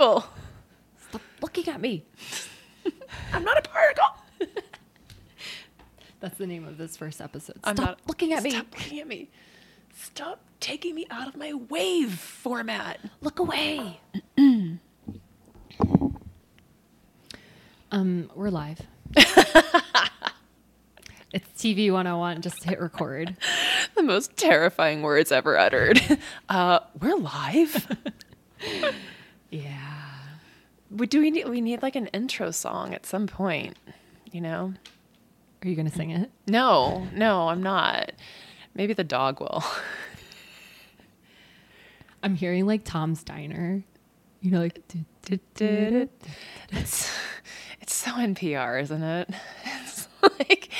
Oh, 0.00 0.28
Stop 1.08 1.22
looking 1.42 1.68
at 1.68 1.80
me. 1.80 2.04
I'm 3.32 3.42
not 3.44 3.58
a 3.58 3.62
particle. 3.68 4.04
That's 6.20 6.36
the 6.38 6.46
name 6.46 6.66
of 6.66 6.78
this 6.78 6.96
first 6.96 7.20
episode. 7.20 7.56
I'm 7.64 7.76
Stop 7.76 7.86
not 7.86 8.00
looking 8.06 8.32
at 8.32 8.42
me. 8.42 8.50
Stop 8.50 8.66
looking 8.76 9.00
at 9.00 9.06
me. 9.08 9.30
Stop 9.94 10.40
taking 10.60 10.94
me 10.94 11.06
out 11.10 11.28
of 11.28 11.36
my 11.36 11.52
wave 11.54 12.12
format. 12.12 12.98
Look 13.20 13.38
away. 13.38 14.00
um, 17.92 18.30
we're 18.34 18.50
live. 18.50 18.80
it's 21.32 21.48
TV 21.56 21.90
101. 21.92 22.42
Just 22.42 22.64
hit 22.64 22.80
record. 22.80 23.36
The 23.96 24.02
most 24.04 24.36
terrifying 24.36 25.02
words 25.02 25.32
ever 25.32 25.58
uttered. 25.58 26.00
Uh, 26.48 26.78
we're 27.00 27.16
live. 27.16 27.88
Yeah. 29.50 29.87
We 30.90 31.06
do 31.06 31.20
we 31.20 31.30
need 31.30 31.48
we 31.48 31.60
need 31.60 31.82
like 31.82 31.96
an 31.96 32.06
intro 32.08 32.50
song 32.50 32.94
at 32.94 33.06
some 33.06 33.26
point, 33.26 33.76
you 34.30 34.40
know? 34.40 34.74
Are 35.62 35.68
you 35.68 35.74
gonna 35.74 35.90
sing 35.90 36.10
it? 36.10 36.30
No, 36.46 37.06
no, 37.12 37.48
I'm 37.48 37.62
not. 37.62 38.12
Maybe 38.74 38.92
the 38.92 39.04
dog 39.04 39.40
will. 39.40 39.64
I'm 42.22 42.34
hearing 42.34 42.66
like 42.66 42.84
Tom's 42.84 43.22
Diner. 43.22 43.82
You 44.40 44.50
know, 44.50 44.60
like. 44.60 44.82
It's 46.70 47.10
it's 47.80 47.94
so 47.94 48.10
NPR, 48.12 48.82
isn't 48.82 49.02
it? 49.02 49.30
It's 49.82 50.08
like 50.22 50.70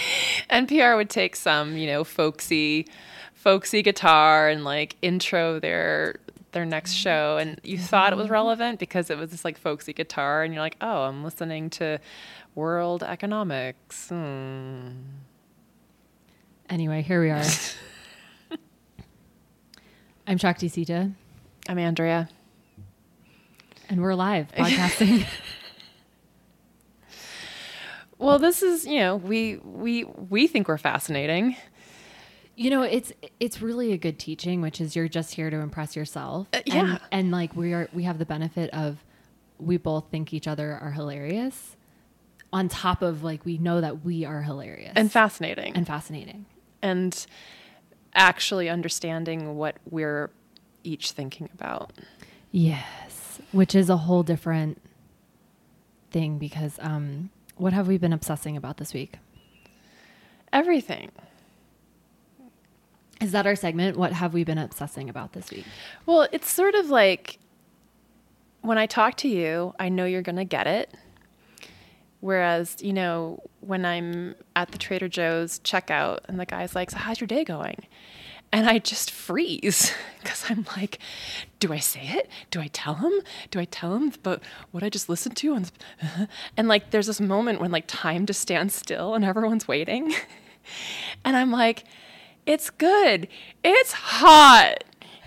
NPR 0.50 0.96
would 0.96 1.10
take 1.10 1.36
some, 1.36 1.76
you 1.76 1.86
know, 1.86 2.02
folksy 2.04 2.86
folksy 3.34 3.82
guitar 3.82 4.48
and 4.48 4.64
like 4.64 4.96
intro 5.00 5.60
their 5.60 6.16
their 6.52 6.64
next 6.64 6.92
show 6.92 7.36
and 7.38 7.60
you 7.62 7.76
thought 7.78 8.12
it 8.12 8.16
was 8.16 8.30
relevant 8.30 8.78
because 8.78 9.10
it 9.10 9.18
was 9.18 9.30
this 9.30 9.44
like 9.44 9.58
folksy 9.58 9.92
guitar 9.92 10.42
and 10.42 10.54
you're 10.54 10.62
like, 10.62 10.76
"Oh, 10.80 11.02
I'm 11.02 11.22
listening 11.24 11.70
to 11.70 11.98
world 12.54 13.02
economics." 13.02 14.08
Hmm. 14.08 14.90
Anyway, 16.70 17.02
here 17.02 17.20
we 17.22 17.30
are. 17.30 17.44
I'm 20.26 20.36
Shakti 20.38 20.68
Sita, 20.68 21.10
I'm 21.68 21.78
Andrea. 21.78 22.28
and 23.88 24.02
we're 24.02 24.14
live 24.14 24.48
podcasting. 24.56 25.26
Well, 28.18 28.38
this 28.38 28.62
is, 28.62 28.84
you 28.84 28.98
know, 28.98 29.16
we 29.16 29.56
we 29.64 30.04
we 30.04 30.46
think 30.46 30.66
we're 30.68 30.76
fascinating. 30.78 31.56
You 32.58 32.70
know, 32.70 32.82
it's 32.82 33.12
it's 33.38 33.62
really 33.62 33.92
a 33.92 33.96
good 33.96 34.18
teaching, 34.18 34.60
which 34.60 34.80
is 34.80 34.96
you're 34.96 35.06
just 35.06 35.34
here 35.34 35.48
to 35.48 35.58
impress 35.58 35.94
yourself. 35.94 36.48
Uh, 36.52 36.60
yeah. 36.66 36.74
And, 36.74 37.00
and 37.12 37.30
like 37.30 37.54
we 37.54 37.72
are 37.72 37.88
we 37.92 38.02
have 38.02 38.18
the 38.18 38.26
benefit 38.26 38.68
of 38.70 39.04
we 39.58 39.76
both 39.76 40.06
think 40.10 40.34
each 40.34 40.48
other 40.48 40.76
are 40.82 40.90
hilarious. 40.90 41.76
On 42.52 42.68
top 42.68 43.00
of 43.00 43.22
like 43.22 43.44
we 43.44 43.58
know 43.58 43.80
that 43.80 44.04
we 44.04 44.24
are 44.24 44.42
hilarious 44.42 44.94
and 44.96 45.10
fascinating. 45.12 45.76
and 45.76 45.86
fascinating. 45.86 46.46
and 46.82 47.26
actually 48.14 48.68
understanding 48.68 49.54
what 49.56 49.76
we're 49.88 50.30
each 50.82 51.12
thinking 51.12 51.48
about. 51.54 51.92
Yes. 52.50 53.38
Which 53.52 53.76
is 53.76 53.88
a 53.88 53.98
whole 53.98 54.24
different 54.24 54.82
thing 56.10 56.38
because 56.38 56.76
um 56.80 57.30
what 57.56 57.72
have 57.72 57.86
we 57.86 57.98
been 57.98 58.12
obsessing 58.12 58.56
about 58.56 58.78
this 58.78 58.92
week? 58.92 59.18
Everything. 60.52 61.12
Is 63.20 63.32
that 63.32 63.46
our 63.46 63.56
segment? 63.56 63.96
What 63.96 64.12
have 64.12 64.32
we 64.32 64.44
been 64.44 64.58
obsessing 64.58 65.10
about 65.10 65.32
this 65.32 65.50
week? 65.50 65.64
Well, 66.06 66.28
it's 66.32 66.50
sort 66.50 66.74
of 66.74 66.88
like 66.88 67.38
when 68.60 68.78
I 68.78 68.86
talk 68.86 69.16
to 69.18 69.28
you, 69.28 69.74
I 69.78 69.88
know 69.88 70.04
you're 70.04 70.22
going 70.22 70.36
to 70.36 70.44
get 70.44 70.66
it. 70.66 70.94
Whereas, 72.20 72.76
you 72.80 72.92
know, 72.92 73.40
when 73.60 73.84
I'm 73.84 74.34
at 74.56 74.72
the 74.72 74.78
Trader 74.78 75.08
Joe's 75.08 75.60
checkout 75.60 76.20
and 76.26 76.38
the 76.38 76.46
guy's 76.46 76.74
like, 76.74 76.90
So, 76.90 76.98
how's 76.98 77.20
your 77.20 77.28
day 77.28 77.44
going? 77.44 77.86
And 78.50 78.68
I 78.68 78.78
just 78.78 79.10
freeze 79.10 79.92
because 80.22 80.44
I'm 80.48 80.66
like, 80.76 80.98
Do 81.60 81.72
I 81.72 81.78
say 81.78 82.02
it? 82.02 82.28
Do 82.50 82.60
I 82.60 82.68
tell 82.68 82.96
him? 82.96 83.12
Do 83.50 83.60
I 83.60 83.66
tell 83.66 83.94
him 83.94 84.12
about 84.14 84.42
what 84.72 84.82
I 84.82 84.88
just 84.88 85.08
listened 85.08 85.36
to? 85.38 85.54
And, 85.54 85.70
and 86.56 86.66
like, 86.66 86.90
there's 86.90 87.06
this 87.06 87.20
moment 87.20 87.60
when 87.60 87.70
like 87.70 87.84
time 87.86 88.26
just 88.26 88.40
stands 88.40 88.74
still 88.74 89.14
and 89.14 89.24
everyone's 89.24 89.68
waiting. 89.68 90.12
and 91.24 91.36
I'm 91.36 91.52
like, 91.52 91.84
It's 92.48 92.70
good. 92.70 93.28
It's 93.62 93.92
hot. 93.92 94.82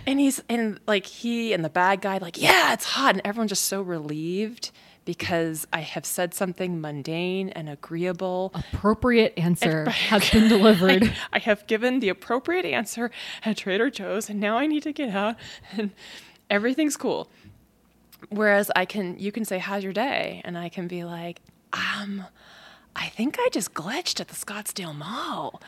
And 0.07 0.19
he's 0.19 0.41
and 0.49 0.79
like 0.87 1.05
he 1.05 1.53
and 1.53 1.63
the 1.63 1.69
bad 1.69 2.01
guy 2.01 2.17
like 2.17 2.41
yeah 2.41 2.73
it's 2.73 2.83
hot. 2.85 3.13
And 3.13 3.21
everyone's 3.23 3.51
just 3.51 3.65
so 3.65 3.83
relieved 3.83 4.71
because 5.03 5.65
i 5.73 5.79
have 5.79 6.05
said 6.05 6.33
something 6.33 6.81
mundane 6.81 7.49
and 7.49 7.69
agreeable. 7.69 8.51
Appropriate 8.55 9.37
answer 9.37 9.87
has 9.89 10.31
been 10.31 10.47
delivered. 10.49 11.03
I, 11.03 11.15
I 11.33 11.39
have 11.39 11.67
given 11.67 11.99
the 11.99 12.09
appropriate 12.09 12.65
answer 12.65 13.11
at 13.45 13.57
trader 13.57 13.91
joe's 13.91 14.27
and 14.27 14.39
now 14.39 14.57
i 14.57 14.65
need 14.65 14.81
to 14.83 14.91
get 14.91 15.09
out 15.09 15.35
and 15.77 15.91
everything's 16.49 16.97
cool. 16.97 17.29
Whereas 18.29 18.71
i 18.75 18.85
can 18.85 19.19
you 19.19 19.31
can 19.31 19.45
say 19.45 19.59
how's 19.59 19.83
your 19.83 19.93
day? 19.93 20.41
And 20.43 20.57
i 20.57 20.69
can 20.69 20.87
be 20.87 21.03
like 21.03 21.39
um 21.71 22.25
i 22.95 23.09
think 23.09 23.37
i 23.39 23.47
just 23.49 23.75
glitched 23.75 24.19
at 24.19 24.29
the 24.29 24.35
scottsdale 24.35 24.95
mall 24.95 25.61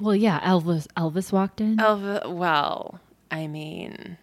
Well, 0.00 0.14
yeah, 0.14 0.40
Elvis 0.40 0.86
Elvis 0.96 1.32
walked 1.32 1.60
in. 1.60 1.76
Elvis. 1.76 2.32
well 2.32 3.00
i 3.30 3.46
mean 3.46 4.16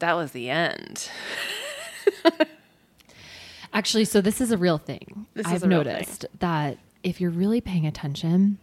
that 0.00 0.14
was 0.14 0.32
the 0.32 0.50
end 0.50 1.08
Actually, 3.72 4.04
so 4.06 4.20
this 4.20 4.40
is 4.40 4.50
a 4.52 4.56
real 4.56 4.78
thing. 4.78 5.26
This 5.34 5.46
is 5.46 5.52
I've 5.62 5.68
real 5.68 5.82
thing. 5.84 5.92
noticed 5.92 6.24
that 6.38 6.78
if 7.02 7.20
you're 7.20 7.30
really 7.30 7.60
paying 7.60 7.86
attention, 7.86 8.58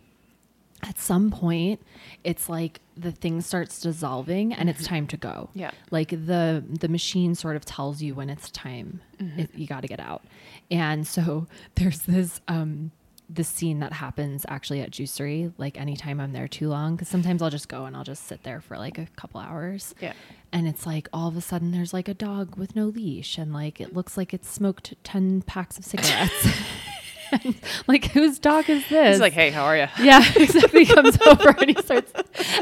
at 0.81 0.97
some 0.97 1.29
point, 1.29 1.79
it's 2.23 2.49
like 2.49 2.79
the 2.97 3.11
thing 3.11 3.39
starts 3.41 3.79
dissolving 3.79 4.53
and 4.53 4.69
it's 4.69 4.85
time 4.87 5.05
to 5.07 5.17
go. 5.17 5.49
Yeah. 5.53 5.71
Like 5.91 6.09
the 6.09 6.63
the 6.67 6.87
machine 6.87 7.35
sort 7.35 7.55
of 7.55 7.63
tells 7.63 8.01
you 8.01 8.15
when 8.15 8.29
it's 8.29 8.49
time. 8.49 9.01
It, 9.19 9.51
you 9.53 9.67
got 9.67 9.81
to 9.81 9.87
get 9.87 9.99
out. 9.99 10.23
And 10.71 11.05
so 11.05 11.45
there's 11.75 11.99
this 12.03 12.41
um 12.47 12.91
this 13.35 13.47
scene 13.47 13.79
that 13.79 13.93
happens 13.93 14.45
actually 14.47 14.81
at 14.81 14.91
Juicery, 14.91 15.53
like 15.57 15.79
anytime 15.79 16.19
I'm 16.19 16.33
there 16.33 16.47
too 16.47 16.69
long, 16.69 16.95
because 16.95 17.07
sometimes 17.07 17.41
I'll 17.41 17.49
just 17.49 17.67
go 17.67 17.85
and 17.85 17.95
I'll 17.95 18.03
just 18.03 18.27
sit 18.27 18.43
there 18.43 18.61
for 18.61 18.77
like 18.77 18.97
a 18.97 19.07
couple 19.15 19.39
hours. 19.39 19.95
Yeah. 19.99 20.13
And 20.51 20.67
it's 20.67 20.85
like 20.85 21.09
all 21.11 21.27
of 21.27 21.37
a 21.37 21.41
sudden 21.41 21.71
there's 21.71 21.93
like 21.93 22.07
a 22.07 22.13
dog 22.13 22.55
with 22.55 22.75
no 22.75 22.85
leash 22.85 23.37
and 23.37 23.53
like 23.53 23.81
it 23.81 23.93
looks 23.93 24.17
like 24.17 24.33
it's 24.33 24.49
smoked 24.49 24.93
10 25.03 25.41
packs 25.43 25.77
of 25.77 25.85
cigarettes. 25.85 26.45
And, 26.45 26.53
like, 27.87 28.05
whose 28.05 28.39
dog 28.39 28.69
is 28.69 28.87
this? 28.89 29.15
He's 29.15 29.21
like, 29.21 29.33
hey, 29.33 29.49
how 29.49 29.65
are 29.65 29.77
you? 29.77 29.87
yeah, 30.01 30.23
exactly. 30.35 30.85
He 30.85 30.93
comes 30.93 31.17
over 31.25 31.49
and 31.49 31.69
he 31.69 31.81
starts 31.81 32.11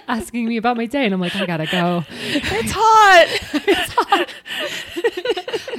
asking 0.07 0.47
me 0.47 0.57
about 0.57 0.77
my 0.77 0.85
day. 0.85 1.05
And 1.05 1.13
I'm 1.13 1.19
like, 1.19 1.35
I 1.35 1.45
gotta 1.45 1.67
go. 1.67 2.03
It's 2.09 2.71
hot, 2.73 3.40
I 3.53 4.27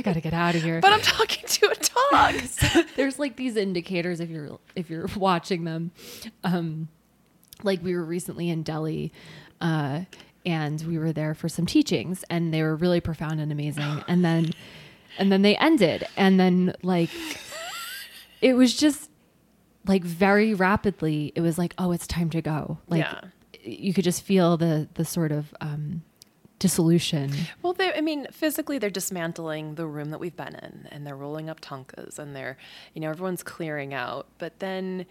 gotta 0.03 0.21
get 0.21 0.33
out 0.35 0.55
of 0.55 0.63
here. 0.63 0.81
but 0.81 0.93
I'm 0.93 1.01
talking 1.01 1.45
to 1.47 1.67
a 1.67 1.75
dog. 2.13 2.87
there's 2.97 3.19
like 3.19 3.37
these 3.37 3.57
indicators 3.57 4.21
if 4.21 4.31
you're 4.31 4.59
if 4.75 4.91
you're 4.91 5.07
watching 5.17 5.65
them 5.65 5.91
um 6.45 6.89
like 7.63 7.83
we 7.83 7.95
were 7.95 8.05
recently 8.05 8.49
in 8.51 8.63
delhi 8.63 9.13
uh 9.61 10.01
and 10.45 10.83
we 10.83 10.99
were 10.99 11.13
there 11.13 11.35
for 11.35 11.49
some 11.49 11.67
teachings 11.67 12.25
and 12.29 12.53
they 12.53 12.63
were 12.63 12.75
really 12.77 13.01
profound 13.01 13.41
and 13.41 13.53
amazing 13.53 14.03
and 14.09 14.25
then 14.25 14.51
and 15.19 15.31
then 15.31 15.43
they 15.43 15.57
ended 15.57 16.07
and 16.17 16.41
then 16.41 16.75
like 16.83 17.11
it 18.41 18.55
was 18.55 18.75
just 18.75 19.11
like 19.87 20.03
very 20.03 20.55
rapidly 20.55 21.33
it 21.37 21.41
was 21.41 21.59
like 21.59 21.75
oh 21.79 21.93
it's 21.93 22.07
time 22.07 22.31
to 22.31 22.43
go 22.43 22.79
like 22.89 23.05
Yeah. 23.05 23.21
you 23.63 23.95
could 23.95 24.05
just 24.05 24.23
feel 24.23 24.57
the 24.57 24.89
the 24.95 25.05
sort 25.05 25.31
of 25.33 25.55
um 25.61 26.03
dissolution 26.63 27.29
Well, 27.63 27.73
they, 27.73 27.93
I 27.93 28.01
mean, 28.01 28.27
physically, 28.31 28.79
they're 28.79 28.89
dismantling 29.03 29.75
the 29.75 29.87
room 29.87 30.11
that 30.11 30.21
we've 30.21 30.37
been 30.37 30.55
in, 30.55 30.89
and 30.93 31.05
they're 31.05 31.17
rolling 31.17 31.51
up 31.51 31.61
thangkas, 31.61 32.19
and 32.19 32.35
they're, 32.37 32.57
you 32.95 33.01
know, 33.01 33.11
everyone's 33.11 33.43
clearing 33.43 33.93
out. 33.93 34.27
But 34.39 34.61
then 34.61 35.07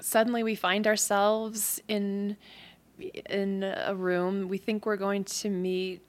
suddenly, 0.00 0.42
we 0.42 0.54
find 0.54 0.86
ourselves 0.86 1.82
in 1.86 2.36
in 3.28 3.62
a 3.62 3.94
room. 3.94 4.48
We 4.48 4.58
think 4.58 4.86
we're 4.86 4.96
going 4.96 5.24
to 5.24 5.50
meet 5.50 6.00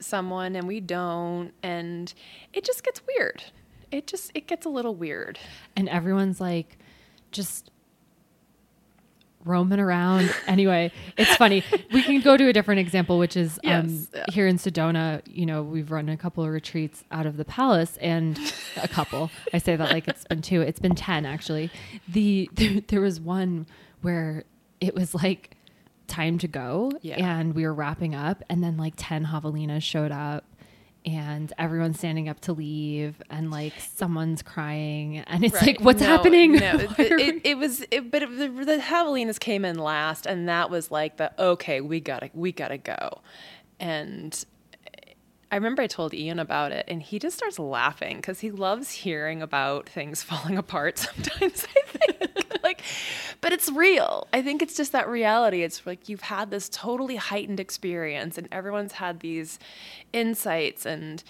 someone, 0.00 0.56
and 0.56 0.66
we 0.66 0.80
don't, 0.80 1.52
and 1.62 2.12
it 2.52 2.64
just 2.64 2.82
gets 2.82 3.00
weird. 3.06 3.44
It 3.90 4.06
just 4.06 4.32
it 4.34 4.46
gets 4.48 4.66
a 4.66 4.70
little 4.70 4.94
weird. 4.94 5.38
and 5.76 5.88
everyone's 5.88 6.40
like 6.40 6.78
just 7.30 7.70
roaming 9.48 9.80
around. 9.80 10.32
Anyway 10.46 10.92
it's 11.16 11.34
funny. 11.36 11.64
We 11.92 12.02
can 12.02 12.20
go 12.20 12.36
to 12.36 12.48
a 12.48 12.52
different 12.52 12.80
example 12.80 13.18
which 13.18 13.36
is 13.36 13.58
um, 13.64 14.06
yeah. 14.14 14.24
here 14.30 14.46
in 14.46 14.56
sedona 14.56 15.22
you 15.26 15.46
know 15.46 15.62
we've 15.62 15.90
run 15.90 16.08
a 16.08 16.16
couple 16.16 16.44
of 16.44 16.50
retreats 16.50 17.04
out 17.10 17.26
of 17.26 17.36
the 17.36 17.44
palace 17.44 17.96
and 18.00 18.38
a 18.76 18.88
couple. 18.88 19.30
I 19.52 19.58
say 19.58 19.76
that 19.76 19.90
like 19.90 20.06
it's 20.08 20.24
been 20.24 20.42
two. 20.42 20.60
It's 20.62 20.80
been 20.80 20.94
10 20.94 21.26
actually. 21.26 21.70
The 22.08 22.48
there, 22.52 22.80
there 22.88 23.00
was 23.00 23.20
one 23.20 23.66
where 24.02 24.44
it 24.80 24.94
was 24.94 25.14
like 25.14 25.56
time 26.06 26.38
to 26.38 26.48
go 26.48 26.90
Yeah. 27.02 27.16
and 27.38 27.54
we 27.54 27.64
were 27.64 27.74
wrapping 27.74 28.14
up 28.14 28.42
and 28.48 28.62
then 28.64 28.76
like 28.76 28.94
10 28.96 29.26
javelinas 29.26 29.82
showed 29.82 30.10
up 30.12 30.44
and 31.08 31.52
everyone's 31.58 31.98
standing 31.98 32.28
up 32.28 32.40
to 32.40 32.52
leave 32.52 33.20
and 33.30 33.50
like 33.50 33.72
someone's 33.94 34.42
crying 34.42 35.18
and 35.18 35.44
it's 35.44 35.54
Right. 35.54 35.66
like 35.68 35.80
what's 35.80 36.00
No, 36.00 36.06
happening? 36.06 36.52
No, 36.52 36.74
it, 36.98 36.98
it, 36.98 37.40
it 37.44 37.58
was, 37.58 37.84
it, 37.90 38.10
but 38.10 38.22
it, 38.22 38.30
the, 38.36 38.48
the 38.48 38.78
javelinas 38.78 39.38
came 39.40 39.64
in 39.64 39.78
last, 39.78 40.26
and 40.26 40.48
that 40.48 40.70
was 40.70 40.90
like 40.90 41.16
the 41.16 41.32
okay, 41.42 41.80
we 41.80 42.00
gotta, 42.00 42.30
we 42.34 42.52
gotta 42.52 42.78
go, 42.78 43.20
and 43.80 44.44
I 45.50 45.56
remember 45.56 45.80
I 45.82 45.86
told 45.86 46.12
Ian 46.12 46.38
about 46.38 46.72
it, 46.72 46.84
and 46.88 47.02
he 47.02 47.18
just 47.18 47.36
starts 47.36 47.58
laughing 47.58 48.16
because 48.16 48.40
he 48.40 48.50
loves 48.50 48.90
hearing 48.90 49.40
about 49.40 49.88
things 49.88 50.22
falling 50.30 50.58
apart. 50.58 50.98
Sometimes 50.98 51.66
I 51.76 51.82
think, 51.86 52.60
like, 52.62 52.82
but 53.40 53.52
it's 53.52 53.70
real. 53.70 54.28
I 54.32 54.42
think 54.42 54.60
it's 54.60 54.76
just 54.76 54.92
that 54.92 55.08
reality. 55.08 55.62
It's 55.62 55.86
like 55.86 56.08
you've 56.08 56.20
had 56.22 56.50
this 56.50 56.68
totally 56.68 57.16
heightened 57.16 57.60
experience, 57.60 58.36
and 58.36 58.46
everyone's 58.52 58.92
had 58.92 59.20
these 59.20 59.58
insights 60.12 60.84
and 60.86 61.22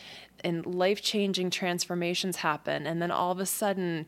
and 0.44 0.64
life 0.66 1.02
changing 1.02 1.50
transformations 1.50 2.36
happen, 2.36 2.86
and 2.86 3.00
then 3.02 3.10
all 3.10 3.32
of 3.32 3.38
a 3.40 3.46
sudden. 3.46 4.06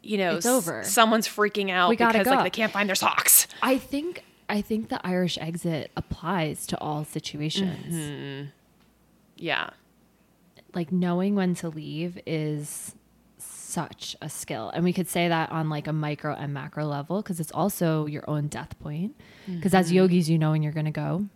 You 0.00 0.16
know, 0.16 0.36
It's 0.36 0.46
over. 0.46 0.80
s- 0.80 0.92
someone's 0.92 1.26
freaking 1.26 1.70
out 1.70 1.90
because 1.90 2.24
go. 2.24 2.30
like 2.30 2.44
they 2.44 2.50
can't 2.50 2.70
find 2.72 2.88
their 2.88 2.94
socks. 2.94 3.48
I 3.62 3.78
think 3.78 4.22
I 4.48 4.60
think 4.60 4.90
the 4.90 5.04
Irish 5.04 5.36
exit 5.38 5.90
applies 5.96 6.66
to 6.68 6.78
all 6.78 7.04
situations. 7.04 7.92
Mm-hmm. 7.94 8.48
Yeah, 9.38 9.70
Like 10.74 10.92
knowing 10.92 11.34
when 11.34 11.54
to 11.56 11.68
leave 11.68 12.18
is 12.26 12.94
such 13.38 14.16
a 14.20 14.28
skill. 14.28 14.70
And 14.70 14.82
we 14.82 14.92
could 14.92 15.08
say 15.08 15.28
that 15.28 15.52
on 15.52 15.68
like 15.68 15.86
a 15.86 15.92
micro 15.92 16.34
and 16.34 16.52
macro 16.52 16.86
level 16.86 17.22
because 17.22 17.38
it's 17.38 17.52
also 17.52 18.06
your 18.06 18.28
own 18.28 18.48
death 18.48 18.78
point. 18.80 19.14
Because 19.46 19.74
as 19.74 19.86
mm-hmm. 19.86 19.96
yogis, 19.96 20.28
you 20.28 20.38
know 20.38 20.50
when 20.50 20.62
you're 20.62 20.72
going 20.72 20.86
to 20.86 20.90
go. 20.90 21.26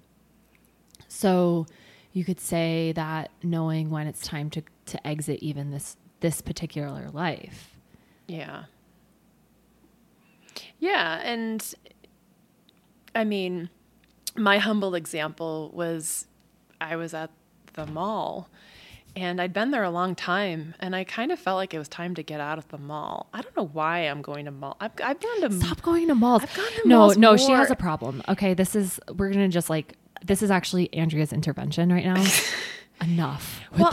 So 1.09 1.67
you 2.13 2.25
could 2.25 2.41
say 2.41 2.93
that 2.93 3.31
knowing 3.43 3.91
when 3.91 4.07
it's 4.07 4.27
time 4.27 4.51
to, 4.51 4.63
to 4.87 5.07
exit 5.07 5.39
even 5.43 5.71
this 5.71 5.97
this 6.21 6.41
particular 6.41 7.11
life. 7.13 7.77
Yeah. 8.29 8.65
Yeah, 10.79 11.21
and 11.23 11.75
I 13.15 13.25
mean, 13.25 13.69
my 14.37 14.59
humble 14.59 14.95
example 14.95 15.71
was 15.75 16.27
I 16.81 16.97
was 16.97 17.13
at 17.13 17.31
the 17.75 17.87
mall 17.87 18.49
and 19.15 19.41
I'd 19.41 19.53
been 19.53 19.71
there 19.71 19.83
a 19.83 19.91
long 19.91 20.15
time 20.15 20.75
and 20.81 20.97
I 20.97 21.05
kind 21.05 21.33
of 21.33 21.39
felt 21.39 21.57
like 21.57 21.75
it 21.75 21.79
was 21.79 21.89
time 21.89 22.15
to 22.15 22.23
get 22.23 22.41
out 22.41 22.59
of 22.59 22.69
the 22.69 22.79
mall. 22.79 23.29
I 23.35 23.43
don't 23.43 23.57
know 23.57 23.67
why 23.67 24.01
I'm 24.01 24.23
going 24.23 24.47
to 24.47 24.51
mall. 24.51 24.77
I've, 24.81 24.93
I've 25.03 25.21
gone 25.21 25.41
to 25.43 25.53
Stop 25.53 25.83
going 25.83 26.09
to 26.09 26.15
malls. 26.15 26.43
I've 26.43 26.55
gone 26.55 26.73
to 26.83 26.89
no, 26.89 26.99
malls 26.99 27.19
no, 27.19 27.37
she 27.37 27.53
has 27.53 27.71
a 27.71 27.77
problem. 27.77 28.23
Okay, 28.29 28.55
this 28.55 28.75
is 28.75 28.99
we're 29.17 29.31
gonna 29.31 29.49
just 29.49 29.69
like 29.69 29.97
this 30.25 30.43
is 30.43 30.51
actually 30.51 30.93
Andrea's 30.95 31.33
intervention 31.33 31.93
right 31.93 32.05
now. 32.05 32.25
Enough. 33.03 33.61
Well. 33.77 33.91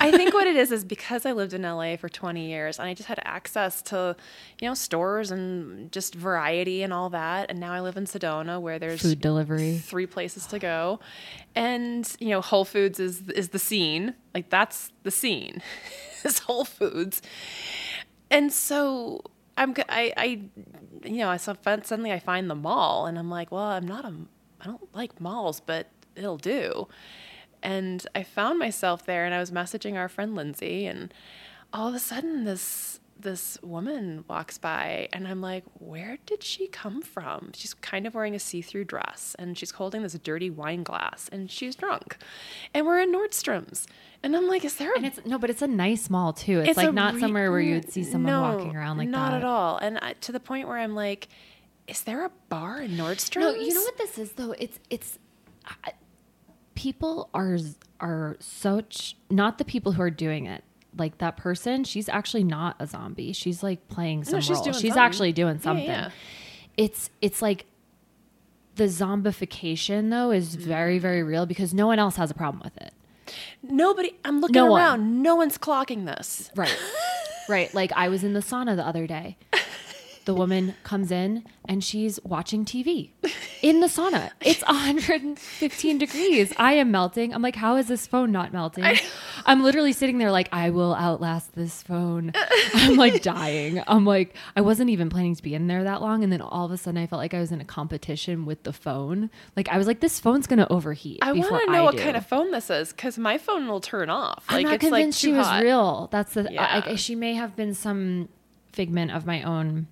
I 0.00 0.10
think 0.12 0.34
what 0.34 0.46
it 0.46 0.56
is 0.56 0.70
is 0.70 0.84
because 0.84 1.24
I 1.26 1.32
lived 1.32 1.54
in 1.54 1.62
LA 1.62 1.96
for 1.96 2.08
20 2.08 2.48
years 2.48 2.78
and 2.78 2.88
I 2.88 2.94
just 2.94 3.08
had 3.08 3.20
access 3.24 3.82
to, 3.82 4.16
you 4.60 4.68
know, 4.68 4.74
stores 4.74 5.30
and 5.30 5.90
just 5.92 6.14
variety 6.14 6.82
and 6.82 6.92
all 6.92 7.10
that. 7.10 7.50
And 7.50 7.58
now 7.60 7.72
I 7.72 7.80
live 7.80 7.96
in 7.96 8.04
Sedona 8.04 8.60
where 8.60 8.78
there's 8.78 9.02
food 9.02 9.20
delivery. 9.20 9.78
three 9.78 10.06
places 10.06 10.46
to 10.46 10.58
go 10.58 11.00
and 11.54 12.16
you 12.20 12.28
know 12.28 12.40
whole 12.40 12.64
foods 12.64 13.00
is 13.00 13.28
is 13.30 13.50
the 13.50 13.58
scene 13.58 14.14
like 14.34 14.50
that's 14.50 14.92
the 15.02 15.10
scene 15.10 15.62
is 16.24 16.38
whole 16.40 16.64
foods 16.64 17.20
and 18.30 18.52
so 18.52 19.20
i'm 19.56 19.74
I, 19.88 20.12
I 20.16 20.24
you 21.04 21.18
know 21.18 21.28
i 21.28 21.36
saw 21.36 21.54
suddenly 21.64 22.12
i 22.12 22.18
find 22.18 22.48
the 22.48 22.54
mall 22.54 23.06
and 23.06 23.18
i'm 23.18 23.30
like 23.30 23.50
well 23.50 23.64
i'm 23.64 23.86
not 23.86 24.04
a 24.04 24.14
i 24.60 24.66
don't 24.66 24.94
like 24.94 25.20
malls 25.20 25.60
but 25.60 25.88
it'll 26.14 26.38
do 26.38 26.86
and 27.62 28.06
i 28.14 28.22
found 28.22 28.58
myself 28.58 29.04
there 29.06 29.24
and 29.24 29.34
i 29.34 29.38
was 29.38 29.50
messaging 29.50 29.96
our 29.96 30.08
friend 30.08 30.34
lindsay 30.34 30.86
and 30.86 31.12
all 31.72 31.88
of 31.88 31.94
a 31.94 31.98
sudden 31.98 32.44
this 32.44 32.98
this 33.18 33.58
woman 33.62 34.24
walks 34.28 34.56
by 34.56 35.06
and 35.12 35.28
i'm 35.28 35.42
like 35.42 35.62
where 35.74 36.16
did 36.24 36.42
she 36.42 36.66
come 36.66 37.02
from 37.02 37.50
she's 37.54 37.74
kind 37.74 38.06
of 38.06 38.14
wearing 38.14 38.34
a 38.34 38.38
see-through 38.38 38.82
dress 38.84 39.36
and 39.38 39.58
she's 39.58 39.72
holding 39.72 40.02
this 40.02 40.14
dirty 40.22 40.48
wine 40.48 40.82
glass 40.82 41.28
and 41.30 41.50
she's 41.50 41.74
drunk 41.76 42.16
and 42.72 42.86
we're 42.86 42.98
in 42.98 43.12
nordstrom's 43.12 43.86
and 44.22 44.34
i'm 44.34 44.48
like 44.48 44.64
is 44.64 44.76
there 44.76 44.92
a 44.94 44.96
And 44.96 45.04
it's 45.04 45.20
no, 45.26 45.38
but 45.38 45.50
it's 45.50 45.60
a 45.60 45.66
nice 45.66 46.08
mall 46.08 46.32
too. 46.32 46.60
It's, 46.60 46.70
it's 46.70 46.76
like 46.78 46.94
not 46.94 47.14
re- 47.14 47.20
somewhere 47.20 47.50
where 47.50 47.60
you 47.60 47.74
would 47.74 47.92
see 47.92 48.04
someone 48.04 48.32
no, 48.32 48.40
walking 48.40 48.74
around 48.74 48.96
like 48.96 49.08
not 49.10 49.32
that. 49.32 49.32
Not 49.32 49.36
at 49.38 49.44
all 49.44 49.76
and 49.76 49.98
I, 49.98 50.14
to 50.14 50.32
the 50.32 50.40
point 50.40 50.66
where 50.66 50.78
i'm 50.78 50.94
like 50.94 51.28
is 51.86 52.02
there 52.04 52.24
a 52.24 52.30
bar 52.48 52.80
in 52.80 52.92
nordstrom's 52.92 53.36
No, 53.36 53.50
you 53.54 53.74
know 53.74 53.82
what 53.82 53.98
this 53.98 54.16
is 54.16 54.32
though. 54.32 54.52
It's 54.52 54.78
it's 54.88 55.18
I- 55.84 55.92
people 56.80 57.28
are 57.34 57.58
are 58.00 58.36
such 58.40 59.14
not 59.28 59.58
the 59.58 59.64
people 59.66 59.92
who 59.92 60.00
are 60.02 60.10
doing 60.10 60.46
it. 60.46 60.64
Like 60.96 61.18
that 61.18 61.36
person, 61.36 61.84
she's 61.84 62.08
actually 62.08 62.42
not 62.42 62.74
a 62.78 62.86
zombie. 62.86 63.32
She's 63.32 63.62
like 63.62 63.86
playing 63.88 64.24
some 64.24 64.36
No, 64.36 64.40
she's 64.40 64.56
role. 64.56 64.64
She's 64.64 64.74
something. 64.74 64.92
actually 64.98 65.32
doing 65.32 65.60
something. 65.60 65.84
yeah. 65.84 66.10
It's 66.78 67.10
it's 67.20 67.42
like 67.42 67.66
the 68.76 68.84
zombification 68.84 70.08
though 70.10 70.30
is 70.30 70.54
very 70.54 70.98
mm. 70.98 71.02
very 71.02 71.22
real 71.22 71.44
because 71.44 71.74
no 71.74 71.86
one 71.86 71.98
else 71.98 72.16
has 72.16 72.30
a 72.30 72.34
problem 72.34 72.62
with 72.64 72.76
it. 72.78 72.94
nobody 73.62 74.12
i'm 74.24 74.40
looking 74.40 74.54
No 74.54 74.66
one. 74.66 74.80
around 74.80 75.22
no 75.22 75.34
one's 75.36 75.58
clocking 75.58 76.06
this 76.06 76.50
Right. 76.56 76.74
right. 77.48 77.74
Like 77.74 77.92
I 77.94 78.08
was 78.08 78.24
in 78.24 78.32
the 78.32 78.40
sauna 78.40 78.74
the 78.76 78.86
other 78.86 79.06
day. 79.06 79.36
The 80.26 80.34
woman 80.34 80.74
comes 80.84 81.10
in 81.10 81.44
and 81.66 81.82
she's 81.82 82.20
watching 82.22 82.64
TV 82.64 83.10
in 83.62 83.80
the 83.80 83.86
sauna. 83.86 84.30
It's 84.40 84.62
115 84.62 85.98
degrees. 85.98 86.52
I 86.56 86.74
am 86.74 86.90
melting. 86.90 87.34
I'm 87.34 87.42
like, 87.42 87.56
how 87.56 87.76
is 87.76 87.88
this 87.88 88.06
phone 88.06 88.30
not 88.30 88.52
melting? 88.52 88.84
I'm 89.46 89.62
literally 89.62 89.92
sitting 89.92 90.18
there 90.18 90.30
like, 90.30 90.48
I 90.52 90.70
will 90.70 90.94
outlast 90.94 91.54
this 91.54 91.82
phone. 91.82 92.32
I'm 92.74 92.96
like 92.96 93.22
dying. 93.24 93.82
I'm 93.86 94.04
like, 94.04 94.36
I 94.54 94.60
wasn't 94.60 94.90
even 94.90 95.08
planning 95.08 95.34
to 95.34 95.42
be 95.42 95.54
in 95.54 95.66
there 95.68 95.84
that 95.84 96.02
long. 96.02 96.22
And 96.22 96.32
then 96.32 96.40
all 96.42 96.66
of 96.66 96.72
a 96.72 96.76
sudden 96.76 97.00
I 97.02 97.06
felt 97.06 97.18
like 97.20 97.34
I 97.34 97.40
was 97.40 97.50
in 97.50 97.60
a 97.60 97.64
competition 97.64 98.44
with 98.44 98.62
the 98.64 98.72
phone. 98.72 99.30
Like 99.56 99.68
I 99.68 99.78
was 99.78 99.86
like, 99.86 100.00
this 100.00 100.20
phone's 100.20 100.46
going 100.46 100.58
to 100.58 100.70
overheat. 100.70 101.18
i 101.22 101.32
want 101.32 101.64
to 101.66 101.72
know 101.72 101.84
what 101.84 101.96
kind 101.96 102.16
of 102.16 102.26
phone 102.26 102.50
this 102.50 102.70
is 102.70 102.92
because 102.92 103.18
my 103.18 103.38
phone 103.38 103.66
will 103.68 103.80
turn 103.80 104.10
off 104.10 104.44
I'm 104.48 104.56
like 104.56 104.64
not 104.64 104.74
it's 104.74 104.84
like 104.84 104.90
convinced 104.92 105.20
too 105.22 105.28
she 105.28 105.32
was 105.32 105.46
hot. 105.46 105.62
real. 105.62 106.08
That's 106.12 106.34
the 106.34 106.48
Yeah. 106.50 106.82
I, 106.86 106.90
I, 106.90 106.94
she 106.96 107.14
may 107.14 107.34
have 107.34 107.56
been 107.56 107.74
some 107.74 108.28
figment 108.72 109.10
of 109.10 109.26
my 109.26 109.42
own 109.42 109.88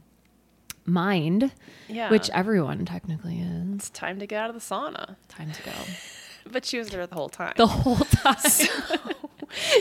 mind, 0.89 1.53
yeah 1.89 2.11
which 2.11 2.31
everyone 2.31 2.85
technically 2.85 3.41
is. 3.41 3.77
it's 3.77 3.91
time 3.91 4.19
to 4.19 4.27
get 4.27 4.43
out 4.43 4.51
of 4.51 4.55
the 4.55 4.61
sauna 4.61 5.17
Time 5.29 5.51
to 5.53 5.63
go. 5.63 5.73
but 6.51 6.65
she 6.65 6.79
was 6.79 6.89
there 6.89 7.07
the 7.07 7.15
whole 7.15 7.29
time 7.29 7.55
The 7.57 7.67
whole 7.67 7.97
time. 7.97 8.37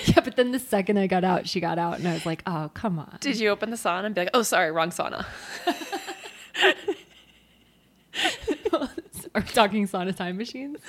yeah, 0.06 0.20
but 0.24 0.36
then 0.36 0.52
the 0.52 0.60
second 0.60 0.98
I 0.98 1.08
got 1.08 1.24
out, 1.24 1.48
she 1.48 1.60
got 1.60 1.78
out, 1.78 2.00
and 2.00 2.08
I 2.08 2.14
was 2.14 2.26
like, 2.26 2.44
"Oh, 2.46 2.70
come 2.74 3.00
on." 3.00 3.18
did 3.20 3.38
you 3.40 3.50
open 3.50 3.70
the 3.70 3.78
sauna 3.78 4.06
and 4.06 4.16
be 4.16 4.22
like 4.22 4.30
oh 4.34 4.44
sorry 4.44 4.72
wrong 4.72 4.90
sauna 4.90 5.26
Are 9.36 9.42
we 9.42 9.48
talking 9.50 9.88
sauna 9.88 10.16
time 10.16 10.38
machines? 10.38 10.80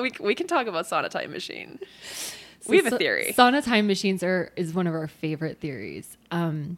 We, 0.00 0.12
we 0.20 0.34
can 0.34 0.46
talk 0.46 0.66
about 0.66 0.86
sauna 0.86 1.10
time 1.10 1.32
machine 1.32 1.78
we 2.68 2.76
have 2.76 2.92
a 2.92 2.98
theory 2.98 3.34
Sauna 3.36 3.64
time 3.64 3.86
machines 3.86 4.22
are 4.22 4.52
is 4.56 4.74
one 4.74 4.86
of 4.86 4.94
our 4.94 5.08
favorite 5.08 5.58
theories. 5.60 6.16
Um, 6.30 6.76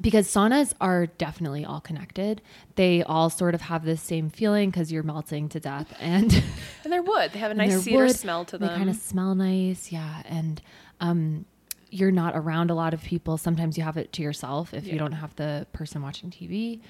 because 0.00 0.26
saunas 0.28 0.72
are 0.80 1.06
definitely 1.06 1.64
all 1.64 1.80
connected. 1.80 2.40
They 2.76 3.02
all 3.02 3.28
sort 3.30 3.54
of 3.54 3.60
have 3.62 3.84
this 3.84 4.00
same 4.02 4.30
feeling 4.30 4.70
because 4.70 4.90
you're 4.90 5.02
melting 5.02 5.48
to 5.50 5.60
death, 5.60 5.94
and 6.00 6.32
and 6.84 6.92
they're 6.92 7.02
wood 7.02 7.30
they 7.32 7.38
have 7.38 7.50
a 7.50 7.54
nice 7.54 7.82
cedar 7.82 8.06
wood. 8.06 8.16
smell 8.16 8.44
to 8.46 8.58
them. 8.58 8.68
They 8.68 8.74
kind 8.76 8.90
of 8.90 8.96
smell 8.96 9.34
nice, 9.34 9.92
yeah. 9.92 10.22
And 10.26 10.62
um, 11.00 11.44
you're 11.90 12.12
not 12.12 12.36
around 12.36 12.70
a 12.70 12.74
lot 12.74 12.94
of 12.94 13.02
people. 13.02 13.36
Sometimes 13.36 13.76
you 13.76 13.84
have 13.84 13.96
it 13.96 14.12
to 14.14 14.22
yourself 14.22 14.72
if 14.72 14.84
Yeah. 14.86 14.92
you 14.94 14.98
don't 14.98 15.12
have 15.12 15.34
the 15.36 15.66
person 15.72 16.02
watching 16.02 16.30
TV 16.30 16.80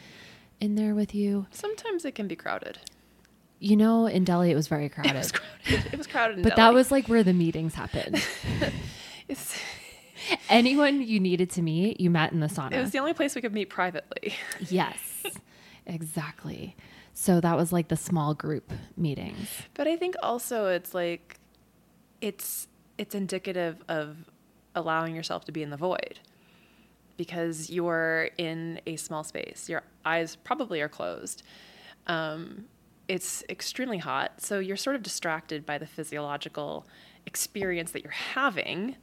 in 0.60 0.74
there 0.74 0.94
with 0.94 1.14
you. 1.14 1.46
sometimes 1.50 2.04
it 2.04 2.14
can 2.14 2.28
be 2.28 2.36
crowded 2.36 2.78
You 3.60 3.76
know, 3.76 4.04
in 4.06 4.24
Delhi 4.24 4.50
it 4.50 4.54
was 4.54 4.68
very 4.68 4.90
crowded. 4.90 5.12
it 5.14 5.16
was 5.16 5.32
crowded 5.32 5.86
it 5.92 5.96
was 5.98 6.06
crowded 6.06 6.36
in 6.38 6.42
but 6.42 6.54
Delhi. 6.54 6.68
that 6.70 6.74
was 6.74 6.90
like 6.90 7.08
where 7.08 7.22
the 7.22 7.32
meetings 7.32 7.74
happened. 7.74 8.22
It's- 9.28 9.58
Anyone 10.48 11.02
you 11.02 11.20
needed 11.20 11.50
to 11.50 11.62
meet, 11.62 12.00
you 12.00 12.10
met 12.10 12.32
in 12.32 12.40
the 12.40 12.46
sauna. 12.46 12.72
it 12.72 12.80
was 12.80 12.90
the 12.90 12.98
only 12.98 13.14
place 13.14 13.34
we 13.34 13.40
could 13.40 13.52
meet 13.52 13.70
privately 13.70 14.34
yes, 14.68 15.24
exactly. 15.86 16.76
So 17.12 17.40
that 17.40 17.56
was 17.56 17.72
like 17.72 17.88
the 17.88 17.96
small 17.96 18.34
group 18.34 18.72
meetings. 18.96 19.48
But 19.74 19.86
I 19.86 19.96
think 19.96 20.14
also 20.22 20.68
it's 20.68 20.94
like 20.94 21.38
it's 22.20 22.68
it's 22.98 23.14
indicative 23.14 23.82
of 23.88 24.16
allowing 24.74 25.14
yourself 25.14 25.44
to 25.46 25.52
be 25.52 25.62
in 25.62 25.70
the 25.70 25.76
void 25.76 26.20
because 27.16 27.68
you're 27.68 28.30
in 28.38 28.80
a 28.86 28.96
small 28.96 29.24
space. 29.24 29.68
Your 29.68 29.82
eyes 30.04 30.36
probably 30.36 30.80
are 30.80 30.88
closed. 30.88 31.42
Um, 32.06 32.64
it's 33.08 33.44
extremely 33.48 33.98
hot, 33.98 34.40
so 34.40 34.58
you're 34.58 34.76
sort 34.76 34.96
of 34.96 35.02
distracted 35.02 35.66
by 35.66 35.76
the 35.78 35.86
physiological 35.86 36.86
experience 37.26 37.90
that 37.90 38.02
you're 38.02 38.12
having, 38.12 38.96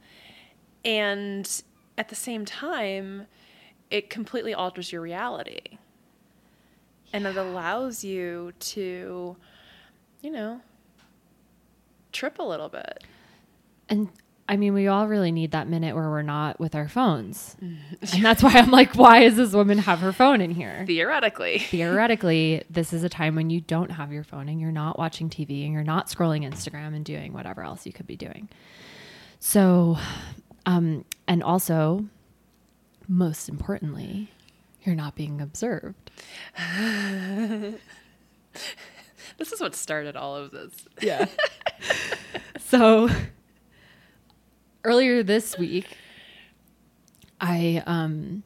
and 0.84 1.62
at 1.96 2.08
the 2.08 2.14
same 2.14 2.44
time, 2.44 3.26
it 3.90 4.10
completely 4.10 4.54
alters 4.54 4.92
your 4.92 5.00
reality, 5.00 5.78
and 7.12 7.26
it 7.26 7.36
allows 7.36 8.04
you 8.04 8.52
to, 8.60 9.36
you 10.20 10.30
know, 10.30 10.60
trip 12.12 12.38
a 12.38 12.42
little 12.42 12.68
bit. 12.68 13.04
And 13.88 14.10
I 14.48 14.56
mean, 14.56 14.72
we 14.72 14.88
all 14.88 15.06
really 15.06 15.30
need 15.30 15.50
that 15.50 15.68
minute 15.68 15.94
where 15.94 16.08
we're 16.08 16.22
not 16.22 16.58
with 16.58 16.74
our 16.74 16.88
phones. 16.88 17.54
and 17.60 18.24
that's 18.24 18.42
why 18.42 18.52
I'm 18.54 18.70
like, 18.70 18.94
why 18.94 19.20
does 19.20 19.36
this 19.36 19.52
woman 19.52 19.78
have 19.78 19.98
her 20.00 20.12
phone 20.12 20.40
in 20.40 20.50
here? 20.50 20.84
Theoretically. 20.86 21.58
Theoretically, 21.70 22.64
this 22.70 22.94
is 22.94 23.04
a 23.04 23.10
time 23.10 23.34
when 23.34 23.50
you 23.50 23.60
don't 23.60 23.90
have 23.90 24.10
your 24.10 24.24
phone 24.24 24.48
and 24.48 24.58
you're 24.58 24.72
not 24.72 24.98
watching 24.98 25.28
TV 25.28 25.64
and 25.64 25.72
you're 25.74 25.84
not 25.84 26.08
scrolling 26.08 26.50
Instagram 26.50 26.94
and 26.94 27.04
doing 27.04 27.34
whatever 27.34 27.62
else 27.62 27.84
you 27.84 27.92
could 27.92 28.06
be 28.06 28.16
doing. 28.16 28.48
So, 29.38 29.98
um, 30.68 31.04
and 31.26 31.42
also, 31.42 32.04
most 33.08 33.48
importantly, 33.48 34.30
you're 34.84 34.94
not 34.94 35.16
being 35.16 35.40
observed. 35.40 36.10
This 39.36 39.52
is 39.52 39.60
what 39.60 39.74
started 39.76 40.16
all 40.16 40.34
of 40.34 40.50
this. 40.50 40.72
Yeah. 41.00 41.26
so 42.58 43.08
earlier 44.84 45.22
this 45.22 45.56
week, 45.56 45.96
I 47.40 47.82
um 47.86 48.42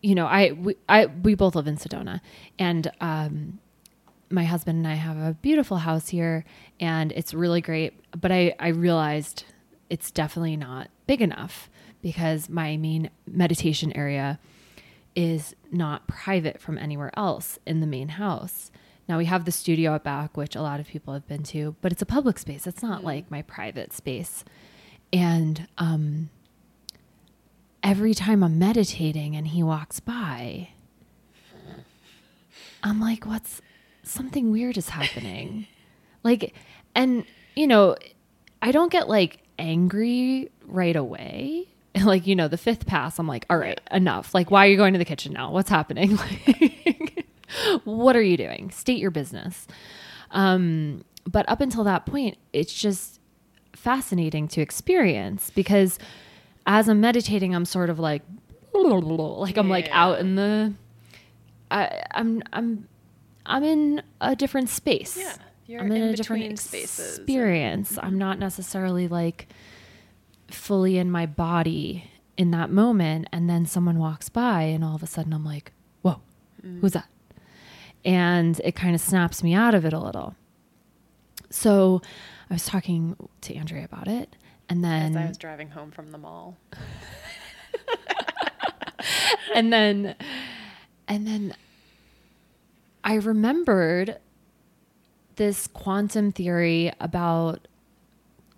you 0.00 0.14
know, 0.14 0.26
I 0.26 0.52
we 0.52 0.76
I 0.88 1.06
we 1.06 1.34
both 1.34 1.54
live 1.54 1.66
in 1.66 1.76
Sedona 1.76 2.20
and 2.58 2.90
um 3.00 3.58
my 4.30 4.44
husband 4.44 4.78
and 4.78 4.88
I 4.88 4.94
have 4.94 5.18
a 5.18 5.34
beautiful 5.34 5.76
house 5.76 6.08
here 6.08 6.44
and 6.80 7.12
it's 7.12 7.34
really 7.34 7.60
great, 7.60 7.92
but 8.18 8.32
I 8.32 8.54
I 8.58 8.68
realized 8.68 9.44
it's 9.90 10.10
definitely 10.10 10.56
not 10.56 10.88
big 11.06 11.22
enough 11.22 11.70
because 12.02 12.48
my 12.48 12.76
main 12.76 13.10
meditation 13.26 13.92
area 13.96 14.38
is 15.16 15.54
not 15.70 16.06
private 16.06 16.60
from 16.60 16.78
anywhere 16.78 17.10
else 17.16 17.58
in 17.66 17.80
the 17.80 17.86
main 17.86 18.08
house. 18.08 18.70
Now 19.08 19.18
we 19.18 19.24
have 19.24 19.44
the 19.44 19.52
studio 19.52 19.94
at 19.94 20.04
back, 20.04 20.36
which 20.36 20.54
a 20.54 20.62
lot 20.62 20.80
of 20.80 20.86
people 20.86 21.14
have 21.14 21.26
been 21.26 21.42
to, 21.44 21.74
but 21.80 21.92
it's 21.92 22.02
a 22.02 22.06
public 22.06 22.38
space. 22.38 22.66
It's 22.66 22.82
not 22.82 23.02
like 23.02 23.30
my 23.30 23.42
private 23.42 23.92
space. 23.92 24.44
And 25.12 25.66
um, 25.78 26.28
every 27.82 28.14
time 28.14 28.44
I'm 28.44 28.58
meditating 28.58 29.34
and 29.34 29.48
he 29.48 29.62
walks 29.62 29.98
by, 29.98 30.68
I'm 32.82 33.00
like, 33.00 33.24
what's 33.24 33.62
something 34.02 34.50
weird 34.50 34.76
is 34.76 34.90
happening? 34.90 35.66
like, 36.22 36.54
and 36.94 37.24
you 37.56 37.66
know, 37.66 37.96
I 38.60 38.72
don't 38.72 38.92
get 38.92 39.08
like 39.08 39.40
angry 39.58 40.50
right 40.66 40.96
away. 40.96 41.68
Like, 42.04 42.28
you 42.28 42.36
know, 42.36 42.46
the 42.46 42.58
fifth 42.58 42.86
pass, 42.86 43.18
I'm 43.18 43.26
like, 43.26 43.44
all 43.50 43.58
right, 43.58 43.80
enough. 43.90 44.32
Like, 44.32 44.52
why 44.52 44.66
are 44.66 44.70
you 44.70 44.76
going 44.76 44.92
to 44.92 45.00
the 45.00 45.04
kitchen 45.04 45.32
now? 45.32 45.50
What's 45.50 45.70
happening? 45.70 46.16
Like, 46.44 47.26
what 47.84 48.14
are 48.14 48.22
you 48.22 48.36
doing? 48.36 48.70
State 48.70 48.98
your 48.98 49.10
business. 49.10 49.66
Um, 50.30 51.02
but 51.26 51.48
up 51.48 51.60
until 51.60 51.82
that 51.84 52.06
point, 52.06 52.36
it's 52.52 52.72
just 52.72 53.18
fascinating 53.74 54.46
to 54.48 54.60
experience 54.60 55.50
because 55.50 55.98
as 56.66 56.88
I'm 56.88 57.00
meditating, 57.00 57.54
I'm 57.54 57.64
sort 57.64 57.90
of 57.90 57.98
like, 57.98 58.22
like 58.74 59.56
I'm 59.56 59.68
like 59.70 59.88
out 59.90 60.20
in 60.20 60.36
the, 60.36 60.74
I, 61.70 62.02
I'm, 62.12 62.42
I'm, 62.52 62.86
I'm 63.46 63.64
in 63.64 64.02
a 64.20 64.36
different 64.36 64.68
space. 64.68 65.16
Yeah, 65.16 65.34
you're 65.68 65.82
I'm 65.82 65.92
in, 65.92 66.02
in 66.02 66.08
a 66.08 66.16
different 66.16 66.42
between 66.42 66.56
spaces 66.56 67.18
and- 67.18 67.28
experience. 67.28 67.98
I'm 67.98 68.10
mm-hmm. 68.10 68.18
not 68.18 68.38
necessarily 68.38 69.06
like 69.06 69.48
fully 70.50 70.96
in 70.96 71.10
my 71.10 71.26
body 71.26 72.10
in 72.36 72.50
that 72.52 72.70
moment. 72.70 73.28
And 73.32 73.48
then 73.48 73.66
someone 73.66 73.98
walks 73.98 74.28
by, 74.28 74.62
and 74.62 74.82
all 74.82 74.94
of 74.94 75.02
a 75.02 75.06
sudden 75.06 75.32
I'm 75.32 75.44
like, 75.44 75.72
whoa, 76.02 76.20
mm. 76.64 76.80
who's 76.80 76.92
that? 76.92 77.08
And 78.04 78.60
it 78.64 78.74
kind 78.74 78.94
of 78.94 79.00
snaps 79.00 79.42
me 79.42 79.52
out 79.52 79.74
of 79.74 79.84
it 79.84 79.92
a 79.92 79.98
little. 79.98 80.34
So 81.50 82.00
I 82.48 82.54
was 82.54 82.64
talking 82.64 83.16
to 83.42 83.54
Andrea 83.54 83.84
about 83.84 84.08
it. 84.08 84.36
And 84.70 84.84
As 84.84 85.12
then 85.12 85.22
I 85.22 85.28
was 85.28 85.36
driving 85.36 85.70
home 85.70 85.90
from 85.90 86.12
the 86.12 86.18
mall. 86.18 86.56
and 89.54 89.72
then 89.72 90.14
and 91.06 91.26
then 91.26 91.54
I 93.02 93.14
remembered 93.14 94.18
this 95.38 95.66
quantum 95.68 96.30
theory 96.32 96.92
about 97.00 97.66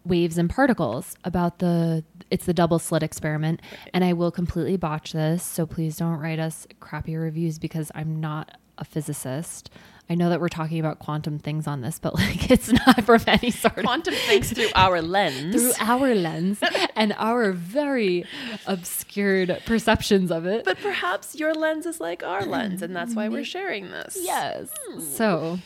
waves 0.05 0.37
and 0.39 0.49
particles 0.51 1.15
about 1.25 1.59
the 1.59 2.03
it's 2.31 2.47
the 2.47 2.55
double 2.55 2.79
slit 2.79 3.03
experiment 3.03 3.61
and 3.93 4.03
I 4.03 4.15
will 4.15 4.31
completely 4.31 4.77
botch 4.79 5.13
this 5.13 5.43
so 5.43 5.67
please 5.67 5.99
don't 5.99 6.19
write 6.19 6.39
us 6.39 6.67
crappy 6.81 7.17
reviews 7.17 7.59
because 7.59 7.93
I'm 7.95 8.19
not 8.21 8.57
a 8.79 8.85
physicist. 8.85 9.71
I 10.09 10.15
know 10.15 10.31
that 10.31 10.41
we're 10.41 10.49
talking 10.49 10.81
about 10.81 11.01
quantum 11.01 11.39
things 11.39 11.67
on 11.67 11.83
this 11.83 11.99
but 11.99 12.15
like 12.25 12.51
it's 12.51 12.73
not 12.73 13.05
from 13.05 13.21
any 13.27 13.51
sort 13.51 13.77
of 13.77 13.85
Quantum 13.85 14.15
thinks 14.15 14.51
through 14.53 14.71
our 14.75 15.03
lens. 15.17 15.55
through 15.55 15.73
our 15.87 16.15
lens 16.15 16.61
and 16.97 17.15
our 17.19 17.53
very 17.53 18.25
obscured 18.67 19.61
perceptions 19.67 20.31
of 20.31 20.47
it. 20.47 20.65
but 20.65 20.79
perhaps 20.79 21.35
your 21.37 21.53
lens 21.53 21.85
is 21.85 22.01
like 22.01 22.23
our 22.23 22.47
lens, 22.47 22.81
and 22.81 22.97
that's 22.97 23.15
why 23.15 23.29
we're 23.29 23.45
sharing 23.45 23.91
this. 23.91 24.17
Yes. 24.21 24.71
Hmm. 24.89 25.01
So 25.01 25.59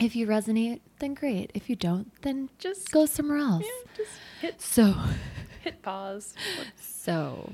if 0.00 0.14
you 0.14 0.26
resonate, 0.26 0.80
then 0.98 1.14
great. 1.14 1.50
If 1.54 1.68
you 1.68 1.76
don't, 1.76 2.10
then 2.22 2.50
Just 2.58 2.90
go 2.90 3.06
somewhere 3.06 3.38
else. 3.38 3.64
Yeah, 3.64 3.90
just 3.96 4.10
hit 4.40 4.60
So 4.60 4.94
hit 5.62 5.82
pause. 5.82 6.34
so 6.80 7.52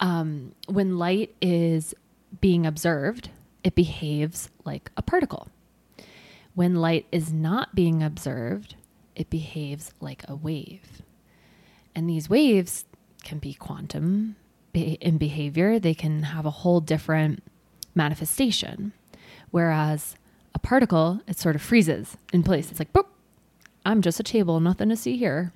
um, 0.00 0.52
when 0.66 0.98
light 0.98 1.34
is 1.40 1.94
being 2.40 2.66
observed, 2.66 3.30
it 3.64 3.74
behaves 3.74 4.50
like 4.64 4.90
a 4.96 5.02
particle. 5.02 5.48
When 6.54 6.76
light 6.76 7.06
is 7.12 7.32
not 7.32 7.74
being 7.74 8.02
observed, 8.02 8.74
it 9.14 9.30
behaves 9.30 9.92
like 10.00 10.24
a 10.28 10.34
wave. 10.34 11.02
And 11.94 12.08
these 12.08 12.30
waves 12.30 12.84
can 13.22 13.38
be 13.38 13.54
quantum 13.54 14.36
in 14.72 15.18
behavior, 15.18 15.78
they 15.78 15.94
can 15.94 16.22
have 16.22 16.46
a 16.46 16.50
whole 16.50 16.80
different 16.80 17.42
manifestation. 17.94 18.92
Whereas 19.50 20.14
a 20.54 20.58
particle, 20.58 21.20
it 21.26 21.38
sort 21.38 21.56
of 21.56 21.62
freezes 21.62 22.16
in 22.32 22.42
place. 22.42 22.70
It's 22.70 22.78
like, 22.78 22.92
boop, 22.92 23.06
I'm 23.86 24.02
just 24.02 24.20
a 24.20 24.22
table, 24.22 24.60
nothing 24.60 24.88
to 24.90 24.96
see 24.96 25.16
here. 25.16 25.52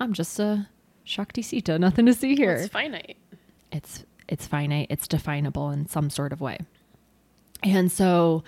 I'm 0.00 0.12
just 0.12 0.38
a 0.38 0.68
Shakti 1.04 1.42
Sita, 1.42 1.78
nothing 1.78 2.06
to 2.06 2.14
see 2.14 2.28
Well, 2.28 2.36
here 2.36 2.52
it's 2.54 2.68
finite. 2.68 3.16
it's 3.72 4.04
it's 4.28 4.46
finite 4.46 4.86
it's 4.88 5.06
definable 5.06 5.70
in 5.70 5.86
some 5.86 6.08
sort 6.08 6.32
of 6.32 6.40
way 6.40 6.58
and 7.62 7.92
so 7.92 8.42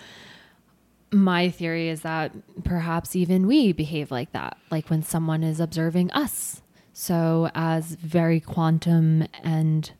my 1.13 1.51
theory 1.51 1.89
is 1.91 2.01
that 2.01 2.33
perhaps 2.65 3.15
even 3.15 3.47
we 3.47 3.73
behave 3.73 4.11
like 4.11 4.33
that 4.33 4.57
like 4.71 4.89
when 4.89 5.03
someone 5.03 5.43
is 5.45 5.61
observing 5.61 6.11
us 6.13 6.63
so 6.95 7.51
as 7.55 7.95
very 7.97 8.41
quantum 8.41 9.27
and 9.43 9.93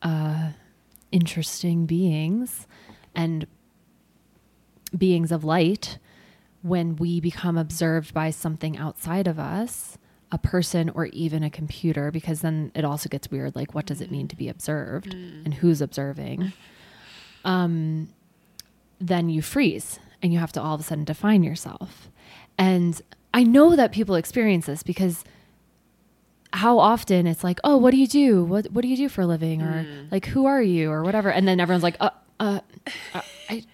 uh, 0.00 0.50
interesting 1.12 1.84
beings 1.84 2.66
and 3.14 3.46
beings 4.96 5.32
of 5.32 5.44
light 5.44 5.98
when 6.62 6.96
we 6.96 7.20
become 7.20 7.58
observed 7.58 8.14
by 8.14 8.30
something 8.30 8.76
outside 8.78 9.26
of 9.26 9.38
us 9.38 9.98
a 10.32 10.38
person 10.38 10.90
or 10.90 11.06
even 11.06 11.44
a 11.44 11.50
computer 11.50 12.10
because 12.10 12.40
then 12.40 12.72
it 12.74 12.84
also 12.84 13.08
gets 13.08 13.30
weird 13.30 13.54
like 13.54 13.74
what 13.74 13.86
does 13.86 14.00
it 14.00 14.10
mean 14.10 14.26
to 14.26 14.34
be 14.34 14.48
observed 14.48 15.14
and 15.44 15.54
who's 15.54 15.80
observing? 15.80 16.52
Um 17.44 18.08
then 19.00 19.28
you 19.28 19.42
freeze 19.42 19.98
and 20.22 20.32
you 20.32 20.38
have 20.38 20.52
to 20.52 20.62
all 20.62 20.74
of 20.74 20.80
a 20.80 20.84
sudden 20.84 21.04
define 21.04 21.42
yourself. 21.42 22.10
And 22.58 23.00
i 23.32 23.42
know 23.42 23.76
that 23.76 23.92
people 23.92 24.14
experience 24.14 24.66
this 24.66 24.82
because 24.82 25.24
how 26.52 26.78
often 26.78 27.26
it's 27.26 27.44
like 27.44 27.60
oh 27.62 27.76
what 27.76 27.90
do 27.90 27.96
you 27.98 28.06
do? 28.08 28.44
What 28.44 28.66
what 28.72 28.82
do 28.82 28.88
you 28.88 28.96
do 28.96 29.08
for 29.08 29.20
a 29.22 29.26
living? 29.26 29.60
or 29.62 29.86
like 30.10 30.26
who 30.26 30.46
are 30.46 30.62
you? 30.62 30.90
or 30.90 31.02
whatever. 31.04 31.30
And 31.30 31.46
then 31.46 31.60
everyone's 31.60 31.84
like 31.84 31.96
uh 32.00 32.10
uh, 32.40 32.60
uh 33.12 33.20
I, 33.50 33.64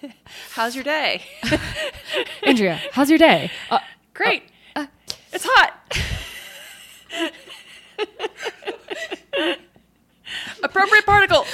How's 0.52 0.74
your 0.74 0.84
day? 0.84 1.22
andrea 2.42 2.80
how's 2.92 3.10
your 3.10 3.18
day 3.18 3.50
uh, 3.70 3.78
Great. 4.14 4.42
it's 5.32 5.46
hot. 5.48 5.74
Appropriate 10.62 11.06
particle. 11.06 11.46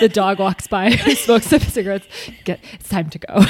the 0.00 0.08
dog 0.08 0.38
walks 0.38 0.66
by, 0.66 0.90
smokes 0.90 1.46
some 1.46 1.60
cigarettes. 1.60 2.06
Get, 2.44 2.60
it's 2.74 2.88
time 2.88 3.10
to 3.10 3.18
go. 3.18 3.44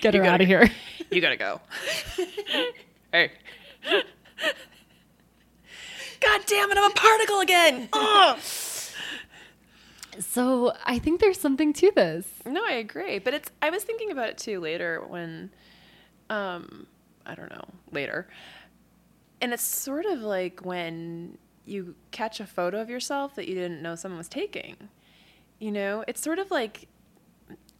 Get 0.00 0.14
her 0.14 0.24
out 0.24 0.40
of 0.40 0.46
here. 0.48 0.70
You 1.10 1.20
gotta 1.20 1.36
go. 1.36 1.60
hey. 3.12 3.30
God 6.20 6.40
damn 6.46 6.70
it, 6.70 6.78
I'm 6.78 6.90
a 6.90 6.94
particle 6.94 7.40
again. 7.40 7.88
Ugh. 7.92 8.38
So 10.20 10.72
I 10.84 10.98
think 10.98 11.20
there's 11.20 11.40
something 11.40 11.72
to 11.74 11.90
this. 11.94 12.26
No, 12.44 12.64
I 12.64 12.72
agree. 12.72 13.18
But 13.18 13.34
it's 13.34 13.50
I 13.62 13.70
was 13.70 13.84
thinking 13.84 14.10
about 14.10 14.28
it 14.28 14.38
too 14.38 14.60
later 14.60 15.02
when 15.06 15.50
um 16.30 16.86
I 17.24 17.34
don't 17.34 17.50
know, 17.50 17.64
later. 17.90 18.28
And 19.40 19.52
it's 19.52 19.62
sort 19.62 20.06
of 20.06 20.20
like 20.20 20.64
when 20.64 21.38
you 21.64 21.94
catch 22.12 22.40
a 22.40 22.46
photo 22.46 22.80
of 22.80 22.88
yourself 22.88 23.34
that 23.34 23.48
you 23.48 23.54
didn't 23.54 23.82
know 23.82 23.94
someone 23.96 24.18
was 24.18 24.28
taking. 24.28 24.76
You 25.58 25.72
know, 25.72 26.04
it's 26.06 26.20
sort 26.20 26.38
of 26.38 26.50
like 26.50 26.88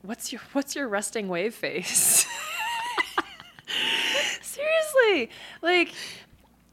what's 0.02 0.32
your 0.32 0.40
what's 0.52 0.74
your 0.74 0.88
resting 0.88 1.28
wave 1.28 1.54
face? 1.54 2.26
Seriously. 4.40 5.30
Like 5.62 5.92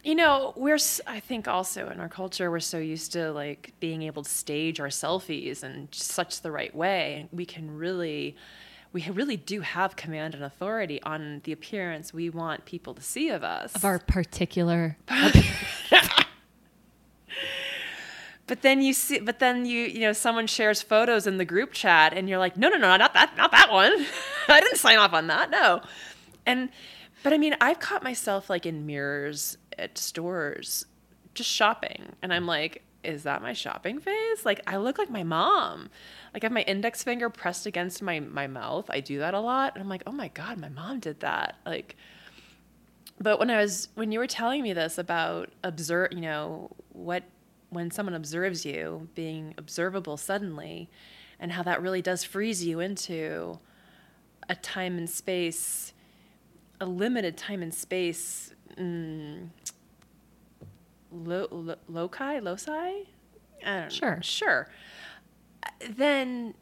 you 0.03 0.15
know, 0.15 0.53
we're, 0.55 0.77
I 1.07 1.19
think 1.19 1.47
also 1.47 1.89
in 1.89 1.99
our 1.99 2.09
culture, 2.09 2.51
we're 2.51 2.59
so 2.59 2.77
used 2.77 3.13
to 3.13 3.31
like 3.31 3.73
being 3.79 4.03
able 4.03 4.23
to 4.23 4.29
stage 4.29 4.79
our 4.79 4.87
selfies 4.87 5.63
in 5.63 5.87
such 5.91 6.41
the 6.41 6.51
right 6.51 6.75
way. 6.75 7.27
We 7.31 7.45
can 7.45 7.75
really, 7.75 8.35
we 8.91 9.07
really 9.09 9.37
do 9.37 9.61
have 9.61 9.95
command 9.95 10.35
and 10.35 10.43
authority 10.43 11.01
on 11.03 11.41
the 11.45 11.53
appearance 11.53 12.13
we 12.13 12.29
want 12.29 12.65
people 12.65 12.93
to 12.93 13.01
see 13.01 13.29
of 13.29 13.43
us. 13.43 13.73
Of 13.75 13.85
our 13.85 13.99
particular 13.99 14.97
But 18.45 18.61
then 18.61 18.81
you 18.81 18.93
see, 18.93 19.19
but 19.19 19.39
then 19.39 19.65
you, 19.65 19.85
you 19.85 20.01
know, 20.01 20.13
someone 20.13 20.47
shares 20.47 20.81
photos 20.81 21.27
in 21.27 21.37
the 21.37 21.45
group 21.45 21.71
chat, 21.71 22.13
and 22.13 22.27
you're 22.27 22.39
like, 22.39 22.57
no, 22.57 22.69
no, 22.69 22.77
no, 22.77 22.95
not 22.97 23.13
that, 23.13 23.35
not 23.37 23.51
that 23.51 23.71
one. 23.71 24.05
I 24.49 24.59
didn't 24.59 24.77
sign 24.77 24.97
off 24.97 25.13
on 25.13 25.27
that, 25.27 25.49
no. 25.49 25.81
And, 26.45 26.69
but 27.23 27.31
I 27.31 27.37
mean, 27.37 27.55
I've 27.61 27.79
caught 27.79 28.03
myself 28.03 28.49
like 28.49 28.65
in 28.65 28.85
mirrors 28.85 29.57
at 29.77 29.97
stores, 29.97 30.85
just 31.33 31.49
shopping, 31.49 32.13
and 32.21 32.33
I'm 32.33 32.45
like, 32.45 32.83
is 33.03 33.23
that 33.23 33.41
my 33.41 33.53
shopping 33.53 33.99
face? 33.99 34.45
Like, 34.45 34.61
I 34.65 34.77
look 34.77 34.97
like 34.97 35.09
my 35.09 35.23
mom. 35.23 35.89
Like, 36.33 36.43
I 36.43 36.47
have 36.47 36.53
my 36.53 36.61
index 36.61 37.03
finger 37.03 37.29
pressed 37.29 37.65
against 37.65 38.01
my 38.01 38.19
my 38.19 38.47
mouth. 38.47 38.89
I 38.89 38.99
do 38.99 39.19
that 39.19 39.33
a 39.33 39.39
lot, 39.39 39.73
and 39.75 39.81
I'm 39.81 39.89
like, 39.89 40.03
oh 40.07 40.11
my 40.11 40.29
god, 40.29 40.59
my 40.59 40.69
mom 40.69 40.99
did 40.99 41.19
that. 41.19 41.57
Like, 41.65 41.95
but 43.19 43.39
when 43.39 43.49
I 43.49 43.57
was 43.57 43.89
when 43.95 44.11
you 44.11 44.19
were 44.19 44.27
telling 44.27 44.63
me 44.63 44.73
this 44.73 44.97
about 44.97 45.49
observe, 45.63 46.13
you 46.13 46.21
know, 46.21 46.71
what 46.89 47.23
when 47.69 47.91
someone 47.91 48.13
observes 48.13 48.65
you 48.65 49.09
being 49.15 49.53
observable 49.57 50.15
suddenly 50.15 50.89
and 51.39 51.51
how 51.51 51.63
that 51.63 51.81
really 51.81 52.01
does 52.01 52.23
freeze 52.23 52.63
you 52.63 52.79
into 52.79 53.59
a 54.47 54.55
time 54.55 54.97
and 54.97 55.09
space 55.09 55.93
a 56.79 56.85
limited 56.85 57.37
time 57.37 57.61
and 57.61 57.73
space 57.73 58.52
mm, 58.77 59.49
lo, 61.11 61.47
lo, 61.51 61.75
loci 61.87 62.39
loci 62.39 62.71
I 62.71 63.05
don't 63.65 63.83
know. 63.83 63.89
Sure. 63.89 64.19
sure 64.21 64.67
then 65.89 66.53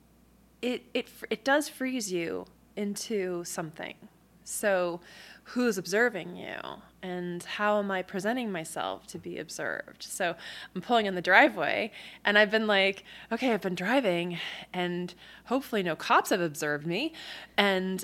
it 0.62 0.84
it 0.94 1.08
it 1.30 1.44
does 1.44 1.70
freeze 1.70 2.12
you 2.12 2.46
into 2.75 3.44
something. 3.44 3.96
So, 4.44 5.00
who's 5.44 5.77
observing 5.77 6.36
you, 6.36 6.58
and 7.01 7.44
how 7.44 7.80
am 7.80 7.91
I 7.91 8.01
presenting 8.01 8.51
myself 8.51 9.08
to 9.08 9.18
be 9.18 9.38
observed? 9.38 10.03
So, 10.03 10.36
I'm 10.75 10.82
pulling 10.82 11.06
in 11.06 11.15
the 11.15 11.22
driveway, 11.22 11.91
and 12.25 12.38
I've 12.38 12.51
been 12.51 12.68
like, 12.68 13.03
okay, 13.32 13.53
I've 13.53 13.62
been 13.62 13.75
driving, 13.75 14.39
and 14.74 15.13
hopefully, 15.46 15.84
no 15.84 15.96
cops 15.96 16.32
have 16.32 16.41
observed 16.41 16.86
me, 16.86 17.13
and 17.58 18.03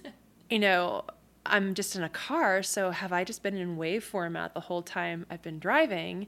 you 0.49 0.59
know. 0.59 1.03
I'm 1.49 1.73
just 1.73 1.95
in 1.95 2.03
a 2.03 2.09
car, 2.09 2.63
so 2.63 2.91
have 2.91 3.11
I 3.13 3.23
just 3.23 3.43
been 3.43 3.57
in 3.57 3.77
wave 3.77 4.03
format 4.03 4.53
the 4.53 4.59
whole 4.59 4.81
time 4.81 5.25
I've 5.29 5.41
been 5.41 5.59
driving? 5.59 6.27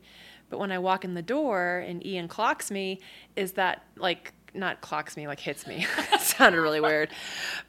But 0.49 0.59
when 0.59 0.71
I 0.71 0.79
walk 0.79 1.05
in 1.05 1.13
the 1.13 1.21
door 1.21 1.83
and 1.85 2.05
Ian 2.05 2.27
clocks 2.27 2.71
me, 2.71 2.99
is 3.35 3.53
that 3.53 3.83
like 3.95 4.33
not 4.53 4.81
clocks 4.81 5.15
me, 5.15 5.27
like 5.27 5.39
hits 5.39 5.67
me? 5.67 5.85
sounded 6.19 6.61
really 6.61 6.81
weird. 6.81 7.09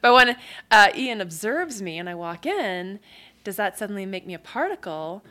But 0.01 0.13
when 0.13 0.35
uh, 0.71 0.89
Ian 0.95 1.21
observes 1.21 1.81
me 1.81 1.99
and 1.99 2.09
I 2.09 2.15
walk 2.15 2.45
in, 2.45 2.99
does 3.43 3.55
that 3.57 3.77
suddenly 3.77 4.05
make 4.05 4.25
me 4.25 4.33
a 4.33 4.39
particle? 4.39 5.23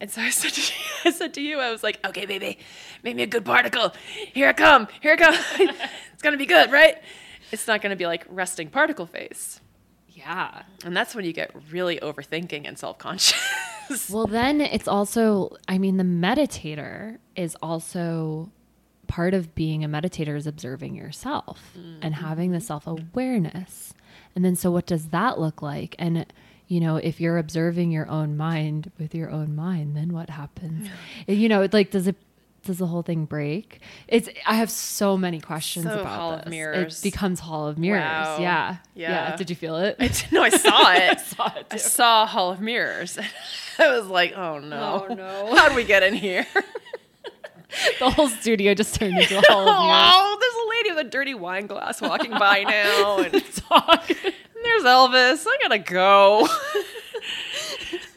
And 0.00 0.10
so 0.10 0.20
I 0.20 0.30
said, 0.30 0.52
to 0.52 0.60
you, 0.60 0.76
I 1.04 1.10
said 1.10 1.34
to 1.34 1.40
you, 1.40 1.58
I 1.58 1.70
was 1.70 1.82
like, 1.82 2.04
okay, 2.06 2.26
baby, 2.26 2.58
make 3.02 3.16
me 3.16 3.22
a 3.22 3.26
good 3.26 3.44
particle. 3.44 3.94
Here 4.32 4.48
I 4.48 4.52
come. 4.52 4.88
Here 5.00 5.12
I 5.12 5.16
come. 5.16 5.34
it's 6.12 6.22
gonna 6.22 6.36
be 6.36 6.46
good, 6.46 6.70
right? 6.70 6.96
It's 7.52 7.66
not 7.66 7.80
gonna 7.80 7.96
be 7.96 8.06
like 8.06 8.26
resting 8.28 8.68
particle 8.68 9.06
face. 9.06 9.60
Yeah. 10.26 10.62
And 10.84 10.96
that's 10.96 11.14
when 11.14 11.24
you 11.24 11.32
get 11.32 11.52
really 11.70 11.98
overthinking 12.00 12.66
and 12.66 12.78
self 12.78 12.98
conscious. 12.98 13.38
Well, 14.10 14.26
then 14.26 14.60
it's 14.60 14.88
also, 14.88 15.58
I 15.68 15.78
mean, 15.78 15.96
the 15.96 16.02
meditator 16.02 17.18
is 17.36 17.56
also 17.62 18.50
part 19.06 19.32
of 19.32 19.54
being 19.54 19.84
a 19.84 19.88
meditator 19.88 20.36
is 20.36 20.44
observing 20.44 20.96
yourself 20.96 21.70
and 21.76 22.12
mm-hmm. 22.12 22.24
having 22.24 22.50
the 22.50 22.60
self 22.60 22.88
awareness. 22.88 23.94
And 24.34 24.44
then, 24.44 24.56
so 24.56 24.72
what 24.72 24.86
does 24.86 25.10
that 25.10 25.38
look 25.38 25.62
like? 25.62 25.94
And, 26.00 26.26
you 26.66 26.80
know, 26.80 26.96
if 26.96 27.20
you're 27.20 27.38
observing 27.38 27.92
your 27.92 28.08
own 28.08 28.36
mind 28.36 28.90
with 28.98 29.14
your 29.14 29.30
own 29.30 29.54
mind, 29.54 29.96
then 29.96 30.12
what 30.12 30.30
happens? 30.30 30.88
You 31.28 31.48
know, 31.48 31.68
like, 31.72 31.92
does 31.92 32.08
it, 32.08 32.16
does 32.66 32.78
the 32.78 32.86
whole 32.86 33.02
thing 33.02 33.24
break? 33.24 33.80
It's, 34.08 34.28
I 34.46 34.54
have 34.54 34.70
so 34.70 35.16
many 35.16 35.40
questions 35.40 35.86
So 35.86 36.00
about 36.00 36.06
Hall 36.18 36.32
of 36.32 36.40
this. 36.44 36.50
Mirrors. 36.50 36.98
It 37.00 37.02
becomes 37.02 37.40
Hall 37.40 37.66
of 37.66 37.78
Mirrors. 37.78 38.00
Wow. 38.02 38.38
Yeah. 38.40 38.76
Yeah. 38.94 39.36
Did 39.36 39.50
you 39.50 39.56
feel 39.56 39.76
it? 39.76 39.96
I 39.98 40.08
did- 40.08 40.32
no, 40.32 40.42
I 40.42 40.50
saw 40.50 40.68
it. 40.92 41.10
I 41.10 41.14
saw 41.16 41.46
it 41.56 41.66
I 41.70 41.76
saw 41.76 42.26
Hall 42.26 42.50
of 42.52 42.60
Mirrors. 42.60 43.18
I 43.78 43.88
was 43.98 44.06
like, 44.08 44.32
oh 44.36 44.58
no. 44.58 45.06
Oh, 45.08 45.14
no. 45.14 45.54
How'd 45.56 45.74
we 45.74 45.84
get 45.84 46.02
in 46.02 46.14
here? 46.14 46.46
the 47.98 48.10
whole 48.10 48.28
studio 48.28 48.72
just 48.74 48.94
turned 48.94 49.18
into 49.18 49.38
a 49.38 49.42
Hall 49.48 49.60
of 49.60 49.66
Mirrors. 49.66 50.12
oh, 50.14 50.38
there's 50.40 50.54
a 50.54 50.68
lady 50.70 50.90
with 50.96 51.06
a 51.06 51.10
dirty 51.10 51.34
wine 51.34 51.66
glass 51.66 52.00
walking 52.00 52.30
by 52.30 52.62
now. 52.62 53.18
And, 53.18 53.34
and 53.34 53.42
there's 54.64 54.82
Elvis. 54.84 55.46
I 55.46 55.58
gotta 55.62 55.78
go. 55.78 56.46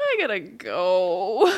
I 0.02 0.18
gotta 0.20 0.40
go. 0.40 1.54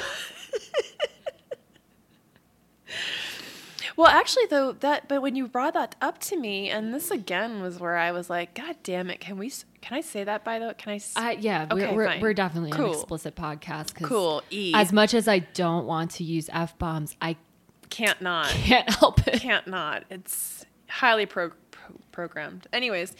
Well, 3.98 4.08
actually, 4.08 4.46
though 4.50 4.72
that, 4.74 5.08
but 5.08 5.22
when 5.22 5.36
you 5.36 5.48
brought 5.48 5.74
that 5.74 5.96
up 6.02 6.20
to 6.20 6.38
me, 6.38 6.70
and 6.70 6.94
this 6.94 7.12
again 7.12 7.62
was 7.62 7.80
where 7.80 7.98
I 7.98 8.12
was 8.12 8.30
like, 8.30 8.54
"God 8.54 8.76
damn 8.84 9.10
it! 9.10 9.20
Can 9.20 9.38
we? 9.38 9.52
Can 9.82 9.98
I 9.98 10.02
say 10.02 10.24
that 10.24 10.44
by 10.44 10.60
the? 10.60 10.68
way, 10.68 10.74
Can 10.78 10.92
I? 10.94 10.96
s- 10.96 11.14
Uh, 11.16 11.36
yeah, 11.40 11.68
Okay, 11.72 11.94
we're, 11.94 12.20
we're, 12.20 12.34
definitely 12.34 12.72
an 12.72 12.90
explicit 12.90 13.36
podcast. 13.36 13.96
Cool. 14.02 14.44
E. 14.52 14.72
As 14.76 14.92
much 14.94 15.14
as 15.14 15.28
I 15.28 15.40
don't 15.40 15.86
want 15.86 16.12
to 16.12 16.24
use 16.24 16.50
f 16.54 16.78
bombs, 16.78 17.16
I 17.22 17.36
can't 17.90 18.22
not. 18.22 18.48
can't 18.50 18.90
help 18.90 19.28
it. 19.28 19.42
can't 19.42 19.68
not. 19.68 20.04
It's 20.10 20.66
highly 20.90 21.26
pro- 21.26 21.52
pro- 21.72 21.96
programmed. 22.12 22.68
Anyways, 22.72 23.16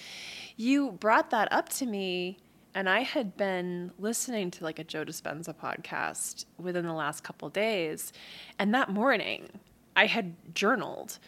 you 0.58 0.92
brought 0.92 1.32
that 1.32 1.52
up 1.52 1.70
to 1.70 1.86
me, 1.86 2.38
and 2.76 2.88
I 2.90 3.02
had 3.02 3.36
been 3.36 3.92
listening 3.98 4.52
to 4.52 4.64
like 4.64 4.80
a 4.80 4.84
Joe 4.84 5.04
Dispenza 5.04 5.54
podcast 5.56 6.46
within 6.58 6.86
the 6.86 6.94
last 6.94 7.24
couple 7.24 7.50
days, 7.50 8.14
and 8.60 8.74
that 8.74 8.90
morning 8.90 9.50
I 9.96 10.06
had 10.06 10.36
journaled 10.56 11.20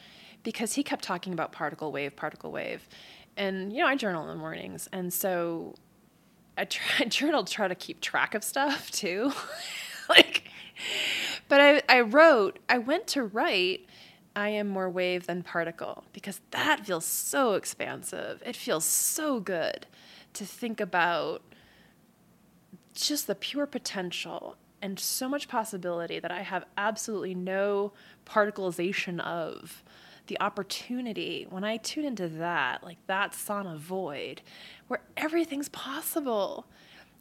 because 0.43 0.73
he 0.73 0.83
kept 0.83 1.03
talking 1.03 1.33
about 1.33 1.51
particle 1.51 1.91
wave, 1.91 2.15
particle 2.15 2.51
wave, 2.51 2.87
and 3.37 3.73
you 3.73 3.79
know 3.79 3.87
I 3.87 3.95
journal 3.95 4.23
in 4.23 4.29
the 4.29 4.35
mornings, 4.35 4.89
and 4.91 5.13
so 5.13 5.75
I 6.57 6.65
try, 6.65 7.05
journal 7.07 7.43
to 7.43 7.51
try 7.51 7.67
to 7.67 7.75
keep 7.75 8.01
track 8.01 8.35
of 8.35 8.43
stuff 8.43 8.91
too. 8.91 9.31
like, 10.09 10.43
but 11.47 11.61
I, 11.61 11.81
I 11.89 12.01
wrote, 12.01 12.59
I 12.69 12.77
went 12.77 13.07
to 13.07 13.23
write, 13.23 13.87
I 14.35 14.49
am 14.49 14.67
more 14.67 14.89
wave 14.89 15.27
than 15.27 15.43
particle 15.43 16.03
because 16.11 16.41
that 16.51 16.85
feels 16.85 17.05
so 17.05 17.53
expansive. 17.53 18.41
It 18.45 18.55
feels 18.55 18.85
so 18.85 19.39
good 19.39 19.85
to 20.33 20.45
think 20.45 20.81
about 20.81 21.41
just 22.95 23.27
the 23.27 23.35
pure 23.35 23.65
potential 23.65 24.55
and 24.83 24.99
so 24.99 25.29
much 25.29 25.47
possibility 25.47 26.19
that 26.19 26.29
I 26.29 26.41
have 26.41 26.65
absolutely 26.77 27.33
no 27.33 27.93
particleization 28.25 29.21
of 29.21 29.81
the 30.27 30.39
opportunity 30.41 31.47
when 31.49 31.63
I 31.63 31.77
tune 31.77 32.03
into 32.03 32.27
that, 32.27 32.83
like 32.83 32.97
that 33.07 33.31
sauna 33.31 33.77
void, 33.77 34.41
where 34.89 35.01
everything's 35.15 35.69
possible. 35.69 36.67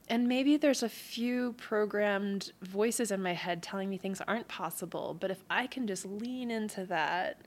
And 0.09 0.27
maybe 0.27 0.57
there's 0.57 0.83
a 0.83 0.88
few 0.88 1.53
programmed 1.53 2.53
voices 2.61 3.12
in 3.12 3.22
my 3.22 3.33
head 3.33 3.62
telling 3.62 3.88
me 3.88 3.96
things 3.96 4.20
aren't 4.27 4.48
possible, 4.48 5.16
but 5.18 5.31
if 5.31 5.44
I 5.48 5.68
can 5.68 5.87
just 5.87 6.05
lean 6.05 6.51
into 6.51 6.85
that 6.87 7.42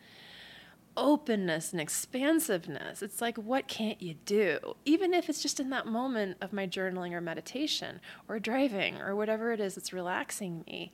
openness 0.98 1.72
and 1.72 1.82
expansiveness, 1.82 3.02
it's 3.02 3.22
like, 3.22 3.38
what 3.38 3.68
can't 3.68 4.02
you 4.02 4.16
do? 4.26 4.76
Even 4.86 5.14
if 5.14 5.30
it's 5.30 5.42
just 5.42 5.60
in 5.60 5.70
that 5.70 5.86
moment 5.88 6.38
of 6.42 6.54
my 6.54 6.68
journaling 6.68 7.14
or 7.14 7.22
meditation 7.22 8.00
or 8.28 8.40
driving 8.40 9.00
or 9.00 9.16
whatever 9.16 9.52
it 9.52 9.60
is 9.60 9.76
that's 9.76 9.94
relaxing 9.94 10.64
me. 10.68 10.92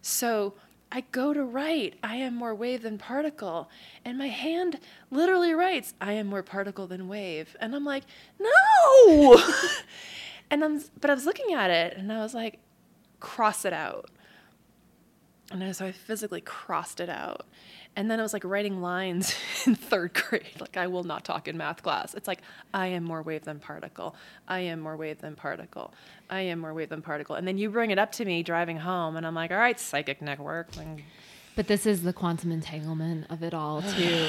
So 0.00 0.54
I 0.92 1.02
go 1.12 1.32
to 1.34 1.42
write, 1.42 1.94
I 2.02 2.16
am 2.16 2.36
more 2.36 2.54
wave 2.54 2.82
than 2.82 2.98
particle. 2.98 3.68
And 4.04 4.16
my 4.16 4.28
hand 4.28 4.78
literally 5.10 5.52
writes, 5.52 5.94
I 6.00 6.12
am 6.12 6.28
more 6.28 6.42
particle 6.42 6.86
than 6.86 7.08
wave. 7.08 7.56
And 7.60 7.74
I'm 7.74 7.84
like, 7.84 8.04
no! 8.38 9.42
and 10.50 10.62
I'm, 10.62 10.82
but 11.00 11.10
I 11.10 11.14
was 11.14 11.26
looking 11.26 11.52
at 11.52 11.70
it 11.70 11.96
and 11.96 12.12
I 12.12 12.18
was 12.18 12.34
like, 12.34 12.60
cross 13.18 13.64
it 13.64 13.72
out. 13.72 14.10
And 15.50 15.74
so 15.74 15.86
I 15.86 15.92
physically 15.92 16.40
crossed 16.40 17.00
it 17.00 17.08
out. 17.08 17.46
And 17.96 18.10
then 18.10 18.18
I 18.18 18.22
was 18.24 18.32
like 18.32 18.42
writing 18.44 18.82
lines 18.82 19.34
in 19.66 19.76
third 19.76 20.14
grade. 20.14 20.60
Like, 20.60 20.76
I 20.76 20.88
will 20.88 21.04
not 21.04 21.24
talk 21.24 21.46
in 21.46 21.56
math 21.56 21.82
class. 21.84 22.14
It's 22.14 22.26
like, 22.26 22.40
I 22.72 22.88
am 22.88 23.04
more 23.04 23.22
wave 23.22 23.44
than 23.44 23.60
particle. 23.60 24.16
I 24.48 24.60
am 24.60 24.80
more 24.80 24.96
wave 24.96 25.20
than 25.20 25.36
particle. 25.36 25.94
I 26.28 26.40
am 26.40 26.58
more 26.58 26.74
wave 26.74 26.88
than 26.88 27.02
particle. 27.02 27.36
And 27.36 27.46
then 27.46 27.56
you 27.56 27.70
bring 27.70 27.90
it 27.92 27.98
up 27.98 28.10
to 28.12 28.24
me 28.24 28.42
driving 28.42 28.78
home, 28.78 29.16
and 29.16 29.24
I'm 29.24 29.34
like, 29.34 29.52
all 29.52 29.58
right, 29.58 29.78
psychic 29.78 30.20
network. 30.20 30.68
But 31.54 31.68
this 31.68 31.86
is 31.86 32.02
the 32.02 32.12
quantum 32.12 32.50
entanglement 32.50 33.26
of 33.30 33.44
it 33.44 33.54
all 33.54 33.80
too, 33.96 34.26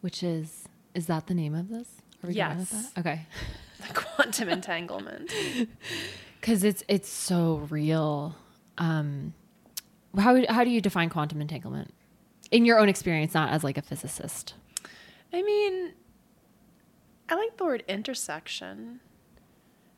which 0.00 0.22
is 0.22 0.68
is 0.94 1.06
that 1.06 1.26
the 1.26 1.34
name 1.34 1.54
of 1.54 1.68
this? 1.70 1.88
Are 2.22 2.28
we 2.28 2.34
Yes. 2.34 2.70
that? 2.94 3.00
Okay. 3.00 3.26
the 3.88 3.94
quantum 3.94 4.48
entanglement. 4.48 5.32
Because 6.40 6.62
it's 6.62 6.84
it's 6.88 7.08
so 7.08 7.66
real. 7.70 8.36
um, 8.76 9.32
how 10.18 10.44
how 10.48 10.64
do 10.64 10.70
you 10.70 10.80
define 10.80 11.08
quantum 11.08 11.40
entanglement 11.40 11.92
in 12.50 12.64
your 12.64 12.78
own 12.78 12.88
experience, 12.88 13.34
not 13.34 13.50
as 13.50 13.64
like 13.64 13.78
a 13.78 13.82
physicist? 13.82 14.54
I 15.32 15.42
mean, 15.42 15.92
I 17.28 17.34
like 17.34 17.56
the 17.56 17.64
word 17.64 17.84
intersection. 17.88 19.00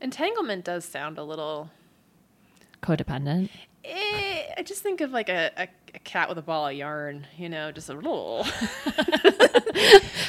Entanglement 0.01 0.65
does 0.65 0.85
sound 0.85 1.19
a 1.19 1.25
little. 1.25 1.71
Codependent. 2.83 3.51
Eh, 3.85 4.43
I 4.57 4.63
just 4.63 4.83
think 4.83 5.01
of 5.01 5.13
like 5.13 5.29
a, 5.29 5.51
a, 5.57 5.69
a 5.95 5.99
cat 6.01 6.29
with 6.29 6.39
a 6.39 6.43
ball 6.43 6.69
of 6.69 6.75
yarn, 6.75 7.27
you 7.37 7.49
know, 7.49 7.71
just 7.73 7.89
a 7.89 7.95
little. 7.95 8.45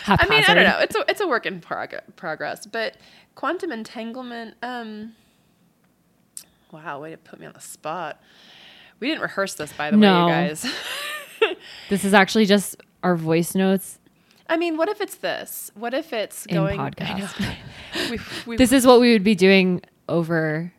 I 0.07 0.27
mean, 0.29 0.43
I 0.47 0.53
don't 0.53 0.63
know. 0.63 0.79
It's 0.79 0.95
a 0.95 1.05
it's 1.07 1.21
a 1.21 1.27
work 1.27 1.45
in 1.45 1.59
prog- 1.59 2.01
progress, 2.15 2.65
but 2.65 2.97
quantum 3.35 3.71
entanglement. 3.71 4.55
Um, 4.61 5.13
wow, 6.71 7.01
way 7.01 7.11
to 7.11 7.17
put 7.17 7.39
me 7.39 7.45
on 7.45 7.53
the 7.53 7.61
spot. 7.61 8.21
We 8.99 9.07
didn't 9.09 9.21
rehearse 9.21 9.53
this, 9.55 9.71
by 9.73 9.91
the 9.91 9.97
No. 9.97 10.27
way, 10.27 10.43
you 10.43 10.47
guys. 10.49 10.65
This 11.89 12.03
is 12.03 12.13
actually 12.13 12.45
just 12.45 12.75
our 13.03 13.15
voice 13.15 13.53
notes 13.55 13.99
I 14.49 14.55
mean, 14.57 14.77
what 14.77 14.87
if 14.89 15.01
it's 15.01 15.15
this? 15.15 15.71
What 15.75 15.93
if 15.93 16.13
it's 16.13 16.45
in 16.45 16.55
going? 16.55 16.79
podcast. 16.79 17.55
We, 18.09 18.19
we, 18.45 18.55
this 18.63 18.71
is 18.71 18.85
what 18.85 18.99
we 19.01 19.11
would 19.13 19.23
be 19.23 19.35
doing 19.35 19.81
over 20.07 20.71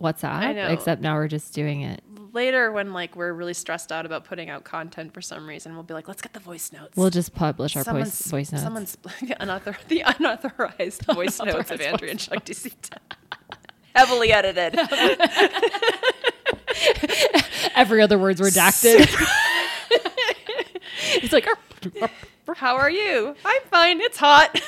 WhatsApp, 0.00 0.24
I 0.32 0.52
know. 0.52 0.68
except 0.68 1.00
now 1.02 1.14
we're 1.14 1.28
just 1.28 1.54
doing 1.54 1.80
it. 1.82 2.02
later 2.32 2.70
when 2.72 2.92
like 2.92 3.16
we're 3.16 3.32
really 3.32 3.54
stressed 3.54 3.90
out 3.92 4.04
about 4.06 4.24
putting 4.24 4.50
out 4.50 4.64
content 4.64 5.14
for 5.14 5.20
some 5.22 5.46
reason, 5.48 5.72
we'll 5.74 5.82
be 5.84 5.94
like, 5.94 6.06
let's 6.08 6.20
get 6.22 6.32
the 6.34 6.40
voice 6.40 6.70
notes. 6.72 6.96
We'll 6.96 7.10
just 7.10 7.34
publish 7.34 7.76
our 7.76 7.82
voice, 7.84 8.12
Someone's- 8.12 8.26
voice 8.26 8.52
notes. 8.52 8.62
Someone's 8.64 8.96
the, 9.20 9.34
unauthor, 9.40 9.76
the 9.88 10.00
unauthorized 10.02 11.04
voice 11.06 11.40
notes 11.40 11.70
of 11.70 11.80
Andrea 11.80 12.10
and 12.12 12.20
Shakti 12.20 12.52
Sita. 12.52 12.98
Heavily 13.94 14.32
edited. 14.32 14.78
Every 17.74 18.02
other 18.02 18.18
word's 18.18 18.40
redacted. 18.40 19.08
it's 21.22 21.32
like, 21.32 21.46
How 22.56 22.76
are 22.76 22.90
you? 22.90 23.34
I'm 23.44 23.62
fine. 23.70 24.00
It's 24.00 24.16
hot. 24.16 24.54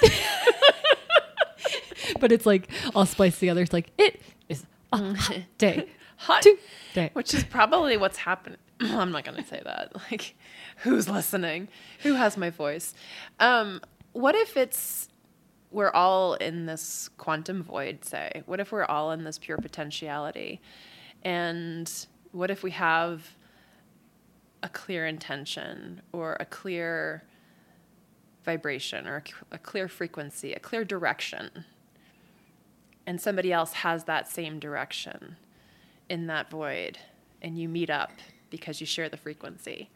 but 2.20 2.32
it's 2.32 2.46
like 2.46 2.70
all 2.94 3.06
spliced 3.06 3.40
together. 3.40 3.62
It's 3.62 3.72
like, 3.72 3.90
it 3.98 4.20
is 4.48 4.64
a 4.92 5.14
hot 5.14 5.38
day. 5.58 5.88
hot. 6.16 6.46
Day. 6.94 7.10
Which 7.12 7.34
is 7.34 7.44
probably 7.44 7.96
what's 7.96 8.18
happening. 8.18 8.58
I'm 8.80 9.12
not 9.12 9.24
going 9.24 9.36
to 9.36 9.44
say 9.44 9.60
that. 9.64 9.92
Like, 10.10 10.34
who's 10.78 11.08
listening? 11.08 11.68
Who 12.00 12.14
has 12.14 12.36
my 12.36 12.50
voice? 12.50 12.94
Um, 13.40 13.80
what 14.12 14.34
if 14.34 14.56
it's 14.56 15.08
we're 15.70 15.90
all 15.90 16.34
in 16.34 16.66
this 16.66 17.10
quantum 17.18 17.62
void, 17.62 18.04
say? 18.04 18.42
What 18.46 18.60
if 18.60 18.72
we're 18.72 18.84
all 18.84 19.12
in 19.12 19.24
this 19.24 19.38
pure 19.38 19.58
potentiality? 19.58 20.60
And 21.22 21.90
what 22.36 22.50
if 22.50 22.62
we 22.62 22.70
have 22.72 23.34
a 24.62 24.68
clear 24.68 25.06
intention 25.06 26.02
or 26.12 26.36
a 26.38 26.44
clear 26.44 27.22
vibration 28.44 29.06
or 29.06 29.22
a 29.50 29.58
clear 29.58 29.88
frequency, 29.88 30.52
a 30.52 30.60
clear 30.60 30.84
direction? 30.84 31.64
And 33.06 33.20
somebody 33.20 33.52
else 33.52 33.72
has 33.74 34.04
that 34.04 34.28
same 34.28 34.58
direction 34.58 35.36
in 36.08 36.26
that 36.26 36.50
void 36.50 36.98
and 37.40 37.58
you 37.58 37.68
meet 37.68 37.88
up 37.90 38.10
because 38.50 38.80
you 38.80 38.86
share 38.86 39.08
the 39.08 39.16
frequency 39.16 39.88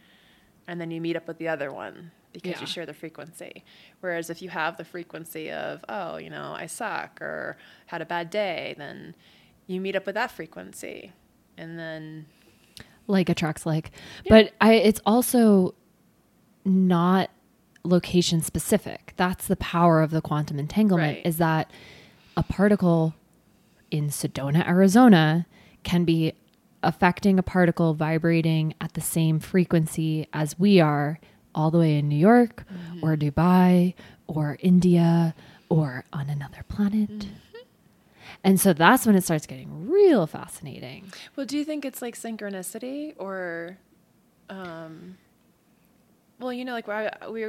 and 0.67 0.81
then 0.81 0.91
you 0.91 1.01
meet 1.01 1.17
up 1.17 1.27
with 1.29 1.39
the 1.39 1.49
other 1.49 1.73
one 1.73 2.11
because 2.33 2.53
Yeah. 2.53 2.61
you 2.61 2.67
share 2.67 2.87
the 2.87 2.95
frequency 2.95 3.65
whereas 4.01 4.29
if 4.31 4.43
you 4.43 4.49
have 4.51 4.77
the 4.77 4.85
frequency 4.85 5.51
of 5.51 5.85
oh 5.89 6.17
you 6.17 6.29
know 6.31 6.53
i 6.57 6.67
suck 6.67 7.21
or 7.23 7.57
had 7.87 8.03
a 8.03 8.05
bad 8.05 8.29
day 8.31 8.75
then 8.77 9.15
you 9.67 9.81
meet 9.81 9.95
up 9.97 10.05
with 10.07 10.15
that 10.17 10.31
frequency 10.33 11.13
and 11.61 11.79
then 11.79 12.27
like 13.07 13.29
attracts 13.29 13.67
like. 13.67 13.91
But 14.29 14.53
I 14.61 14.75
it's 14.75 15.01
also 15.07 15.75
not 16.65 17.31
location 17.85 18.43
specific. 18.43 19.13
That's 19.17 19.47
the 19.47 19.57
power 19.57 20.03
of 20.03 20.11
the 20.11 20.21
quantum 20.21 20.59
entanglement 20.59 21.17
Right. 21.19 21.27
is 21.27 21.39
that 21.39 21.71
a 22.37 22.43
particle 22.43 23.15
in 23.91 24.09
Sedona, 24.09 24.67
Arizona 24.67 25.47
can 25.83 26.05
be 26.05 26.33
affecting 26.83 27.39
a 27.39 27.43
particle 27.43 27.95
vibrating 27.95 28.75
at 28.81 28.95
the 28.95 29.01
same 29.01 29.39
frequency 29.39 30.27
as 30.33 30.59
we 30.59 30.81
are 30.81 31.19
all 31.55 31.71
the 31.71 31.79
way 31.79 31.99
in 31.99 32.09
New 32.09 32.17
York 32.17 32.65
or 33.03 33.17
mm-hmm. 33.17 33.29
Dubai 33.29 33.95
or 34.27 34.57
India 34.61 35.35
or 35.69 36.05
on 36.13 36.31
another 36.31 36.65
planet. 36.69 37.11
Mm-hmm. 37.11 37.50
And 38.43 38.59
so 38.59 38.73
that's 38.73 39.05
when 39.07 39.15
it 39.17 39.25
starts 39.25 39.47
getting 39.47 39.89
real 39.91 40.27
fascinating. 40.27 41.13
well 41.37 41.47
do 41.47 41.57
you 41.59 41.65
think 41.65 41.85
it's 41.85 42.01
like 42.01 42.17
synchronicity 42.17 43.15
or 43.19 43.77
um 44.49 45.17
well 46.39 46.53
you 46.53 46.65
know 46.65 46.73
like 46.73 46.89
I, 46.89 47.11
we 47.31 47.45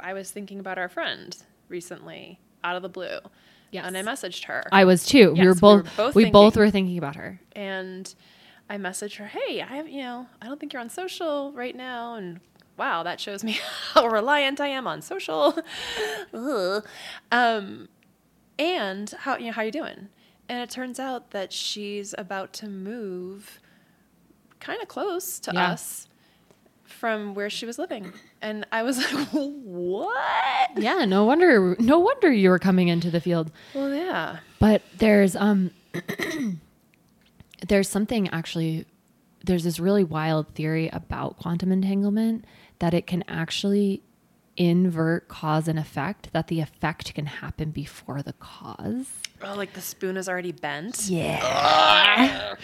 i 0.00 0.12
was 0.12 0.30
thinking 0.30 0.60
about 0.60 0.78
our 0.78 0.88
friend 0.88 1.36
recently 1.68 2.38
out 2.64 2.76
of 2.76 2.82
the 2.82 2.88
blue 2.88 3.18
Yes. 3.72 3.84
and 3.86 3.96
i 3.98 4.02
messaged 4.02 4.44
her 4.44 4.62
I 4.72 4.84
was 4.84 5.04
too. 5.04 5.32
we 5.32 5.38
Yes, 5.40 5.46
were 5.46 5.52
we 5.54 5.60
both. 5.60 5.84
were 5.84 5.90
both 5.96 6.14
we 6.14 6.30
both 6.30 6.54
thinking- 6.54 6.60
were 6.66 6.70
thinking 6.70 6.98
about 6.98 7.16
her. 7.16 7.40
and 7.54 8.14
I 8.68 8.78
messaged 8.78 9.16
her, 9.18 9.26
"Hey, 9.26 9.60
I 9.62 9.76
have, 9.76 9.88
you 9.88 10.02
know, 10.02 10.26
I 10.42 10.46
don't 10.46 10.58
think 10.58 10.72
you're 10.72 10.82
on 10.82 10.88
social 10.90 11.52
right 11.52 11.76
now." 11.76 12.16
And 12.16 12.40
wow, 12.76 13.04
that 13.04 13.20
shows 13.20 13.44
me 13.44 13.58
how 13.94 14.08
reliant 14.08 14.60
I 14.60 14.66
am 14.68 14.88
on 14.88 15.02
social. 15.02 15.56
Um, 17.30 17.88
and 18.58 19.10
how 19.20 19.36
you 19.36 19.46
know 19.46 19.52
how 19.52 19.62
you 19.62 19.70
doing? 19.70 20.08
And 20.48 20.58
it 20.60 20.70
turns 20.70 21.00
out 21.00 21.30
that 21.32 21.52
she's 21.52 22.14
about 22.16 22.52
to 22.54 22.68
move, 22.68 23.58
kind 24.60 24.80
of 24.80 24.88
close 24.88 25.38
to 25.40 25.52
Yeah. 25.52 25.72
us 25.72 26.08
from 26.84 27.34
where 27.34 27.50
she 27.50 27.66
was 27.66 27.78
living, 27.78 28.12
and 28.40 28.64
I 28.70 28.82
was 28.84 28.98
like, 29.12 29.28
"What?" 29.32 30.70
Yeah. 30.76 31.04
No 31.04 31.24
wonder. 31.24 31.74
No 31.80 31.98
wonder 31.98 32.30
you 32.32 32.48
were 32.50 32.58
coming 32.60 32.88
into 32.88 33.10
the 33.10 33.20
field. 33.20 33.50
Well, 33.74 33.92
yeah. 33.92 34.38
But 34.60 34.82
there's 34.98 35.34
um, 35.34 35.72
there's 37.68 37.88
something 37.88 38.28
actually. 38.30 38.86
There's 39.44 39.62
this 39.64 39.78
really 39.78 40.02
wild 40.04 40.54
theory 40.54 40.88
about 40.92 41.38
quantum 41.38 41.70
entanglement 41.70 42.44
that 42.80 42.94
it 42.94 43.06
can 43.06 43.22
actually 43.28 44.02
invert 44.56 45.28
cause 45.28 45.68
and 45.68 45.78
effect. 45.78 46.32
That 46.32 46.48
the 46.48 46.60
effect 46.60 47.14
can 47.14 47.26
happen 47.26 47.70
before 47.70 48.22
the 48.22 48.32
cause. 48.34 49.06
Oh, 49.42 49.54
like 49.54 49.72
the 49.74 49.80
spoon 49.80 50.16
is 50.16 50.28
already 50.28 50.52
bent. 50.52 51.06
Yeah. 51.08 52.54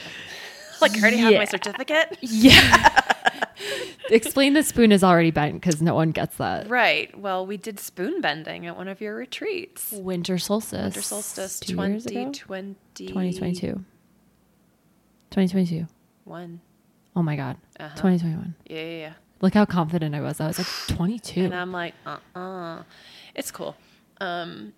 Like 0.80 0.96
I 0.96 1.00
already 1.00 1.18
have 1.18 1.34
my 1.34 1.44
certificate. 1.44 2.18
Yeah. 2.20 3.00
Explain 4.10 4.54
the 4.54 4.62
spoon 4.62 4.90
is 4.90 5.04
already 5.04 5.30
bent 5.30 5.54
because 5.54 5.80
no 5.80 5.94
one 5.94 6.10
gets 6.10 6.36
that. 6.38 6.68
Right. 6.68 7.16
Well, 7.16 7.46
we 7.46 7.56
did 7.56 7.78
spoon 7.78 8.20
bending 8.20 8.66
at 8.66 8.76
one 8.76 8.88
of 8.88 9.00
your 9.00 9.14
retreats. 9.14 9.92
Winter 9.92 10.38
solstice. 10.38 10.82
Winter 10.82 11.02
solstice 11.02 11.60
two 11.60 11.76
years 11.76 12.06
ago? 12.06 12.32
2020. 12.32 13.06
2022. 13.06 13.84
2022. 15.30 15.86
One. 16.24 16.60
Oh 17.14 17.22
my 17.22 17.36
God. 17.36 17.56
Uh-huh. 17.78 17.94
2021. 17.94 18.54
Yeah, 18.66 18.76
yeah, 18.76 18.84
yeah. 18.98 19.12
Look 19.42 19.54
how 19.54 19.66
confident 19.66 20.14
I 20.14 20.20
was. 20.22 20.40
I 20.40 20.46
was 20.46 20.58
like 20.58 20.68
22. 20.96 21.44
And 21.44 21.54
I'm 21.54 21.72
like, 21.72 21.94
uh-uh. 22.06 22.84
It's 23.34 23.50
cool. 23.50 23.76
Um, 24.20 24.72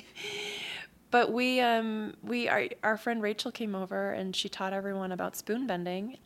but 1.10 1.32
we, 1.32 1.60
um, 1.60 2.14
we, 2.22 2.48
our, 2.48 2.64
our 2.82 2.96
friend 2.98 3.22
Rachel 3.22 3.50
came 3.52 3.74
over 3.74 4.10
and 4.12 4.36
she 4.36 4.48
taught 4.48 4.72
everyone 4.72 5.12
about 5.12 5.36
spoon 5.36 5.66
bending. 5.66 6.18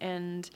And 0.00 0.48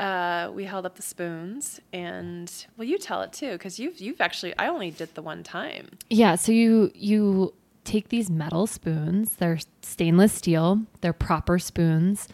uh, 0.00 0.50
we 0.52 0.64
held 0.64 0.84
up 0.84 0.96
the 0.96 1.02
spoons. 1.02 1.80
And, 1.92 2.52
well, 2.76 2.86
you 2.88 2.98
tell 2.98 3.22
it 3.22 3.32
too, 3.32 3.52
because 3.52 3.78
you've, 3.78 4.00
you've 4.00 4.20
actually, 4.20 4.52
I 4.58 4.66
only 4.66 4.90
did 4.90 5.14
the 5.14 5.22
one 5.22 5.42
time. 5.42 5.90
yeah. 6.10 6.34
So 6.34 6.50
you, 6.52 6.90
you 6.94 7.54
take 7.84 8.08
these 8.08 8.28
metal 8.28 8.66
spoons, 8.66 9.36
they're 9.36 9.58
stainless 9.80 10.32
steel, 10.32 10.82
they're 11.02 11.12
proper 11.12 11.58
spoons, 11.60 12.26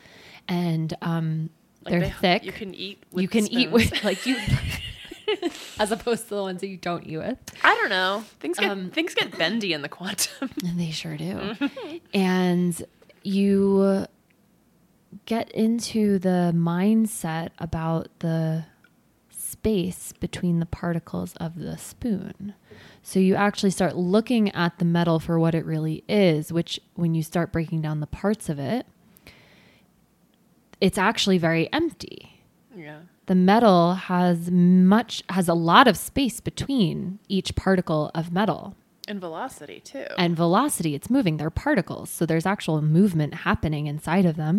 and 0.49 0.95
um, 1.03 1.51
Like 1.85 1.93
they're 1.93 2.01
they- 2.01 2.11
thick. 2.11 2.45
You 2.45 2.53
can 2.53 2.75
eat 2.75 3.03
with 3.11 3.23
you 3.23 3.29
can 3.29 3.45
the 3.45 3.57
eat 3.57 3.71
with, 3.71 4.05
like 4.05 4.25
you, 4.27 4.37
as 5.79 5.91
opposed 5.93 6.25
to 6.29 6.35
the 6.37 6.43
ones 6.43 6.61
that 6.61 6.69
you 6.69 6.77
don't 6.77 7.07
eat 7.07 7.17
with. 7.19 7.39
I 7.65 7.75
don't 7.77 7.91
know. 7.91 8.25
Things 8.41 8.59
get 8.59 8.71
Um, 8.71 8.91
things 8.91 9.15
get 9.15 9.37
bendy 9.37 9.73
in 9.73 9.83
the 9.83 9.89
quantum. 9.89 10.51
And 10.65 10.79
they 10.81 10.91
sure 10.91 11.17
do. 11.17 11.55
and 12.15 12.83
you 13.23 14.07
get 15.27 15.51
into 15.53 16.19
the 16.19 16.53
mindset 16.55 17.51
about 17.59 18.09
the 18.21 18.65
space 19.31 20.13
between 20.19 20.59
the 20.61 20.67
particles 20.67 21.35
of 21.37 21.59
the 21.59 21.77
spoon. 21.77 22.55
So 23.03 23.19
you 23.21 23.35
actually 23.35 23.71
start 23.71 23.97
looking 23.97 24.51
at 24.55 24.79
the 24.79 24.85
metal 24.85 25.19
for 25.21 25.39
what 25.39 25.55
it 25.55 25.65
really 25.65 26.05
is, 26.09 26.53
which 26.53 26.81
when 26.95 27.15
you 27.15 27.23
start 27.23 27.53
breaking 27.53 27.83
down 27.83 28.01
the 28.01 28.07
parts 28.07 28.49
of 28.49 28.59
it, 28.59 28.87
it's 30.87 30.99
actually 30.99 31.39
very 31.49 31.65
empty 31.73 32.19
yeah. 32.77 33.01
the 33.31 33.35
metal 33.35 33.95
has 34.11 34.51
much 34.51 35.23
has 35.37 35.47
a 35.49 35.55
lot 35.71 35.87
of 35.91 35.97
space 35.97 36.39
between 36.51 37.19
each 37.29 37.51
particle 37.55 38.11
of 38.15 38.33
metal 38.33 38.75
And 39.11 39.21
velocity 39.21 39.79
too. 39.93 40.07
and 40.19 40.37
velocity 40.37 40.93
it's 40.99 41.09
moving 41.17 41.35
they're 41.39 41.51
particles 41.67 42.09
so 42.17 42.27
there's 42.27 42.47
actual 42.55 42.83
movement 42.83 43.33
happening 43.49 43.85
inside 43.95 44.27
of 44.31 44.37
them 44.37 44.57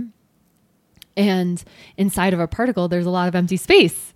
And 1.15 1.57
inside 1.95 2.33
of 2.33 2.39
a 2.39 2.47
particle, 2.47 2.88
there's 2.89 3.05
a 3.05 3.15
lot 3.19 3.27
of 3.29 3.36
empty 3.36 3.57
space. 3.57 4.13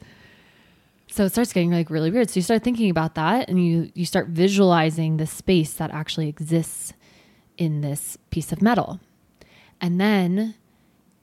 So 1.16 1.26
it 1.26 1.32
starts 1.32 1.54
getting 1.54 1.72
like 1.72 1.90
really 1.92 2.10
weird. 2.10 2.30
So 2.30 2.38
you 2.40 2.42
start 2.50 2.64
thinking 2.64 2.90
about 2.90 3.14
that 3.22 3.50
and 3.50 3.58
you 3.64 3.92
you 4.00 4.06
start 4.06 4.28
visualizing 4.44 5.18
the 5.18 5.28
space 5.28 5.74
that 5.80 5.92
actually 5.94 6.28
exists 6.28 6.94
in 7.58 7.82
this 7.82 8.18
piece 8.34 8.52
of 8.52 8.62
metal. 8.62 9.00
And 9.80 10.02
then 10.02 10.56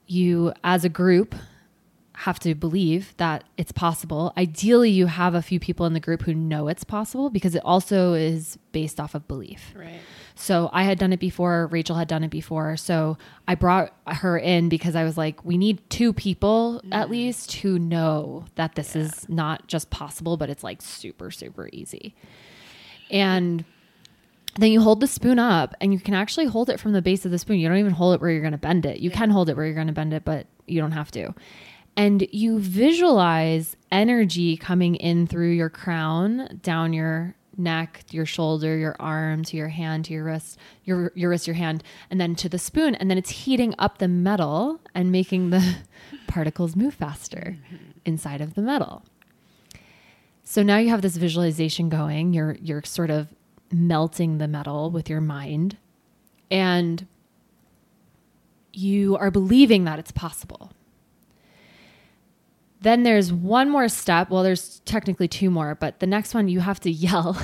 you 0.07 0.53
as 0.62 0.85
a 0.85 0.88
group 0.88 1.35
have 2.17 2.38
to 2.38 2.55
believe 2.55 3.12
that 3.17 3.43
it's 3.57 3.73
possible. 3.73 4.33
Ideally, 4.37 4.90
you 4.90 5.07
have 5.07 5.35
a 5.35 5.43
few 5.43 5.59
people 5.59 5.85
in 5.85 5.95
the 5.95 6.01
group 6.01 6.23
who 6.23 6.33
know 6.33 6.69
it's 6.69 6.85
possible 6.85 7.29
because 7.29 7.57
it 7.57 7.62
also 7.64 8.14
is 8.14 8.57
based 8.71 9.01
off 9.01 9.17
of 9.17 9.27
belief. 9.27 9.73
Right. 9.77 9.99
So 10.37 10.71
I 10.73 10.85
had 10.85 10.99
done 10.99 11.12
it 11.12 11.21
before, 11.21 11.67
Rachel 11.69 11.97
had 11.97 12.07
done 12.07 12.23
it 12.23 12.31
before. 12.31 12.77
So 12.77 13.19
I 13.49 13.57
brought 13.57 13.93
her 14.07 14.38
in 14.38 14.69
because 14.69 14.95
I 14.95 15.03
was 15.05 15.17
like, 15.17 15.45
we 15.45 15.59
need 15.59 15.88
two 15.90 16.12
people 16.12 16.81
at 16.93 17.09
mm. 17.09 17.11
least 17.11 17.53
who 17.53 17.79
know 17.79 18.45
that 18.55 18.75
this 18.77 18.95
is 18.95 19.29
not 19.29 19.67
just 19.67 19.90
possible, 19.90 20.37
but 20.37 20.51
it's 20.51 20.62
like 20.62 20.83
super, 20.83 21.31
super 21.31 21.69
easy. 21.73 22.14
And 23.11 23.64
then 24.57 24.71
you 24.71 24.81
hold 24.81 25.01
the 25.01 25.07
spoon 25.07 25.38
up 25.38 25.75
and 25.81 25.93
you 25.93 25.99
can 25.99 26.14
actually 26.14 26.47
hold 26.47 26.71
it 26.71 26.79
from 26.79 26.93
the 26.93 27.03
base 27.03 27.25
of 27.25 27.31
the 27.31 27.38
spoon. 27.38 27.59
You 27.59 27.69
don't 27.69 27.79
even 27.79 27.93
hold 27.93 28.14
it 28.14 28.21
where 28.21 28.31
you're 28.31 28.40
going 28.40 28.53
to 28.53 28.59
bend 28.59 28.87
it. 28.87 28.99
You 28.99 29.11
can 29.11 29.31
hold 29.31 29.49
it 29.49 29.57
where 29.57 29.67
you're 29.67 29.75
going 29.75 29.88
to 29.88 29.93
bend 29.93 30.12
it, 30.12 30.25
but 30.25 30.47
you 30.67 30.81
don't 30.81 30.93
have 30.93 31.11
to. 31.12 31.35
And 31.97 32.27
you 32.33 32.59
visualize 32.59 33.77
energy 33.93 34.57
coming 34.57 34.97
in 34.97 35.27
through 35.27 35.51
your 35.51 35.71
crown, 35.71 36.61
down 36.62 36.93
your 36.93 37.37
neck, 37.57 38.05
your 38.11 38.27
shoulder, 38.27 38.77
your 38.77 38.97
arm, 38.99 39.45
to 39.45 39.57
your 39.57 39.69
hand, 39.69 40.07
to 40.07 40.12
your 40.12 40.25
wrist, 40.25 40.59
your 40.85 41.12
your 41.14 41.31
wrist, 41.31 41.47
your 41.47 41.55
hand, 41.55 41.85
and 42.11 42.21
then 42.21 42.35
to 42.37 42.49
the 42.49 42.59
spoon, 42.59 42.95
and 42.97 43.11
then 43.11 43.19
it's 43.19 43.31
heating 43.31 43.75
up 43.79 43.99
the 43.99 44.09
metal 44.09 44.81
and 44.95 45.12
making 45.12 45.51
the 45.51 45.77
particles 46.27 46.75
move 46.75 46.95
faster 46.95 47.57
mm-hmm. 47.59 47.77
inside 48.05 48.40
of 48.40 48.55
the 48.55 48.62
metal. 48.62 49.05
So 50.43 50.62
now 50.62 50.79
you 50.79 50.90
have 50.90 51.03
this 51.03 51.17
visualization 51.17 51.88
going. 51.88 52.33
You're 52.33 52.57
you're 52.61 52.83
sort 52.83 53.11
of 53.11 53.29
melting 53.75 54.39
the 54.39 54.47
metal 54.47 54.91
with 54.91 55.11
your 55.11 55.21
mind 55.21 55.77
and 56.51 57.07
you 58.73 59.17
are 59.17 59.31
believing 59.31 59.85
that 59.85 59.99
it's 59.99 60.13
possible. 60.13 60.71
Then 62.81 63.03
there's 63.03 63.33
one 63.33 63.71
more 63.71 63.89
step. 63.89 64.31
Well, 64.31 64.43
there's 64.43 64.81
technically 64.81 65.29
two 65.29 65.51
more, 65.51 65.75
but 65.75 66.01
the 66.01 66.07
next 66.07 66.35
one 66.35 66.49
you 66.49 66.61
have 66.61 66.81
to 66.81 66.91
yell 66.91 67.37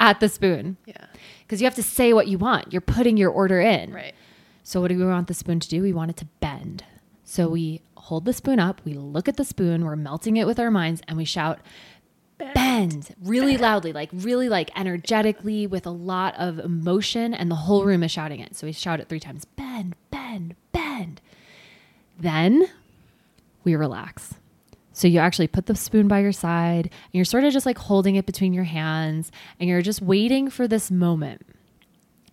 at 0.00 0.20
the 0.20 0.28
spoon 0.28 0.76
Yeah. 0.86 1.06
because 1.42 1.60
you 1.60 1.66
have 1.66 1.74
to 1.74 1.82
say 1.82 2.12
what 2.12 2.28
you 2.28 2.38
want. 2.38 2.72
You're 2.72 2.80
putting 2.82 3.16
your 3.16 3.30
order 3.30 3.60
in. 3.60 3.92
Right. 3.92 4.14
So, 4.62 4.80
what 4.80 4.88
do 4.88 4.96
we 4.98 5.04
want 5.04 5.26
the 5.26 5.34
spoon 5.34 5.58
to 5.60 5.68
do? 5.68 5.82
We 5.82 5.92
want 5.92 6.10
it 6.12 6.16
to 6.18 6.26
bend. 6.40 6.84
So, 7.24 7.48
we 7.48 7.80
hold 7.96 8.24
the 8.26 8.32
spoon 8.32 8.60
up, 8.60 8.80
we 8.84 8.94
look 8.94 9.28
at 9.28 9.36
the 9.36 9.44
spoon, 9.44 9.84
we're 9.84 9.96
melting 9.96 10.36
it 10.36 10.46
with 10.46 10.58
our 10.60 10.70
minds, 10.70 11.02
and 11.08 11.16
we 11.16 11.24
shout, 11.24 11.58
bend 12.54 13.14
really 13.22 13.56
loudly, 13.56 13.92
like 13.92 14.10
really 14.12 14.48
like 14.48 14.70
energetically 14.76 15.66
with 15.66 15.86
a 15.86 15.90
lot 15.90 16.34
of 16.36 16.58
emotion, 16.58 17.34
and 17.34 17.50
the 17.50 17.56
whole 17.56 17.84
room 17.84 18.02
is 18.02 18.10
shouting 18.10 18.40
it. 18.40 18.56
So, 18.56 18.66
we 18.66 18.72
shout 18.72 19.00
it 19.00 19.08
three 19.08 19.20
times 19.20 19.44
bend, 19.44 19.94
bend, 20.10 20.54
bend. 20.72 21.20
Then 22.18 22.66
we 23.64 23.74
relax. 23.74 24.34
So 24.92 25.08
you 25.08 25.20
actually 25.20 25.48
put 25.48 25.66
the 25.66 25.74
spoon 25.74 26.06
by 26.06 26.20
your 26.20 26.32
side 26.32 26.84
and 26.86 27.12
you're 27.12 27.24
sort 27.24 27.44
of 27.44 27.52
just 27.52 27.66
like 27.66 27.78
holding 27.78 28.16
it 28.16 28.26
between 28.26 28.52
your 28.52 28.64
hands 28.64 29.32
and 29.58 29.68
you're 29.68 29.82
just 29.82 30.02
waiting 30.02 30.50
for 30.50 30.68
this 30.68 30.90
moment. 30.90 31.46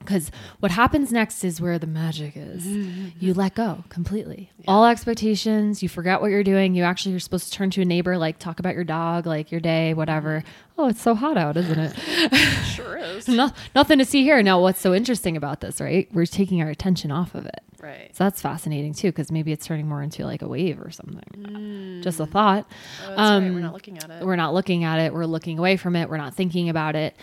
Because 0.09 0.31
what 0.59 0.71
happens 0.71 1.11
next 1.11 1.43
is 1.43 1.61
where 1.61 1.77
the 1.77 1.85
magic 1.85 2.33
is. 2.35 2.65
Mm-hmm. 2.65 3.09
You 3.19 3.35
let 3.35 3.53
go 3.53 3.83
completely. 3.89 4.49
All 4.67 4.87
expectations, 4.87 5.83
you 5.83 5.89
forget 5.89 6.19
what 6.19 6.31
you're 6.31 6.43
doing. 6.43 6.73
You 6.73 6.81
actually 6.81 7.13
are 7.13 7.19
supposed 7.19 7.51
to 7.51 7.51
turn 7.51 7.69
to 7.69 7.83
a 7.83 7.85
neighbor, 7.85 8.17
like 8.17 8.39
talk 8.39 8.59
about 8.59 8.73
your 8.73 8.83
dog, 8.83 9.27
like 9.27 9.51
your 9.51 9.61
day, 9.61 9.93
whatever. 9.93 10.39
Mm-hmm. 10.39 10.49
Oh, 10.81 10.87
it's 10.87 11.01
so 11.01 11.13
hot 11.13 11.35
out, 11.37 11.57
isn't 11.57 11.77
it? 11.77 11.93
Sure 12.69 12.95
is. 12.97 13.27
no, 13.27 13.51
nothing 13.75 13.97
to 13.97 14.05
see 14.05 14.23
here. 14.23 14.41
Now, 14.41 14.61
what's 14.61 14.79
so 14.79 14.93
interesting 14.93 15.35
about 15.35 15.59
this, 15.59 15.81
right? 15.81 16.07
We're 16.13 16.25
taking 16.25 16.61
our 16.61 16.69
attention 16.69 17.11
off 17.11 17.35
of 17.35 17.45
it. 17.45 17.59
Right. 17.81 18.15
So 18.15 18.23
that's 18.23 18.41
fascinating 18.41 18.93
too, 18.93 19.09
because 19.09 19.29
maybe 19.31 19.51
it's 19.51 19.65
turning 19.65 19.87
more 19.87 20.01
into 20.01 20.23
like 20.25 20.41
a 20.41 20.47
wave 20.47 20.79
or 20.79 20.89
something. 20.91 21.99
Just 22.01 22.21
a 22.21 22.25
thought. 22.25 22.65
Oh, 23.03 23.07
that's 23.09 23.17
right. 23.19 23.39
We're 23.41 23.57
Um, 23.57 23.61
not 23.61 23.73
looking 23.73 23.97
at 23.97 24.09
it. 24.09 24.25
We're 24.25 24.35
not 24.37 24.53
looking 24.53 24.83
at 24.85 24.99
it. 24.99 25.13
We're 25.13 25.25
looking 25.25 25.59
away 25.59 25.75
from 25.75 25.97
it. 25.97 26.09
We're 26.09 26.17
not 26.17 26.33
thinking 26.35 26.69
about 26.69 26.95
it. 26.95 27.17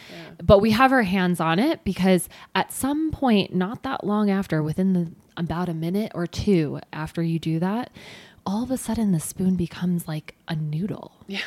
But 0.45 0.59
we 0.61 0.73
have 0.73 0.93
our 0.93 1.03
hands 1.05 1.41
on 1.41 1.59
it 1.59 1.83
because 1.85 2.29
at 2.55 2.73
some 2.75 3.11
point, 3.11 3.55
not 3.55 3.83
that 3.85 4.05
long 4.05 4.29
after, 4.31 4.63
within 4.63 4.93
the 4.93 5.11
about 5.39 5.71
a 5.71 5.75
minute 5.75 6.13
or 6.15 6.27
two 6.27 6.81
after 6.93 7.23
you 7.23 7.39
do 7.39 7.59
that, 7.61 7.91
all 8.45 8.63
of 8.63 8.71
a 8.71 8.77
sudden 8.77 9.13
the 9.13 9.21
spoon 9.21 9.55
becomes 9.57 10.07
like 10.07 10.35
a 10.49 10.57
noodle. 10.57 11.13
Yeah. 11.27 11.41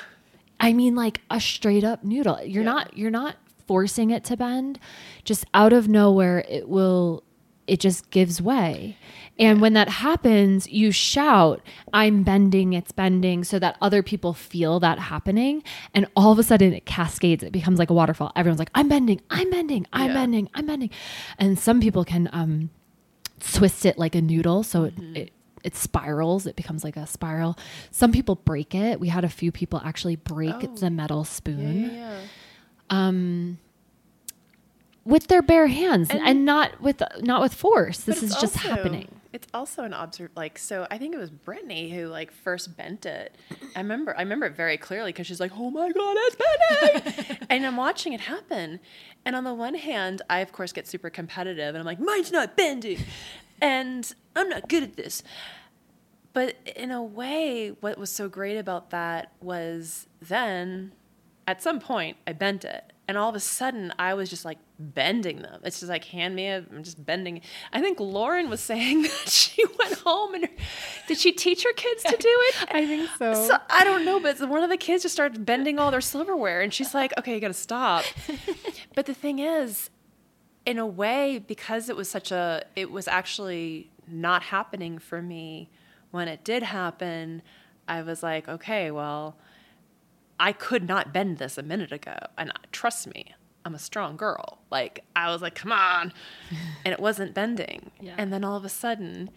I 0.60 0.74
mean 0.74 0.95
like 0.95 1.22
a 1.30 1.39
straight 1.39 1.84
up 1.84 2.04
noodle. 2.04 2.39
You're 2.43 2.63
Yeah. 2.63 2.72
not 2.72 2.98
you're 2.98 3.12
not 3.12 3.36
forcing 3.67 4.10
it 4.12 4.24
to 4.26 4.38
bend. 4.38 4.80
Just 5.24 5.45
out 5.54 5.74
of 5.74 5.88
nowhere 5.88 6.43
it 6.50 6.67
will 6.67 7.24
it 7.67 7.80
just 7.80 8.10
gives 8.10 8.41
way. 8.41 8.98
And 9.38 9.62
when 9.62 9.74
that 9.74 9.89
happens, 9.89 10.67
you 10.67 10.91
shout, 10.91 11.62
I'm 11.93 12.24
bending, 12.24 12.74
it's 12.74 12.91
bending, 12.91 13.43
so 13.43 13.60
that 13.60 13.78
other 13.80 14.02
people 14.02 14.34
feel 14.34 14.80
that 14.80 14.98
happening. 14.98 15.62
And 15.93 16.08
all 16.15 16.32
of 16.32 16.39
a 16.39 16.43
sudden 16.43 16.74
it 16.74 16.88
cascades. 16.88 17.43
It 17.43 17.52
becomes 17.54 17.78
like 17.78 17.91
a 17.91 17.93
waterfall. 17.93 18.32
Everyone's 18.36 18.58
like, 18.60 18.72
I'm 18.74 18.89
bending, 18.89 19.22
I'm 19.30 19.52
bending, 19.52 19.86
I'm 19.93 20.08
Yeah. 20.08 20.13
bending, 20.15 20.50
I'm 20.56 20.65
bending. 20.65 20.89
And 21.38 21.60
some 21.60 21.80
people 21.80 22.04
can 22.04 22.28
um, 22.34 22.72
twist 23.39 23.86
it 23.86 24.00
like 24.00 24.15
a 24.15 24.22
noodle. 24.22 24.63
So 24.63 24.86
it, 24.86 24.93
it, 25.15 25.32
it 25.63 25.76
spirals. 25.76 26.45
It 26.45 26.56
becomes 26.56 26.84
like 26.84 26.98
a 26.98 27.06
spiral. 27.08 27.58
Some 27.91 28.12
people 28.12 28.36
break 28.36 28.74
it. 28.76 29.00
We 29.00 29.10
had 29.10 29.24
a 29.24 29.30
few 29.30 29.52
people 29.52 29.82
actually 29.84 30.15
break 30.15 30.56
Oh. 30.56 30.76
the 30.76 30.89
metal 30.89 31.19
Yeah, 31.19 31.24
spoon 31.24 31.84
yeah, 31.86 31.91
yeah. 31.91 32.19
Um, 32.89 33.58
with 35.06 35.28
their 35.28 35.41
bare 35.41 35.67
hands 35.67 36.10
and, 36.10 36.19
And- 36.24 36.45
not 36.45 36.82
with 36.82 37.02
not 37.22 37.41
with 37.41 37.54
force. 37.54 38.00
This 38.00 38.24
is 38.24 38.36
just 38.36 38.56
happening. 38.58 39.18
It's 39.31 39.47
also 39.53 39.83
an 39.83 39.93
observe 39.93 40.31
like 40.35 40.57
so 40.57 40.87
I 40.89 40.97
think 40.97 41.13
it 41.13 41.17
was 41.17 41.29
Brittany 41.29 41.89
who 41.91 42.07
like 42.07 42.31
first 42.31 42.75
bent 42.75 43.05
it. 43.05 43.35
I 43.75 43.79
remember 43.79 44.15
I 44.17 44.21
remember 44.21 44.47
it 44.47 44.55
very 44.55 44.77
clearly 44.77 45.11
because 45.11 45.27
she's 45.27 45.39
like, 45.39 45.51
Oh 45.55 45.69
my 45.69 45.91
god, 45.91 46.15
it's 46.19 46.35
bending 46.35 47.37
And 47.49 47.65
I'm 47.65 47.77
watching 47.77 48.13
it 48.13 48.21
happen. 48.21 48.79
And 49.25 49.35
on 49.35 49.43
the 49.43 49.53
one 49.53 49.75
hand, 49.75 50.21
I 50.29 50.39
of 50.39 50.51
course 50.51 50.71
get 50.71 50.87
super 50.87 51.09
competitive 51.09 51.75
and 51.75 51.77
I'm 51.77 51.85
like, 51.85 51.99
Mine's 51.99 52.31
not 52.31 52.57
bending 52.57 52.99
and 53.61 54.11
I'm 54.35 54.49
not 54.49 54.67
good 54.67 54.83
at 54.83 54.95
this. 54.95 55.21
But 56.33 56.55
in 56.75 56.91
a 56.91 57.03
way, 57.03 57.69
what 57.79 57.97
was 57.97 58.11
so 58.11 58.29
great 58.29 58.57
about 58.57 58.91
that 58.91 59.31
was 59.41 60.07
then 60.21 60.91
at 61.47 61.61
some 61.61 61.79
point 61.79 62.17
I 62.27 62.33
bent 62.33 62.63
it. 62.63 62.93
And 63.10 63.17
all 63.17 63.28
of 63.28 63.34
a 63.34 63.39
sudden 63.39 63.91
I 63.98 64.13
was 64.13 64.30
just 64.30 64.45
like 64.45 64.60
bending 64.78 65.41
them. 65.41 65.62
It's 65.63 65.80
just 65.80 65.89
like 65.89 66.06
hand 66.06 66.36
me, 66.36 66.45
a, 66.45 66.58
I'm 66.58 66.84
just 66.84 67.04
bending. 67.04 67.41
I 67.74 67.82
think 67.82 68.00
Lauren 68.00 68.52
was 68.52 68.62
saying 68.72 69.02
that 69.02 69.28
she 69.28 69.65
went 69.80 69.95
home 69.95 70.36
and 70.36 70.45
her, 70.45 70.52
did 71.08 71.17
she 71.17 71.32
teach 71.32 71.63
her 71.63 71.74
kids 71.74 72.04
to 72.04 72.15
do 72.15 72.30
it? 72.30 72.56
I 72.72 72.86
think 72.86 73.10
so. 73.17 73.34
So 73.34 73.58
I 73.67 73.84
don't 73.84 74.06
know, 74.06 74.19
but 74.19 74.39
one 74.48 74.62
of 74.62 74.69
the 74.69 74.78
kids 74.78 75.02
just 75.02 75.15
started 75.15 75.43
bending 75.43 75.80
all 75.80 75.89
their 75.89 76.02
silverware, 76.02 76.62
and 76.62 76.72
she's 76.72 76.93
like, 76.93 77.12
"Okay, 77.17 77.34
you 77.34 77.39
got 77.39 77.48
to 77.48 77.54
stop." 77.56 78.06
but 78.93 79.08
the 79.08 79.15
thing 79.15 79.39
is, 79.39 79.89
in 80.67 80.78
a 80.78 80.86
way, 80.86 81.39
because 81.39 81.89
it 81.89 81.95
was 81.95 82.08
such 82.08 82.32
a, 82.32 82.63
it 82.76 82.91
was 82.91 83.08
actually 83.08 83.89
not 84.08 84.43
happening 84.43 85.00
for 85.00 85.19
me 85.19 85.72
when 86.12 86.28
it 86.28 86.43
did 86.43 86.62
happen. 86.62 87.41
I 87.88 88.04
was 88.04 88.22
like, 88.22 88.48
okay, 88.48 88.91
well, 88.91 89.36
I 90.39 90.52
could 90.54 90.88
not 90.88 91.12
bend 91.13 91.38
this 91.38 91.58
a 91.58 91.63
minute 91.63 91.91
ago, 91.91 92.15
and 92.38 92.52
trust 92.71 93.13
me, 93.13 93.34
I'm 93.65 93.75
a 93.75 93.80
strong 93.80 94.15
girl. 94.17 94.60
Like 94.71 95.04
I 95.15 95.32
was 95.32 95.41
like, 95.41 95.56
come 95.56 95.71
on, 95.71 96.13
and 96.86 96.93
it 96.93 96.99
wasn't 96.99 97.34
bending, 97.34 97.91
Yeah. 98.02 98.15
and 98.17 98.32
then 98.32 98.43
all 98.43 98.56
of 98.56 98.63
a 98.65 98.69
sudden, 98.69 99.30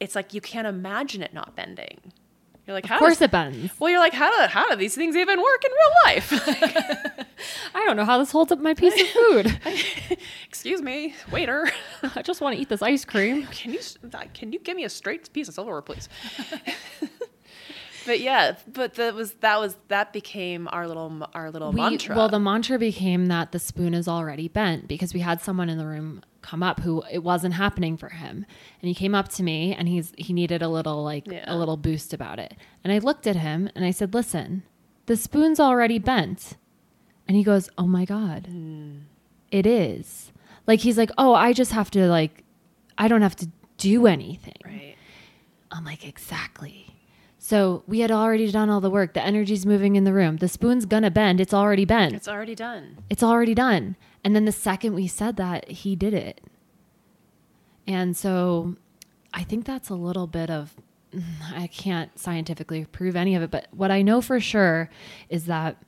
it's 0.00 0.14
like 0.14 0.32
you 0.34 0.40
can't 0.40 0.66
imagine 0.66 1.22
it 1.22 1.34
not 1.34 1.54
bending. 1.56 2.12
You're 2.66 2.74
like, 2.74 2.84
how 2.86 2.96
Of 2.96 3.00
course 3.00 3.14
does- 3.14 3.22
it 3.22 3.30
bends. 3.30 3.72
well, 3.80 3.90
you're 3.90 3.98
like, 3.98 4.12
how 4.12 4.30
do 4.30 4.46
how 4.48 4.68
do 4.68 4.76
these 4.76 4.94
things 4.94 5.16
even 5.16 5.40
work 5.40 5.64
in 5.64 5.70
real 5.70 5.92
life? 6.14 6.32
I 7.74 7.84
don't 7.84 7.96
know 7.96 8.04
how 8.04 8.18
this 8.18 8.30
holds 8.30 8.52
up 8.52 8.58
my 8.58 8.74
piece 8.74 9.00
of 9.00 9.06
food. 9.08 9.60
Excuse 10.48 10.82
me, 10.82 11.14
waiter. 11.32 11.70
I 12.14 12.20
just 12.22 12.40
want 12.42 12.56
to 12.56 12.60
eat 12.60 12.68
this 12.68 12.82
ice 12.82 13.04
cream. 13.06 13.46
Can 13.46 13.72
you 13.72 13.80
can 14.34 14.52
you 14.52 14.58
give 14.58 14.76
me 14.76 14.84
a 14.84 14.88
straight 14.90 15.32
piece 15.32 15.48
of 15.48 15.54
silverware, 15.54 15.80
please? 15.82 16.08
But 18.08 18.20
yeah, 18.20 18.56
but 18.72 18.94
that 18.94 19.14
was 19.14 19.32
that 19.44 19.60
was 19.60 19.76
that 19.88 20.12
became 20.12 20.66
our 20.72 20.88
little 20.88 21.28
our 21.34 21.50
little 21.50 21.70
We- 21.72 21.80
mantra. 21.80 22.16
Well, 22.16 22.28
the 22.28 22.40
mantra 22.40 22.78
became 22.78 23.26
that 23.26 23.52
the 23.52 23.58
spoon 23.58 23.92
is 23.94 24.08
already 24.08 24.48
bent 24.48 24.88
because 24.88 25.12
we 25.14 25.20
had 25.20 25.40
someone 25.40 25.68
in 25.68 25.78
the 25.78 25.86
room 25.86 26.22
come 26.40 26.62
up 26.62 26.80
who 26.80 27.02
it 27.10 27.22
wasn't 27.22 27.54
happening 27.54 27.96
for 27.96 28.08
him, 28.08 28.46
and 28.80 28.88
he 28.88 28.94
came 28.94 29.14
up 29.14 29.28
to 29.36 29.42
me 29.42 29.74
and 29.74 29.88
he's 29.88 30.12
he 30.16 30.32
needed 30.32 30.62
a 30.62 30.68
little 30.68 31.04
like 31.04 31.26
Yeah. 31.26 31.44
a 31.46 31.54
little 31.56 31.76
boost 31.76 32.12
about 32.14 32.38
it, 32.38 32.54
and 32.82 32.92
I 32.92 32.98
looked 32.98 33.26
at 33.26 33.36
him 33.36 33.68
and 33.74 33.84
I 33.84 33.90
said, 33.92 34.14
"Listen, 34.14 34.62
the 35.06 35.16
spoon's 35.16 35.60
already 35.60 35.98
bent," 35.98 36.56
and 37.28 37.36
he 37.36 37.42
goes, 37.44 37.68
"Oh 37.78 37.86
my 37.86 38.04
god, 38.04 38.46
Hmm. 38.46 38.98
it 39.50 39.66
is." 39.66 40.32
Like 40.66 40.80
he's 40.80 40.98
like, 40.98 41.10
"Oh, 41.18 41.34
I 41.34 41.52
just 41.52 41.72
have 41.72 41.90
to 41.92 42.08
like, 42.08 42.44
I 42.96 43.06
don't 43.08 43.22
have 43.22 43.36
to 43.36 43.48
do 43.76 44.06
anything." 44.06 44.60
right. 44.64 44.96
I'm 45.70 45.84
like, 45.84 46.06
exactly. 46.06 46.86
So 47.48 47.82
we 47.86 48.00
had 48.00 48.10
already 48.10 48.52
done 48.52 48.68
all 48.68 48.82
the 48.82 48.90
work. 48.90 49.14
The 49.14 49.24
energy's 49.24 49.64
moving 49.64 49.96
in 49.96 50.04
the 50.04 50.12
room. 50.12 50.36
The 50.36 50.48
spoon's 50.48 50.84
gonna 50.84 51.10
bend. 51.10 51.40
It's 51.40 51.54
already 51.54 51.86
bent. 51.86 52.12
It's 52.12 52.28
already 52.28 52.54
done. 52.54 52.98
It's 53.08 53.22
already 53.22 53.54
done. 53.54 53.96
And 54.22 54.36
then 54.36 54.44
the 54.44 54.52
second 54.52 54.92
we 54.92 55.06
said 55.06 55.36
that, 55.36 55.66
he 55.70 55.96
did 55.96 56.12
it. 56.12 56.42
And 57.86 58.14
so 58.14 58.76
I 59.32 59.44
think 59.44 59.64
that's 59.64 59.88
a 59.88 59.94
little 59.94 60.26
bit 60.26 60.50
of, 60.50 60.74
I 61.54 61.68
can't 61.68 62.18
scientifically 62.18 62.84
prove 62.84 63.16
any 63.16 63.34
of 63.34 63.40
it, 63.40 63.50
but 63.50 63.68
what 63.70 63.90
I 63.90 64.02
know 64.02 64.20
for 64.20 64.40
sure 64.40 64.90
is 65.30 65.46
that 65.46 65.78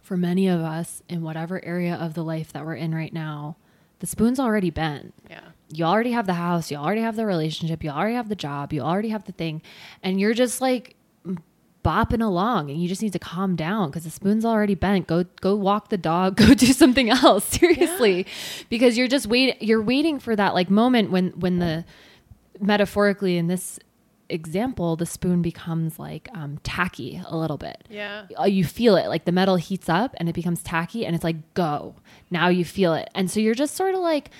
for 0.00 0.16
many 0.16 0.46
of 0.46 0.60
us 0.60 1.02
in 1.08 1.22
whatever 1.22 1.64
area 1.64 1.96
of 1.96 2.14
the 2.14 2.22
life 2.22 2.52
that 2.52 2.64
we're 2.64 2.76
in 2.76 2.94
right 2.94 3.12
now, 3.12 3.56
the 3.98 4.06
spoon's 4.06 4.38
already 4.38 4.70
bent. 4.70 5.14
Yeah. 5.28 5.48
You 5.68 5.84
already 5.84 6.12
have 6.12 6.26
the 6.26 6.34
house, 6.34 6.70
you 6.70 6.76
already 6.76 7.00
have 7.00 7.16
the 7.16 7.26
relationship, 7.26 7.82
you 7.82 7.90
already 7.90 8.14
have 8.14 8.28
the 8.28 8.36
job, 8.36 8.72
you 8.72 8.80
already 8.82 9.08
have 9.08 9.24
the 9.24 9.32
thing, 9.32 9.62
and 10.02 10.20
you're 10.20 10.34
just 10.34 10.60
like 10.60 10.94
bopping 11.84 12.20
along 12.20 12.68
and 12.68 12.82
you 12.82 12.88
just 12.88 13.00
need 13.00 13.12
to 13.12 13.18
calm 13.18 13.54
down 13.54 13.88
because 13.88 14.02
the 14.02 14.10
spoon's 14.10 14.44
already 14.44 14.74
bent. 14.74 15.06
Go 15.06 15.24
go 15.40 15.54
walk 15.54 15.88
the 15.88 15.96
dog 15.98 16.36
go 16.44 16.52
do 16.52 16.66
something 16.66 17.10
else 17.10 17.44
seriously. 17.60 18.18
Yeah. 18.18 18.64
because 18.68 18.98
you're 18.98 19.06
just 19.08 19.26
wait 19.26 19.62
you're 19.62 19.82
waiting 19.82 20.18
for 20.18 20.34
that 20.34 20.52
like 20.54 20.68
moment 20.68 21.10
when 21.12 21.30
when 21.38 21.58
the 21.60 21.84
metaphorically 22.60 23.36
in 23.36 23.46
this 23.46 23.78
example 24.28 24.96
the 24.96 25.06
spoon 25.06 25.40
becomes 25.42 25.98
like 26.00 26.28
um, 26.34 26.58
tacky 26.64 27.22
a 27.28 27.36
little 27.36 27.56
bit. 27.58 27.86
Yeah. 27.88 28.26
Uh, 28.36 28.44
you 28.44 28.64
feel 28.64 28.96
it 28.96 29.06
like 29.06 29.24
the 29.24 29.30
metal 29.32 29.54
heats 29.54 29.88
up 29.88 30.14
and 30.18 30.28
it 30.28 30.34
becomes 30.34 30.64
tacky 30.64 31.06
and 31.06 31.14
it's 31.14 31.22
like 31.22 31.54
go. 31.54 31.94
Now 32.30 32.48
you 32.48 32.64
feel 32.64 32.94
it. 32.94 33.08
And 33.14 33.30
so 33.30 33.38
you're 33.38 33.54
just 33.54 33.76
sort 33.76 33.94
of 33.94 34.00
like 34.00 34.30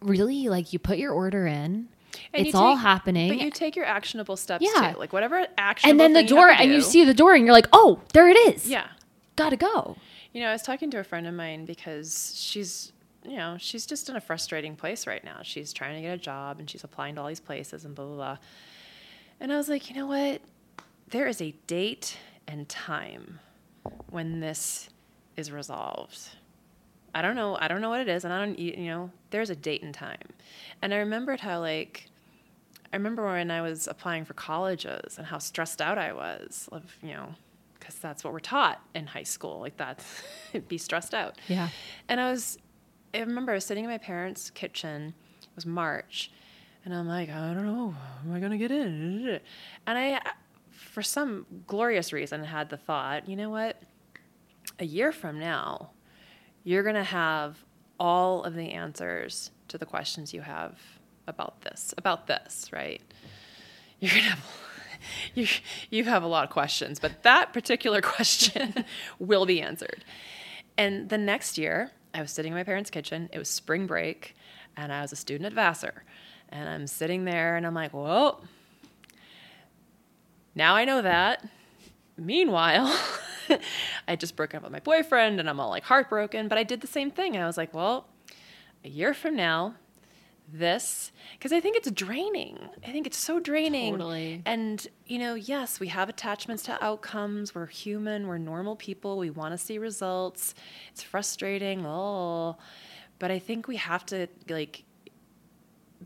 really 0.00 0.48
like 0.48 0.72
you 0.72 0.78
put 0.78 0.98
your 0.98 1.12
order 1.12 1.46
in 1.46 1.88
and 2.32 2.46
it's 2.46 2.52
take, 2.52 2.54
all 2.54 2.76
happening. 2.76 3.28
But 3.28 3.38
you 3.38 3.50
take 3.50 3.76
your 3.76 3.84
actionable 3.84 4.36
steps 4.36 4.64
yeah. 4.64 4.92
too. 4.92 4.98
Like 4.98 5.12
whatever 5.12 5.46
action. 5.58 5.90
And 5.90 6.00
then 6.00 6.12
the 6.12 6.24
door, 6.24 6.48
and 6.48 6.72
you 6.72 6.80
see 6.80 7.04
the 7.04 7.14
door, 7.14 7.34
and 7.34 7.44
you're 7.44 7.54
like, 7.54 7.68
oh, 7.72 8.00
there 8.12 8.28
it 8.28 8.36
is. 8.36 8.68
Yeah. 8.68 8.88
Gotta 9.36 9.56
go. 9.56 9.96
You 10.32 10.42
know, 10.42 10.48
I 10.48 10.52
was 10.52 10.62
talking 10.62 10.90
to 10.90 10.98
a 10.98 11.04
friend 11.04 11.26
of 11.26 11.34
mine 11.34 11.64
because 11.64 12.34
she's, 12.36 12.92
you 13.24 13.36
know, 13.36 13.56
she's 13.58 13.86
just 13.86 14.08
in 14.08 14.16
a 14.16 14.20
frustrating 14.20 14.76
place 14.76 15.06
right 15.06 15.24
now. 15.24 15.38
She's 15.42 15.72
trying 15.72 15.96
to 15.96 16.02
get 16.02 16.14
a 16.14 16.18
job 16.18 16.58
and 16.58 16.68
she's 16.68 16.84
applying 16.84 17.14
to 17.14 17.22
all 17.22 17.28
these 17.28 17.40
places 17.40 17.84
and 17.84 17.94
blah, 17.94 18.04
blah, 18.06 18.14
blah. 18.14 18.38
And 19.40 19.52
I 19.52 19.56
was 19.56 19.68
like, 19.68 19.88
you 19.88 19.96
know 19.96 20.06
what? 20.06 20.40
There 21.08 21.26
is 21.26 21.40
a 21.40 21.54
date 21.66 22.18
and 22.48 22.68
time 22.68 23.40
when 24.10 24.40
this 24.40 24.88
is 25.36 25.52
resolved. 25.52 26.18
I 27.14 27.22
don't 27.22 27.36
know. 27.36 27.56
I 27.58 27.68
don't 27.68 27.80
know 27.80 27.88
what 27.88 28.00
it 28.00 28.08
is, 28.08 28.24
and 28.24 28.32
I 28.32 28.44
don't. 28.44 28.58
You 28.58 28.76
know, 28.76 29.10
there's 29.36 29.50
a 29.50 29.56
date 29.56 29.82
and 29.82 29.92
time, 29.92 30.32
and 30.80 30.94
I 30.94 30.96
remembered 30.98 31.40
how 31.40 31.60
like, 31.60 32.08
I 32.90 32.96
remember 32.96 33.26
when 33.26 33.50
I 33.50 33.60
was 33.60 33.86
applying 33.86 34.24
for 34.24 34.32
colleges 34.32 35.18
and 35.18 35.26
how 35.26 35.38
stressed 35.38 35.82
out 35.82 35.98
I 35.98 36.14
was 36.14 36.68
of 36.72 36.96
you 37.02 37.12
know, 37.12 37.34
because 37.78 37.96
that's 37.96 38.24
what 38.24 38.32
we're 38.32 38.40
taught 38.40 38.80
in 38.94 39.06
high 39.06 39.24
school, 39.24 39.60
like 39.60 39.76
that, 39.76 40.02
be 40.68 40.78
stressed 40.78 41.12
out. 41.14 41.36
Yeah. 41.48 41.68
And 42.08 42.18
I 42.18 42.30
was, 42.30 42.56
I 43.12 43.18
remember 43.18 43.52
I 43.52 43.56
was 43.56 43.66
sitting 43.66 43.84
in 43.84 43.90
my 43.90 43.98
parents' 43.98 44.48
kitchen. 44.48 45.12
It 45.42 45.48
was 45.54 45.66
March, 45.66 46.30
and 46.86 46.94
I'm 46.94 47.06
like, 47.06 47.28
I 47.28 47.52
don't 47.52 47.66
know, 47.66 47.94
am 48.24 48.32
I 48.32 48.40
gonna 48.40 48.56
get 48.56 48.70
in? 48.70 49.38
And 49.86 49.98
I, 49.98 50.18
for 50.70 51.02
some 51.02 51.44
glorious 51.66 52.10
reason, 52.10 52.42
had 52.42 52.70
the 52.70 52.78
thought, 52.78 53.28
you 53.28 53.36
know 53.36 53.50
what? 53.50 53.82
A 54.78 54.86
year 54.86 55.12
from 55.12 55.38
now, 55.38 55.90
you're 56.66 56.82
going 56.82 56.96
to 56.96 57.04
have 57.04 57.64
all 57.98 58.44
of 58.44 58.54
the 58.54 58.70
answers 58.72 59.50
to 59.68 59.78
the 59.78 59.86
questions 59.86 60.32
you 60.32 60.42
have 60.42 60.78
about 61.26 61.62
this, 61.62 61.94
about 61.98 62.26
this, 62.26 62.70
right? 62.72 63.02
You're 64.00 64.10
to 64.10 64.20
have 64.20 64.44
you 65.34 65.46
you 65.90 66.04
have 66.04 66.22
a 66.22 66.26
lot 66.26 66.44
of 66.44 66.50
questions, 66.50 66.98
but 66.98 67.22
that 67.22 67.52
particular 67.52 68.00
question 68.02 68.84
will 69.18 69.46
be 69.46 69.60
answered. 69.60 70.04
And 70.78 71.08
the 71.08 71.18
next 71.18 71.56
year, 71.56 71.90
I 72.14 72.20
was 72.20 72.30
sitting 72.30 72.52
in 72.52 72.58
my 72.58 72.64
parents' 72.64 72.90
kitchen. 72.90 73.28
It 73.32 73.38
was 73.38 73.48
spring 73.48 73.86
break, 73.86 74.36
and 74.76 74.92
I 74.92 75.02
was 75.02 75.12
a 75.12 75.16
student 75.16 75.46
at 75.46 75.52
Vassar. 75.52 76.04
And 76.50 76.68
I'm 76.68 76.86
sitting 76.86 77.24
there, 77.24 77.56
and 77.56 77.66
I'm 77.66 77.74
like, 77.74 77.92
"Well, 77.92 78.44
now 80.54 80.76
I 80.76 80.84
know 80.84 81.02
that." 81.02 81.44
Meanwhile, 82.16 82.98
I 84.08 84.16
just 84.16 84.36
broke 84.36 84.54
up 84.54 84.62
with 84.62 84.72
my 84.72 84.80
boyfriend 84.80 85.40
and 85.40 85.48
I'm 85.48 85.60
all 85.60 85.70
like 85.70 85.84
heartbroken, 85.84 86.48
but 86.48 86.58
I 86.58 86.62
did 86.62 86.80
the 86.80 86.86
same 86.86 87.10
thing. 87.10 87.36
I 87.36 87.46
was 87.46 87.56
like, 87.56 87.72
well, 87.74 88.08
a 88.84 88.88
year 88.88 89.14
from 89.14 89.36
now, 89.36 89.74
this 90.52 91.10
because 91.32 91.52
I 91.52 91.60
think 91.60 91.76
it's 91.76 91.90
draining. 91.90 92.58
I 92.86 92.92
think 92.92 93.06
it's 93.06 93.16
so 93.16 93.40
draining. 93.40 93.94
Totally. 93.94 94.42
And 94.46 94.86
you 95.06 95.18
know, 95.18 95.34
yes, 95.34 95.80
we 95.80 95.88
have 95.88 96.08
attachments 96.08 96.62
to 96.64 96.84
outcomes. 96.84 97.54
We're 97.54 97.66
human. 97.66 98.26
We're 98.26 98.38
normal 98.38 98.76
people. 98.76 99.18
We 99.18 99.30
want 99.30 99.52
to 99.52 99.58
see 99.58 99.78
results. 99.78 100.54
It's 100.92 101.02
frustrating. 101.02 101.84
Oh, 101.84 102.56
but 103.18 103.30
I 103.30 103.38
think 103.38 103.66
we 103.66 103.76
have 103.76 104.06
to 104.06 104.28
like 104.48 104.84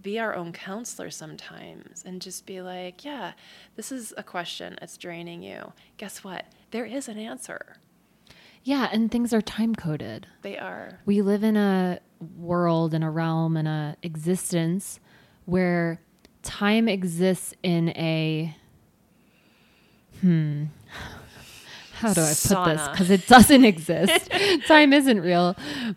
be 0.00 0.18
our 0.18 0.35
own 0.35 0.53
counselor 0.53 1.11
sometimes 1.11 2.03
and 2.07 2.22
just 2.22 2.46
be 2.46 2.62
like, 2.62 3.05
yeah, 3.05 3.33
this 3.76 3.92
is 3.92 4.14
a 4.16 4.22
question. 4.22 4.79
It's 4.81 4.96
draining 4.96 5.42
you. 5.42 5.72
Guess 5.98 6.24
what? 6.24 6.46
There 6.70 6.85
is 6.85 7.09
an 7.09 7.18
answer. 7.18 7.76
Yeah, 8.62 8.88
and 8.92 9.11
things 9.11 9.33
are 9.33 9.40
time 9.40 9.74
coded. 9.74 10.26
They 10.42 10.59
are. 10.59 11.00
We 11.06 11.22
live 11.22 11.42
in 11.42 11.56
a 11.56 12.00
world, 12.37 12.92
in 12.92 13.02
a 13.02 13.11
realm, 13.11 13.56
in 13.56 13.66
a 13.66 13.96
existence 14.02 15.00
where 15.46 16.00
time 16.42 16.88
exists 16.88 17.54
in 17.62 17.90
a 17.90 18.54
hmm 20.20 20.64
how 22.00 22.14
do 22.14 22.22
I 22.22 22.28
put 22.28 22.37
Sauna. 22.37 22.76
this? 22.76 22.88
Because 22.88 23.11
it 23.11 23.26
doesn't 23.26 23.64
exist. 23.72 24.30
time 24.66 24.92
isn't 24.92 25.20
real. 25.20 25.54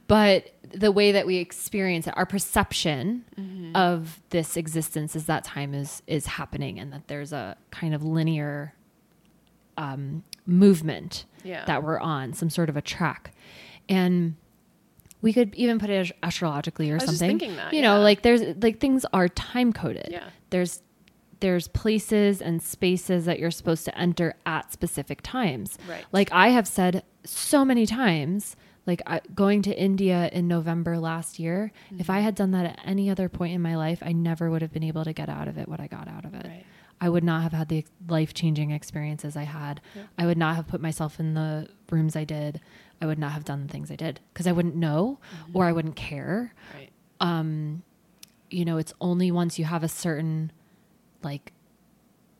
But 0.08 0.52
the 0.74 0.92
way 0.92 1.14
that 1.14 1.26
we 1.26 1.38
experience 1.38 2.08
it, 2.08 2.14
our 2.18 2.26
perception 2.26 3.24
mm-hmm. 3.40 3.76
of 3.76 4.20
this 4.30 4.58
existence 4.58 5.16
is 5.16 5.28
that 5.28 5.44
time 5.44 5.74
is 5.74 6.02
is 6.08 6.26
happening 6.26 6.80
and 6.80 6.92
that 6.92 7.08
there's 7.08 7.32
a 7.32 7.56
kind 7.72 7.94
of 7.96 8.04
linear 8.04 8.74
um, 9.78 10.24
movement 10.46 11.26
yeah. 11.44 11.66
that 11.66 11.84
we're 11.84 12.00
on, 12.00 12.34
some 12.34 12.50
sort 12.50 12.70
of 12.70 12.78
a 12.78 12.82
track. 12.82 13.32
And 13.90 14.36
we 15.22 15.34
could 15.34 15.56
even 15.56 15.80
put 15.80 15.90
it 15.90 16.12
astrologically 16.22 16.92
or 16.92 17.00
something. 17.00 17.38
That, 17.38 17.74
you 17.74 17.80
yeah. 17.80 17.96
know, 17.96 18.02
like 18.02 18.22
there's 18.22 18.42
like 18.62 18.80
things 18.80 19.06
are 19.14 19.30
time 19.30 19.72
coded. 19.74 20.10
Yeah. 20.10 20.30
There's 20.50 20.82
there's 21.40 21.68
places 21.68 22.42
and 22.42 22.62
spaces 22.62 23.26
that 23.26 23.40
you're 23.40 23.52
supposed 23.52 23.86
to 23.86 23.98
enter 23.98 24.36
at 24.46 24.72
specific 24.72 25.22
times. 25.22 25.78
Right. 25.90 26.06
Like 26.12 26.30
I 26.32 26.50
have 26.50 26.68
said 26.68 27.04
so 27.26 27.66
many 27.66 27.86
times, 27.86 28.56
like 28.86 29.02
I, 29.06 29.22
going 29.34 29.62
to 29.64 29.78
India 29.78 30.30
in 30.32 30.48
November 30.48 30.98
last 30.98 31.40
year, 31.40 31.72
mm-hmm. 31.88 32.00
if 32.00 32.10
I 32.10 32.20
had 32.20 32.36
done 32.36 32.52
that 32.52 32.66
at 32.66 32.80
any 32.86 33.10
other 33.10 33.30
point 33.30 33.54
in 33.54 33.62
my 33.62 33.76
life, 33.76 34.00
I 34.02 34.12
never 34.12 34.50
would 34.50 34.62
have 34.62 34.72
been 34.72 34.84
able 34.84 35.04
to 35.04 35.14
get 35.14 35.30
out 35.30 35.48
of 35.48 35.58
it 35.58 35.68
what 35.68 35.80
I 35.80 35.88
got 35.88 36.08
out 36.08 36.26
of 36.26 36.34
it. 36.34 36.46
Right. 36.46 36.66
I 37.04 37.10
would 37.10 37.24
not 37.26 37.44
have 37.44 37.52
had 37.52 37.68
the 37.68 37.84
life 38.08 38.34
changing 38.34 38.72
experiences 38.72 39.36
I 39.36 39.44
had. 39.44 39.82
Yeah. 39.94 40.04
I 40.18 40.26
would 40.26 40.38
not 40.38 40.56
have 40.56 40.68
put 40.68 40.80
myself 40.80 41.20
in 41.20 41.34
the 41.34 41.68
rooms 41.92 42.16
I 42.16 42.24
did. 42.24 42.62
I 43.02 43.06
would 43.06 43.20
not 43.20 43.34
have 43.34 43.44
done 43.44 43.68
the 43.68 43.68
things 43.68 43.92
I 43.92 43.98
did 43.98 44.22
because 44.32 44.48
I 44.48 44.54
wouldn't 44.54 44.78
know 44.78 45.20
mm-hmm. 45.36 45.58
or 45.58 45.66
I 45.66 45.74
wouldn't 45.74 45.98
care. 45.98 46.54
Right. 46.74 46.90
Um, 47.20 47.84
you 48.50 48.64
know, 48.64 48.78
it's 48.78 48.94
only 49.02 49.32
once 49.32 49.60
you 49.60 49.66
have 49.66 49.84
a 49.84 49.90
certain 49.90 50.54
like 51.24 51.52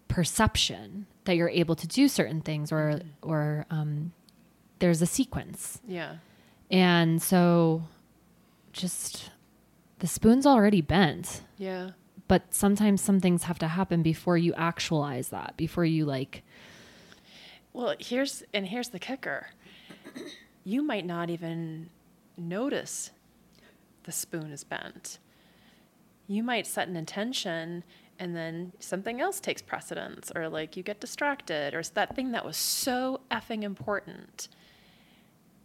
perception 0.08 1.08
that 1.26 1.36
you're 1.36 1.50
able 1.50 1.76
to 1.76 1.86
do 1.86 2.08
certain 2.08 2.40
things 2.40 2.72
or 2.72 2.92
mm-hmm. 2.92 3.30
or 3.30 3.66
um, 3.70 4.14
there's 4.80 5.02
a 5.02 5.06
sequence. 5.06 5.82
Yeah. 5.86 6.16
And 6.72 7.22
so 7.22 7.84
just 8.72 9.30
the 10.00 10.08
spoon's 10.08 10.46
already 10.46 10.80
bent. 10.80 11.42
Yeah. 11.58 11.90
But 12.28 12.54
sometimes 12.54 13.02
some 13.02 13.20
things 13.20 13.44
have 13.44 13.60
to 13.60 13.68
happen 13.68 14.02
before 14.02 14.38
you 14.38 14.54
actualize 14.56 15.30
that, 15.30 15.56
before 15.58 15.86
you 15.86 16.06
like 16.06 16.44
Well, 17.74 17.96
here's 18.00 18.44
and 18.54 18.68
here's 18.68 18.90
the 18.90 19.00
kicker. 19.00 19.48
You 20.64 20.82
might 20.82 21.06
not 21.06 21.30
even 21.30 21.90
notice 22.38 23.12
the 24.04 24.12
spoon 24.12 24.52
is 24.52 24.64
bent. 24.64 25.20
You 26.28 26.44
might 26.44 26.66
set 26.68 26.88
an 26.88 26.96
intention 26.96 27.84
and 28.20 28.36
then 28.36 28.72
something 28.80 29.20
else 29.20 29.40
takes 29.40 29.62
precedence 29.62 30.32
or 30.36 30.48
like 30.48 30.78
you 30.78 30.84
get 30.84 31.02
distracted 31.02 31.74
or 31.74 31.80
it's 31.80 31.90
that 31.90 32.16
thing 32.16 32.32
that 32.32 32.46
was 32.46 32.56
so 32.56 33.22
effing 33.32 33.64
important 33.64 34.48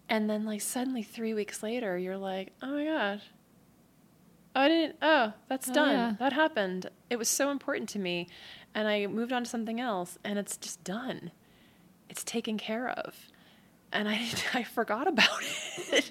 and 0.08 0.28
then 0.28 0.44
like 0.44 0.60
suddenly 0.60 1.02
three 1.02 1.34
weeks 1.34 1.62
later, 1.62 1.98
you're 1.98 2.16
like, 2.16 2.52
oh 2.62 2.68
my 2.72 2.84
gosh. 2.84 3.22
Oh, 4.54 4.60
I 4.60 4.68
didn't, 4.68 4.96
oh, 5.02 5.32
that's 5.48 5.70
oh, 5.70 5.74
done. 5.74 5.94
Yeah. 5.94 6.14
That 6.18 6.32
happened. 6.32 6.90
It 7.10 7.16
was 7.16 7.28
so 7.28 7.50
important 7.50 7.88
to 7.90 7.98
me. 7.98 8.28
And 8.74 8.88
I 8.88 9.06
moved 9.06 9.32
on 9.32 9.44
to 9.44 9.50
something 9.50 9.80
else 9.80 10.18
and 10.24 10.38
it's 10.38 10.56
just 10.56 10.82
done. 10.84 11.30
It's 12.08 12.24
taken 12.24 12.58
care 12.58 12.88
of. 12.88 13.14
And 13.92 14.08
I, 14.08 14.28
I 14.54 14.62
forgot 14.62 15.06
about 15.06 15.42
it. 15.42 16.10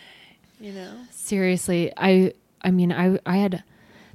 you 0.60 0.72
know? 0.72 0.94
Seriously. 1.10 1.92
I, 1.96 2.32
I 2.62 2.70
mean, 2.70 2.92
I, 2.92 3.18
I 3.26 3.36
had 3.36 3.62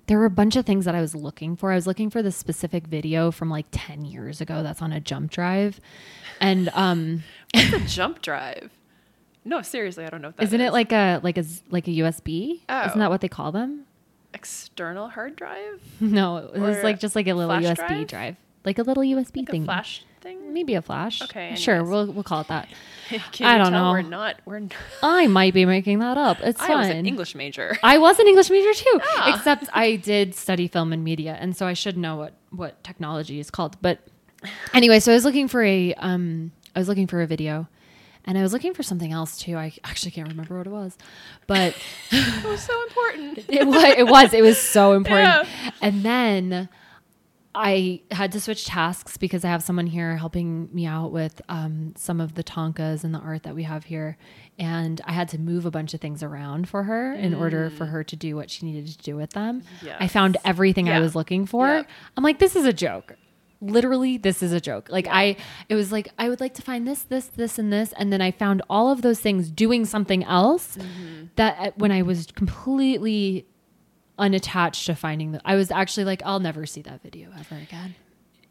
there 0.08 0.20
were 0.20 0.26
a 0.26 0.30
bunch 0.30 0.56
of 0.56 0.66
things 0.66 0.86
that 0.86 0.96
I 0.96 1.02
was 1.02 1.16
looking 1.16 1.56
for. 1.56 1.72
I 1.72 1.76
was 1.76 1.88
looking 1.88 2.10
for 2.10 2.22
the 2.22 2.32
specific 2.32 2.88
video 2.88 3.32
from 3.32 3.50
like 3.50 3.68
10 3.72 4.04
years 4.06 4.42
ago 4.42 4.62
that's 4.62 4.82
on 4.82 4.92
a 4.92 5.00
jump 5.00 5.32
drive. 5.32 5.80
And 6.40 6.70
um 6.74 7.24
What's 7.54 7.74
a 7.74 7.80
jump 7.88 8.22
drive? 8.22 8.72
No, 9.46 9.62
seriously, 9.62 10.06
I 10.06 10.10
don't 10.10 10.22
know 10.22 10.30
what 10.30 10.38
that 10.38 10.44
isn't 10.44 10.62
is. 10.62 10.68
it 10.70 10.74
like 10.74 10.92
a 10.92 11.20
like 11.24 11.38
a 11.38 11.44
like 11.70 11.88
a 11.88 11.92
USB? 11.92 12.62
Oh. 12.70 12.86
Isn't 12.86 13.00
that 13.00 13.10
what 13.10 13.22
they 13.22 13.30
call 13.30 13.52
them? 13.52 13.86
external 14.34 15.10
hard 15.10 15.36
drive? 15.36 15.80
No, 16.02 16.38
it 16.38 16.60
was 16.60 16.78
Or 16.78 16.84
like 16.84 17.00
just 17.00 17.16
like 17.16 17.28
a 17.28 17.34
little 17.34 17.56
USB 17.56 17.76
drive? 17.88 18.08
drive? 18.08 18.36
Like 18.66 18.80
a 18.80 18.84
little 18.84 19.04
USB 19.04 19.38
Like 19.38 19.50
thing. 19.52 19.62
a 19.64 19.66
flash 19.66 20.06
thing? 20.22 20.54
Maybe 20.54 20.74
a 20.76 20.82
flash. 20.82 21.22
Okay, 21.22 21.54
Sure, 21.56 21.84
we'll 21.84 22.12
we'll 22.12 22.24
call 22.24 22.42
it 22.42 22.48
that. 22.48 22.68
Can 23.32 23.46
I 23.46 23.58
don't 23.58 23.72
tell 23.72 23.84
know. 23.86 23.92
We're 23.92 24.02
not. 24.02 24.38
We're. 24.46 24.60
Not, 24.60 24.74
I 25.04 25.28
might 25.28 25.54
be 25.54 25.66
making 25.66 26.00
that 26.00 26.18
up. 26.18 26.40
It's 26.42 26.60
I 26.62 26.68
fine. 26.68 26.78
was 26.80 26.88
an 26.90 27.06
English 27.06 27.36
major. 27.36 27.78
I 27.84 27.98
was 28.00 28.18
an 28.20 28.28
English 28.28 28.50
major 28.50 28.74
too, 28.74 29.00
Yeah. 29.18 29.36
except 29.36 29.66
I 29.74 29.98
did 29.98 30.34
study 30.34 30.68
film 30.68 30.94
and 30.94 31.04
media, 31.04 31.38
and 31.40 31.56
so 31.56 31.68
I 31.68 31.74
should 31.74 31.98
know 31.98 32.16
what 32.16 32.34
what 32.50 32.84
technology 32.84 33.40
is 33.40 33.52
called. 33.52 33.78
But 33.82 34.00
anyway, 34.74 35.00
so 35.00 35.12
I 35.12 35.16
was 35.16 35.26
looking 35.26 35.48
for 35.48 35.64
a 35.64 35.94
um, 35.96 36.52
I 36.76 36.80
was 36.80 36.88
looking 36.88 37.06
for 37.08 37.22
a 37.22 37.28
video, 37.28 37.68
and 38.26 38.38
I 38.38 38.42
was 38.42 38.54
looking 38.54 38.74
for 38.74 38.84
something 38.84 39.12
else 39.12 39.38
too. 39.38 39.56
I 39.58 39.74
actually 39.84 40.12
can't 40.12 40.28
remember 40.30 40.58
what 40.58 40.68
it 40.68 40.72
was, 40.72 40.98
but 41.48 41.76
it 42.12 42.44
was 42.46 42.62
so 42.64 42.84
important. 42.84 43.40
it 43.50 43.66
was 43.68 43.84
it 43.98 44.08
was 44.08 44.34
it 44.34 44.42
was 44.42 44.60
so 44.60 44.94
important. 44.94 45.28
Yeah. 45.48 45.72
And 45.82 46.04
then 46.04 46.70
I 47.56 48.02
had 48.10 48.32
to 48.32 48.40
switch 48.42 48.66
tasks 48.66 49.16
because 49.18 49.46
I 49.46 49.50
have 49.50 49.62
someone 49.62 49.86
here 49.86 50.18
helping 50.18 50.70
me 50.74 50.88
out 50.88 51.12
with 51.12 51.40
um, 51.50 51.94
some 51.96 52.20
of 52.20 52.34
the 52.34 52.44
thangkas 52.44 53.04
and 53.04 53.14
the 53.14 53.20
art 53.20 53.44
that 53.44 53.54
we 53.54 53.62
have 53.62 53.84
here, 53.84 54.18
and 54.58 55.00
I 55.06 55.12
had 55.12 55.30
to 55.30 55.38
move 55.40 55.68
a 55.68 55.72
bunch 55.72 55.94
of 55.94 56.02
things 56.02 56.24
around 56.24 56.68
for 56.68 56.82
her 56.84 57.14
in 57.14 57.36
order 57.36 57.70
for 57.70 57.86
her 57.86 58.04
to 58.06 58.16
do 58.16 58.36
what 58.36 58.50
she 58.50 58.66
needed 58.66 58.88
to 58.88 58.98
do 58.98 59.16
with 59.16 59.32
them. 59.34 59.62
I 60.00 60.08
found 60.08 60.34
Yes. 60.36 60.42
everything 60.46 60.90
I 60.90 61.00
was 61.00 61.14
looking 61.16 61.46
for. 61.46 61.68
Yeah. 61.68 61.84
I'm 62.18 62.24
like, 62.24 62.40
this 62.40 62.56
is 62.56 62.66
a 62.66 62.74
joke. 62.74 63.18
Literally, 63.64 64.18
this 64.18 64.44
is 64.44 64.52
a 64.52 64.60
joke. 64.60 64.90
Like 64.90 65.08
I, 65.10 65.38
it 65.70 65.76
was 65.76 65.92
like 65.92 66.10
I 66.20 66.30
would 66.30 66.40
like 66.42 66.54
to 66.56 66.62
find 66.62 66.88
this, 66.88 67.04
this, 67.04 67.28
this, 67.28 67.58
and 67.58 67.72
this, 67.72 67.94
and 67.98 68.12
then 68.12 68.22
I 68.22 68.32
found 68.32 68.62
all 68.70 68.92
of 68.92 69.02
those 69.02 69.20
things 69.20 69.50
doing 69.50 69.86
something 69.86 70.24
else. 70.26 70.78
That 71.38 71.56
uh, 71.60 71.72
when 71.76 71.92
I 71.92 72.02
was 72.02 72.28
completely 72.36 73.46
unattached 74.20 74.86
to 74.88 74.96
finding 74.96 75.32
the, 75.32 75.42
I 75.46 75.56
was 75.56 75.72
actually 75.72 76.06
like, 76.06 76.22
I'll 76.26 76.40
never 76.40 76.66
see 76.66 76.82
that 76.84 77.02
video 77.02 77.30
ever 77.38 77.56
again. 77.56 77.96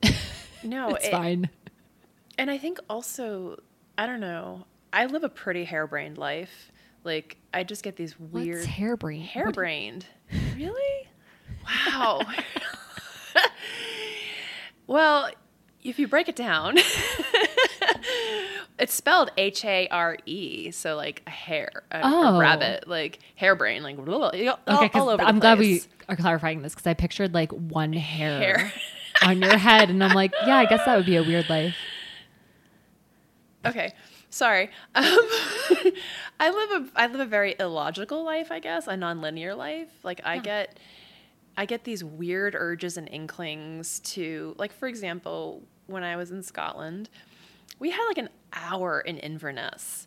No, 0.65 0.91
It's 0.95 1.07
it- 1.07 1.11
fine. 1.11 1.51
And 2.39 2.49
I 2.51 2.57
think 2.57 2.79
also, 2.89 3.61
I 3.99 4.07
don't 4.07 4.21
know. 4.21 4.65
I 4.93 5.07
live 5.07 5.25
a 5.25 5.29
pretty 5.29 5.65
harebrained 5.65 6.19
life. 6.19 6.71
Like 7.05 7.37
I 7.53 7.65
just 7.65 7.83
get 7.83 7.97
these 7.97 8.19
weird 8.19 8.59
What's 8.59 8.67
harebrained? 8.67 9.27
Harebrained. 9.27 10.07
Really? 10.57 11.09
Wow. 11.67 12.21
well, 14.87 15.31
if 15.83 15.99
you 15.99 16.09
break 16.09 16.29
it 16.29 16.37
down, 16.37 16.79
it's 18.79 18.95
spelled 18.95 19.31
H 19.37 19.65
A 19.65 19.89
R 19.89 20.17
E, 20.27 20.71
so 20.71 20.97
like 20.97 21.23
a 21.27 21.31
hare, 21.31 21.83
a, 21.91 21.99
a 21.99 22.03
Oh. 22.05 22.39
rabbit, 22.39 22.89
like 22.89 23.19
harebrained, 23.37 23.85
like 23.85 23.99
all, 23.99 24.27
Okay, 24.35 24.91
all 24.95 25.09
over. 25.09 25.23
I'm 25.23 25.39
glad 25.39 25.59
we 25.59 25.83
are 26.09 26.17
clarifying 26.17 26.63
this 26.63 26.75
because 26.75 26.87
I 26.87 26.95
pictured 26.95 27.35
like 27.35 27.53
one 27.53 27.93
hair, 27.93 28.39
Hair. 28.39 28.73
on 29.25 29.41
your 29.43 29.57
head, 29.57 29.91
and 29.91 30.03
I'm 30.03 30.15
like, 30.15 30.33
yeah, 30.47 30.57
I 30.57 30.67
guess 30.67 30.85
that 30.85 30.97
would 30.97 31.07
be 31.07 31.17
a 31.17 31.23
weird 31.23 31.49
life. 31.49 31.75
Okay, 33.65 33.93
sorry. 34.31 34.71
Um, 34.95 35.19
I 36.41 36.51
live 36.51 36.91
a 36.95 37.01
I 37.01 37.07
live 37.07 37.21
a 37.21 37.27
very 37.27 37.55
illogical 37.59 38.25
life, 38.25 38.51
I 38.51 38.59
guess, 38.59 38.89
a 38.89 38.93
nonlinear 38.95 39.57
life. 39.57 39.89
Like 40.03 40.21
I 40.25 40.39
get 40.39 40.77
I 41.57 41.67
get 41.67 41.85
these 41.85 42.03
weird 42.03 42.55
urges 42.55 42.97
and 42.97 43.09
inklings 43.09 44.01
to 44.01 44.55
like 44.59 44.73
for 44.73 44.89
example, 44.89 45.63
when 45.87 46.03
I 46.03 46.17
was 46.17 46.31
in 46.31 46.43
Scotland, 46.43 47.11
we 47.79 47.91
had 47.91 48.05
like 48.07 48.19
an 48.19 48.29
hour 48.53 49.01
in 49.01 49.19
Inverness. 49.19 50.07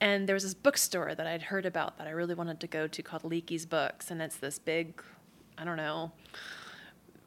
And 0.00 0.28
there 0.28 0.34
was 0.34 0.42
this 0.42 0.54
bookstore 0.54 1.14
that 1.14 1.26
I'd 1.26 1.42
heard 1.42 1.64
about 1.64 1.96
that 1.98 2.06
I 2.06 2.10
really 2.10 2.34
wanted 2.34 2.60
to 2.60 2.66
go 2.66 2.86
to 2.86 3.02
called 3.02 3.22
Leakey's 3.22 3.64
Books 3.64 4.10
and 4.10 4.20
it's 4.20 4.36
this 4.36 4.58
big 4.58 5.02
I 5.58 5.64
don't 5.64 5.78
know, 5.78 6.12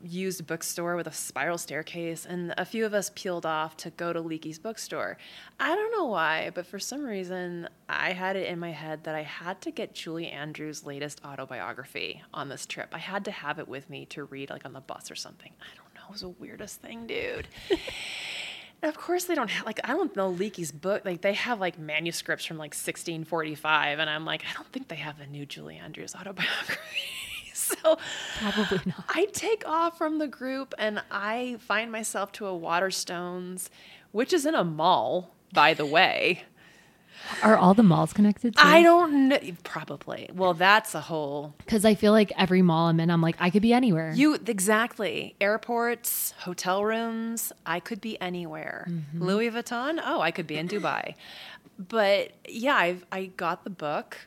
used 0.04 0.46
bookstore 0.48 0.96
with 0.96 1.08
a 1.08 1.12
spiral 1.12 1.58
staircase, 1.58 2.26
and 2.26 2.54
a 2.58 2.66
few 2.66 2.86
of 2.86 2.94
us 2.94 3.12
peeled 3.16 3.46
off 3.46 3.78
to 3.78 3.90
go 3.90 4.14
to 4.14 4.22
Leakey's 4.22 4.60
bookstore. 4.60 5.18
I 5.60 5.76
don't 5.76 5.92
know 5.92 6.06
why, 6.06 6.52
but 6.54 6.66
for 6.66 6.80
some 6.80 7.04
reason, 7.04 7.68
I 7.88 8.14
had 8.14 8.36
it 8.36 8.48
in 8.48 8.60
my 8.60 8.72
head 8.72 9.04
that 9.04 9.16
I 9.16 9.24
had 9.24 9.62
to 9.62 9.72
get 9.72 9.94
Julie 9.94 10.30
Andrews' 10.30 10.86
latest 10.86 11.22
autobiography 11.26 12.22
on 12.34 12.50
this 12.50 12.66
trip. 12.66 12.90
I 12.94 13.00
had 13.00 13.26
to 13.26 13.32
have 13.32 13.60
it 13.60 13.68
with 13.68 13.90
me 13.90 14.06
to 14.08 14.26
read, 14.26 14.50
like 14.50 14.66
on 14.66 14.74
the 14.74 14.82
bus 14.82 15.12
or 15.12 15.16
something. 15.16 15.52
I 15.62 15.76
don't 15.76 15.94
know. 15.96 16.02
It 16.10 16.12
was 16.12 16.22
the 16.22 16.30
weirdest 16.30 16.82
thing, 16.82 17.06
dude. 17.08 17.48
And 17.70 17.80
of 18.90 18.98
course, 18.98 19.26
they 19.26 19.36
don't 19.36 19.50
have 19.50 19.66
like 19.66 19.80
I 19.84 19.90
don't 19.94 20.16
know 20.16 20.34
Leakey's 20.34 20.72
book. 20.72 21.06
Like 21.06 21.22
they 21.22 21.34
have 21.34 21.60
like 21.60 21.78
manuscripts 21.78 22.46
from 22.46 22.58
like 22.58 22.72
1645, 22.72 24.00
and 24.00 24.10
I'm 24.10 24.26
like 24.26 24.44
I 24.50 24.54
don't 24.54 24.72
think 24.72 24.88
they 24.88 24.96
have 24.96 25.20
a 25.20 25.28
new 25.28 25.46
Julie 25.46 25.78
Andrews 25.78 26.16
autobiography. 26.16 27.20
so 27.54 27.98
Probably 28.40 28.80
not. 28.86 29.06
I 29.10 29.26
take 29.26 29.68
off 29.68 29.98
from 29.98 30.20
the 30.20 30.28
group 30.28 30.74
and 30.78 31.02
I 31.12 31.58
find 31.60 31.92
myself 31.92 32.32
to 32.34 32.48
a 32.48 32.52
Waterstones, 32.52 33.70
which 34.12 34.34
is 34.34 34.46
in 34.46 34.56
a 34.56 34.64
mall, 34.64 35.34
by 35.54 35.74
the 35.74 35.86
way. 35.86 36.44
Are 37.44 37.58
all 37.58 37.74
the 37.74 37.84
malls 37.84 38.14
connected? 38.14 38.56
Too? 38.56 38.62
I 38.66 38.82
don't 38.82 39.28
know. 39.28 39.40
Probably. 39.64 40.30
Well, 40.34 40.54
that's 40.54 40.96
a 40.96 41.02
whole. 41.02 41.54
because 41.58 41.84
I 41.86 41.94
feel 41.94 42.12
like 42.12 42.32
every 42.38 42.62
mall 42.62 42.88
I'm 42.88 43.00
in, 43.00 43.10
I'm 43.12 43.22
like, 43.22 43.36
I 43.40 43.50
could 43.50 43.62
be 43.62 43.74
anywhere. 43.74 44.12
You 44.16 44.36
exactly. 44.36 45.36
Airports, 45.42 46.34
hotel 46.40 46.84
rooms. 46.86 47.52
I 47.66 47.80
could 47.82 48.02
be 48.02 48.20
anywhere. 48.22 48.88
Mm-hmm. 48.90 49.22
Louis 49.24 49.52
Vuitton. 49.52 50.02
Oh, 50.04 50.22
I 50.22 50.32
could 50.32 50.48
be 50.48 50.56
in 50.58 50.68
Dubai. 50.68 51.16
But 51.78 52.32
yeah, 52.48 52.76
I've 52.76 53.06
I 53.12 53.26
got 53.26 53.64
the 53.64 53.70
book, 53.70 54.18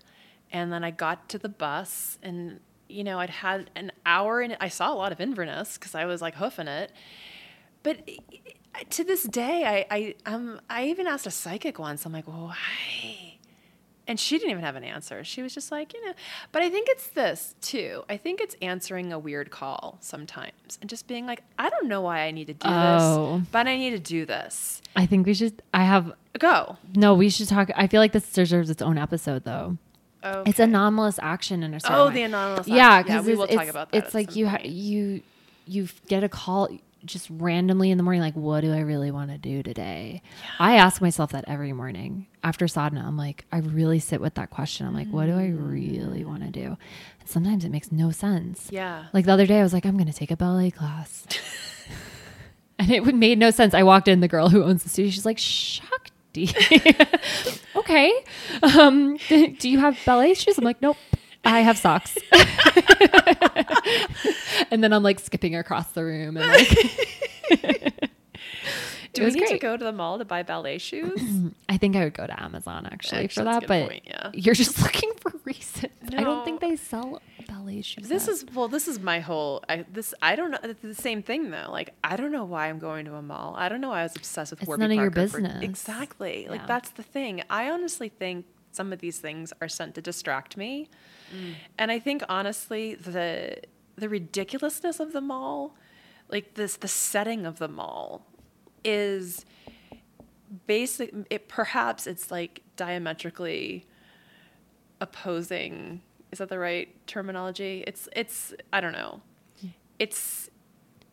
and 0.53 0.73
then 0.73 0.85
I 0.85 0.91
got 0.91 1.29
to 1.31 1.39
the 1.39 1.49
bus, 1.49 2.19
and 2.23 2.61
you 2.93 3.05
know 3.05 3.19
I'd 3.19 3.31
had 3.31 3.71
an 3.75 3.93
hour, 4.07 4.41
and 4.41 4.57
I 4.61 4.69
saw 4.69 4.93
a 4.93 4.97
lot 4.97 5.13
of 5.13 5.21
Inverness 5.21 5.79
because 5.79 5.95
I 5.95 6.05
was 6.05 6.21
like 6.23 6.35
hoofing 6.35 6.69
it. 6.69 6.93
But 7.83 8.09
to 8.91 9.05
this 9.05 9.25
day, 9.25 9.65
I 9.91 9.97
I 9.97 10.15
um 10.27 10.61
I 10.71 10.85
even 10.87 11.07
asked 11.07 11.27
a 11.27 11.31
psychic 11.31 11.79
once. 11.79 12.05
I'm 12.07 12.13
like, 12.13 12.27
why? 12.29 12.57
And 14.09 14.19
she 14.19 14.37
didn't 14.37 14.51
even 14.51 14.65
have 14.65 14.75
an 14.75 14.83
answer. 14.83 15.23
She 15.23 15.43
was 15.43 15.55
just 15.55 15.71
like, 15.71 15.95
you 15.95 16.05
know. 16.05 16.13
But 16.51 16.63
I 16.63 16.71
think 16.71 16.89
it's 16.91 17.07
this 17.09 17.55
too. 17.61 18.03
I 18.11 18.17
think 18.17 18.41
it's 18.41 18.57
answering 18.61 19.13
a 19.13 19.19
weird 19.19 19.51
call 19.51 19.99
sometimes 20.01 20.77
and 20.81 20.91
just 20.91 21.07
being 21.07 21.25
like, 21.25 21.45
I 21.57 21.71
don't 21.71 21.87
know 21.87 22.01
why 22.01 22.23
I 22.23 22.33
need 22.33 22.49
to 22.49 22.55
do 22.55 22.67
Oh. 22.69 23.39
this, 23.39 23.49
but 23.53 23.69
I 23.69 23.77
need 23.77 23.91
to 23.91 24.01
do 24.01 24.27
this. 24.27 24.83
I 24.97 25.07
think 25.07 25.25
we 25.27 25.35
should. 25.35 25.63
I 25.73 25.85
have 25.85 26.13
Go. 26.39 26.77
no. 26.97 27.15
We 27.15 27.29
should 27.31 27.49
talk. 27.49 27.71
I 27.77 27.87
feel 27.87 28.01
like 28.01 28.13
this 28.13 28.31
deserves 28.33 28.71
its 28.71 28.83
own 28.83 28.99
episode 28.99 29.45
though. 29.45 29.77
Oh, 30.25 30.43
It's 30.47 30.59
anomalous 30.61 31.19
action 31.21 31.63
in 31.63 31.75
a 31.75 31.81
certain 31.81 31.97
Oh, 31.97 32.07
way. 32.09 32.15
the 32.15 32.23
anomalous 32.23 32.69
Yeah, 32.69 33.03
because 33.03 33.27
we 33.27 33.33
it's, 33.33 33.39
will 33.39 33.47
talk 33.49 33.69
about 33.69 33.91
that. 33.91 34.05
it's 34.05 34.15
like 34.15 34.37
you 34.37 34.49
ha- 34.49 34.59
you 34.65 35.23
you 35.67 35.89
get 36.09 36.25
a 36.25 36.29
call 36.29 36.69
just 37.05 37.29
randomly 37.31 37.91
in 37.91 37.97
the 37.99 38.05
morning 38.05 38.23
like 38.23 38.35
what 38.35 38.61
do 38.61 38.73
i 38.73 38.79
really 38.79 39.11
want 39.11 39.29
to 39.31 39.37
do 39.37 39.61
today? 39.63 40.23
I 40.61 40.77
ask 40.77 41.01
myself 41.03 41.33
that 41.33 41.45
every 41.49 41.73
morning 41.73 42.29
after 42.45 42.69
sadhana. 42.69 43.05
I'm 43.07 43.17
like 43.17 43.45
i 43.51 43.59
really 43.59 43.99
sit 43.99 44.21
with 44.21 44.35
that 44.35 44.51
question. 44.51 44.87
I'm 44.87 44.95
like 44.95 45.09
what 45.09 45.27
do 45.27 45.33
i 45.33 45.49
really 45.49 46.23
mm. 46.23 46.27
want 46.27 46.43
to 46.45 46.51
do? 46.51 46.77
And 47.21 47.29
sometimes 47.29 47.65
it 47.65 47.71
makes 47.71 47.91
no 47.91 48.13
sense. 48.13 48.69
Yeah. 48.71 49.07
like 49.13 49.25
the 49.27 49.33
other 49.33 49.47
day 49.47 49.59
i 49.59 49.63
was 49.65 49.73
like 49.73 49.85
i'm 49.85 49.99
gonna 49.99 50.13
take 50.13 50.31
a 50.31 50.37
ballet 50.37 50.71
class. 50.71 51.27
And 52.79 52.91
it 52.91 53.05
would- 53.05 53.15
made 53.15 53.39
no 53.39 53.51
sense. 53.51 53.75
I 53.75 53.83
walked 53.85 54.09
in 54.09 54.19
the 54.21 54.27
girl 54.29 54.49
who 54.49 54.65
owns 54.65 54.83
the 54.83 54.89
studio 54.89 55.11
she's 55.13 55.25
like 55.27 55.39
shakti 56.35 56.55
okay. 57.77 58.13
Um 58.63 59.17
do 59.59 59.69
you 59.69 59.79
have 59.79 59.99
ballet 60.05 60.35
shoes? 60.35 60.59
I'm 60.59 60.65
like 60.65 60.83
nope. 60.83 60.97
I 61.45 61.61
have 61.61 61.79
socks. 61.79 62.17
And 64.71 64.83
then 64.83 64.93
i'm 64.95 65.03
like 65.03 65.21
skipping 65.21 65.55
across 65.55 65.93
the 65.93 66.03
room 66.05 66.37
and 66.39 66.47
like 66.47 68.11
Do 69.13 69.23
it 69.27 69.35
we 69.35 69.41
need 69.41 69.49
to 69.49 69.59
go 69.59 69.77
to 69.77 69.85
the 69.85 69.93
mall 69.93 70.19
to 70.19 70.25
buy 70.25 70.43
ballet 70.43 70.79
shoes? 70.79 71.21
I 71.69 71.77
think 71.77 71.97
I 71.97 72.05
would 72.05 72.15
go 72.15 72.27
to 72.27 72.43
Amazon 72.43 72.87
actually, 72.87 73.25
Actually, 73.25 73.45
for 73.45 73.45
that, 73.45 73.67
but 73.67 73.89
point, 73.89 74.03
yeah. 74.07 74.31
you're 74.33 74.55
just 74.55 74.81
looking 74.83 75.13
for 75.21 75.33
reasons. 75.45 75.93
I 76.17 76.23
don't 76.25 76.45
think 76.45 76.61
they 76.61 76.77
sell 76.77 77.21
ballet 77.47 77.83
shoes. 77.83 78.09
This 78.09 78.27
is 78.29 78.45
well. 78.55 78.69
This 78.69 78.89
is 78.89 78.99
my 79.01 79.21
whole. 79.21 79.63
I, 79.69 79.85
this 79.93 80.15
I 80.23 80.35
don't 80.37 80.51
know. 80.51 80.59
It's 80.63 80.81
the 80.81 80.95
same 80.95 81.23
thing 81.23 81.51
though. 81.51 81.69
Like 81.71 81.95
I 82.03 82.17
don't 82.17 82.33
know 82.33 82.45
why 82.45 82.69
I'm 82.69 82.79
going 82.79 83.05
to 83.05 83.15
a 83.17 83.23
mall. 83.23 83.55
I 83.57 83.69
don't 83.69 83.81
know 83.83 83.91
why 83.91 84.01
I 84.01 84.03
was 84.05 84.17
obsessed 84.17 84.51
with 84.53 84.61
It's 84.63 84.69
Warby 84.69 84.81
none 84.81 84.91
of 84.93 84.97
your 84.97 85.11
Parker 85.11 85.29
for- 85.29 85.41
business. 85.41 85.63
exactly. 85.63 86.47
Like 86.49 86.61
Yeah. 86.63 86.67
that's 86.67 86.91
the 86.91 87.03
thing. 87.03 87.43
I 87.51 87.71
honestly 87.71 88.09
think 88.09 88.47
some 88.73 88.93
of 88.95 89.01
these 89.01 89.19
things 89.19 89.53
are 89.61 89.69
sent 89.69 89.95
to 89.97 90.01
distract 90.01 90.57
me, 90.57 90.89
Mm. 91.35 91.55
and 91.79 91.91
I 91.93 91.99
think 91.99 92.23
honestly 92.31 92.95
the 92.95 93.59
the 93.97 94.09
ridiculousness 94.09 95.01
of 95.01 95.13
the 95.13 95.21
mall, 95.21 95.77
like 96.31 96.55
this 96.55 96.77
the 96.77 96.89
setting 96.89 97.45
of 97.45 97.59
the 97.59 97.69
mall, 97.69 98.27
is 98.85 99.45
basic. 100.67 101.13
It 101.31 101.49
perhaps 101.49 102.07
it's 102.07 102.31
like 102.31 102.63
diametrically 102.77 103.87
opposing 105.01 106.01
Is 106.31 106.39
that 106.39 106.49
the 106.49 106.59
right 106.59 106.89
terminology? 107.07 107.85
It's 107.87 108.09
it's 108.15 108.55
I 108.73 108.81
don't 108.81 108.93
know. 108.93 109.21
Hmm. 109.61 109.69
It's 109.99 110.49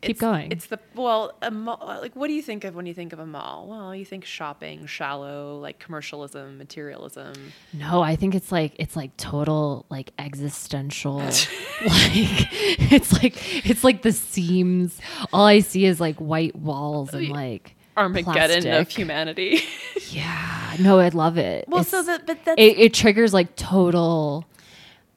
Keep 0.01 0.11
it's, 0.11 0.21
going. 0.21 0.51
It's 0.51 0.67
the 0.67 0.79
well, 0.95 1.33
a 1.41 1.51
mall, 1.51 1.77
like 1.81 2.15
what 2.15 2.27
do 2.27 2.33
you 2.33 2.41
think 2.41 2.63
of 2.63 2.73
when 2.73 2.85
you 2.85 2.93
think 2.93 3.11
of 3.11 3.19
a 3.19 3.25
mall? 3.25 3.67
Well, 3.67 3.93
you 3.93 4.05
think 4.05 4.23
shopping, 4.23 4.85
shallow, 4.85 5.59
like 5.59 5.79
commercialism, 5.79 6.57
materialism. 6.57 7.33
No, 7.73 8.01
I 8.01 8.15
think 8.15 8.33
it's 8.33 8.49
like 8.49 8.73
it's 8.79 8.95
like 8.95 9.15
total 9.17 9.85
like 9.89 10.11
existential. 10.17 11.17
like 11.17 11.41
it's 11.83 13.11
like 13.11 13.69
it's 13.69 13.83
like 13.83 14.03
the 14.03 14.13
seams. 14.13 15.01
All 15.33 15.45
I 15.45 15.59
see 15.59 15.83
is 15.83 15.99
like 15.99 16.15
white 16.15 16.55
walls 16.55 17.13
and 17.13 17.29
oh, 17.29 17.33
like 17.33 17.75
Armageddon 17.97 18.67
of 18.67 18.89
humanity. 18.89 19.61
Yeah, 20.11 20.75
no, 20.79 20.97
I 20.97 21.09
love 21.09 21.37
it. 21.37 21.65
well, 21.67 21.81
It's- 21.81 21.91
so 21.91 22.01
that 22.01 22.25
but 22.25 22.43
that's 22.43 22.59
it, 22.59 22.79
it 22.79 22.93
triggers 22.95 23.31
like 23.31 23.55
total 23.55 24.45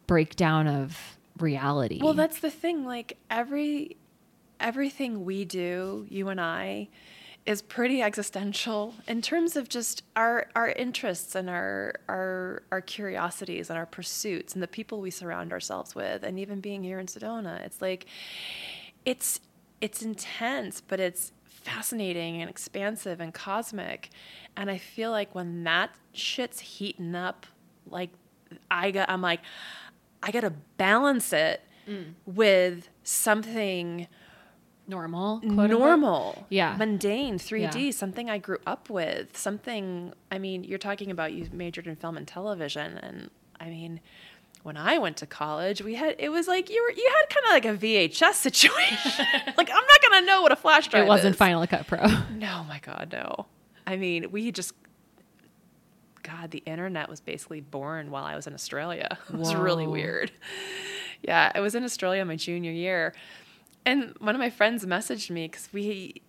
breakdown 0.07 0.66
of 0.66 1.16
reality. 1.39 2.01
Well, 2.03 2.12
that's 2.12 2.41
the 2.41 2.51
thing. 2.51 2.85
Like 2.85 3.16
every 3.30 3.97
everything 4.62 5.24
we 5.24 5.44
do, 5.44 6.06
you 6.08 6.28
and 6.28 6.40
I, 6.40 6.88
is 7.44 7.60
pretty 7.60 8.00
existential 8.00 8.94
in 9.08 9.20
terms 9.20 9.56
of 9.56 9.68
just 9.68 10.04
our 10.14 10.46
our 10.54 10.68
interests 10.68 11.34
and 11.34 11.50
our 11.50 11.96
our 12.08 12.62
our 12.70 12.80
curiosities 12.80 13.68
and 13.68 13.76
our 13.76 13.86
pursuits 13.86 14.54
and 14.54 14.62
the 14.62 14.68
people 14.68 15.00
we 15.00 15.10
surround 15.10 15.52
ourselves 15.52 15.94
with, 15.94 16.22
and 16.22 16.38
even 16.38 16.60
being 16.60 16.84
here 16.84 17.00
in 17.00 17.06
Sedona. 17.06 17.60
It's 17.60 17.82
like 17.82 18.06
it's 19.04 19.40
it's 19.80 20.02
intense, 20.02 20.80
but 20.80 21.00
it's 21.00 21.32
fascinating 21.44 22.40
and 22.40 22.48
expansive 22.48 23.20
and 23.20 23.34
cosmic. 23.34 24.10
And 24.56 24.70
I 24.70 24.78
feel 24.78 25.10
like 25.10 25.34
when 25.34 25.64
that 25.64 25.90
shit's 26.12 26.60
heating 26.60 27.14
up, 27.14 27.46
like 27.88 28.10
I 28.70 28.90
got, 28.90 29.10
I'm 29.10 29.22
like, 29.22 29.40
I 30.22 30.30
got 30.30 30.40
to 30.40 30.52
balance 30.76 31.32
it 31.32 31.62
mm. 31.88 32.12
with 32.26 32.88
something 33.02 34.06
normal. 34.89 35.41
quote 35.41 35.51
unquote. 35.53 35.70
normal, 35.70 36.47
Yeah. 36.51 36.76
mundane, 36.76 37.39
3D, 37.39 37.87
Yeah. 37.87 37.91
something 37.93 38.28
I 38.28 38.39
grew 38.39 38.59
up 38.66 38.91
with, 38.91 39.37
something. 39.37 40.12
I 40.30 40.39
mean, 40.39 40.64
you're 40.64 40.78
talking 40.78 41.11
about 41.11 41.33
you 41.33 41.49
majored 41.53 41.87
in 41.87 41.97
film 41.97 42.16
and 42.16 42.26
television, 42.26 42.99
and 42.99 43.30
I 43.61 43.66
mean, 43.66 44.01
when 44.64 44.76
I 44.76 44.99
went 44.99 45.16
to 45.18 45.26
college, 45.26 45.83
we 45.83 45.95
had 45.95 46.14
it 46.18 46.28
was 46.30 46.47
like 46.49 46.68
you 46.70 46.83
were 46.83 46.91
you 46.93 47.12
had 47.18 47.28
kind 47.35 47.47
of 47.47 47.51
like 47.53 47.64
a 47.64 47.76
VHS 47.87 48.35
situation. 48.35 49.24
like 49.57 49.70
I'm 49.70 49.85
not 49.87 50.03
gonna 50.11 50.26
know 50.26 50.43
what 50.43 50.53
a 50.53 50.57
flash 50.57 50.89
drive 50.89 51.05
It 51.05 51.09
wasn't 51.09 51.35
is. 51.35 51.39
Final 51.39 51.66
Cut 51.66 51.87
Pro. 51.87 52.05
No, 52.37 52.64
my 52.68 52.78
God, 52.80 53.09
no. 53.12 53.47
I 53.87 53.97
mean, 53.97 54.30
we 54.30 54.53
just, 54.53 54.74
God, 56.22 56.53
the 56.53 56.62
internet 56.66 57.09
was 57.09 57.20
basically 57.20 57.61
born 57.61 58.11
while 58.12 58.24
I 58.24 58.37
was 58.37 58.47
in 58.47 58.55
Australia. 58.55 59.18
It 59.33 59.37
was 59.37 59.55
really 59.55 59.87
weird. 59.87 60.30
Yeah, 61.22 61.51
I 61.55 61.61
was 61.61 61.74
in 61.74 61.83
Australia 61.85 62.24
my 62.24 62.37
junior 62.37 62.70
year. 62.72 63.14
And 63.85 64.14
one 64.18 64.35
of 64.35 64.39
my 64.39 64.51
friends 64.51 64.85
messaged 64.87 65.30
me 65.30 65.49
because 65.49 65.68
we 65.72 66.22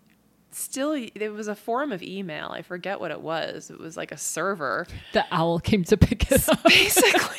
still, 0.51 0.93
it 0.93 1.29
was 1.33 1.47
a 1.47 1.55
form 1.55 1.91
of 1.91 2.01
email. 2.01 2.49
I 2.49 2.61
forget 2.61 2.99
what 2.99 3.11
it 3.11 3.21
was. 3.21 3.69
It 3.69 3.79
was 3.79 3.95
like 3.95 4.11
a 4.11 4.17
server. 4.17 4.87
the 5.13 5.25
owl 5.31 5.59
came 5.59 5.83
to 5.85 5.97
pick 5.97 6.31
it 6.31 6.49
up. 6.49 6.63
Basically. 6.63 7.37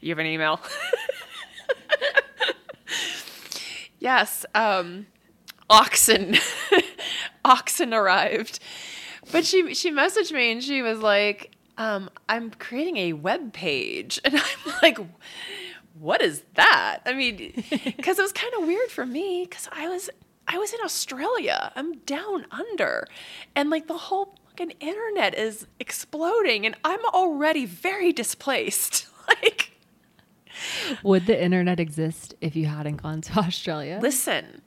you 0.00 0.10
have 0.10 0.18
an 0.18 0.26
email? 0.26 0.60
yes. 3.98 4.44
Um, 4.54 5.06
oxen. 5.68 6.36
oxen 7.44 7.92
arrived. 7.94 8.60
But 9.30 9.44
she 9.44 9.74
she 9.74 9.90
messaged 9.90 10.32
me 10.32 10.52
and 10.52 10.62
she 10.62 10.82
was 10.82 10.98
like, 10.98 11.51
um, 11.82 12.10
I'm 12.28 12.50
creating 12.50 12.96
a 12.98 13.12
web 13.12 13.52
page. 13.52 14.20
And 14.24 14.36
I'm 14.36 14.72
like, 14.82 14.98
what 15.98 16.22
is 16.22 16.42
that? 16.54 17.00
I 17.06 17.12
mean, 17.12 17.36
because 17.70 18.18
it 18.18 18.22
was 18.22 18.32
kind 18.32 18.52
of 18.58 18.66
weird 18.66 18.90
for 18.90 19.04
me 19.04 19.46
because 19.48 19.68
I 19.72 19.88
was 19.88 20.08
I 20.48 20.58
was 20.58 20.72
in 20.72 20.80
Australia. 20.84 21.72
I'm 21.76 21.98
down 21.98 22.46
under, 22.50 23.06
and 23.54 23.70
like 23.70 23.86
the 23.86 23.96
whole 23.96 24.34
fucking 24.48 24.72
internet 24.80 25.34
is 25.38 25.66
exploding, 25.80 26.66
and 26.66 26.74
I'm 26.84 27.04
already 27.06 27.64
very 27.66 28.12
displaced. 28.12 29.06
like, 29.28 29.72
Would 31.02 31.26
the 31.26 31.42
internet 31.42 31.78
exist 31.80 32.34
if 32.40 32.56
you 32.56 32.66
hadn't 32.66 33.02
gone 33.02 33.20
to 33.22 33.38
Australia? 33.38 33.98
listen. 34.02 34.62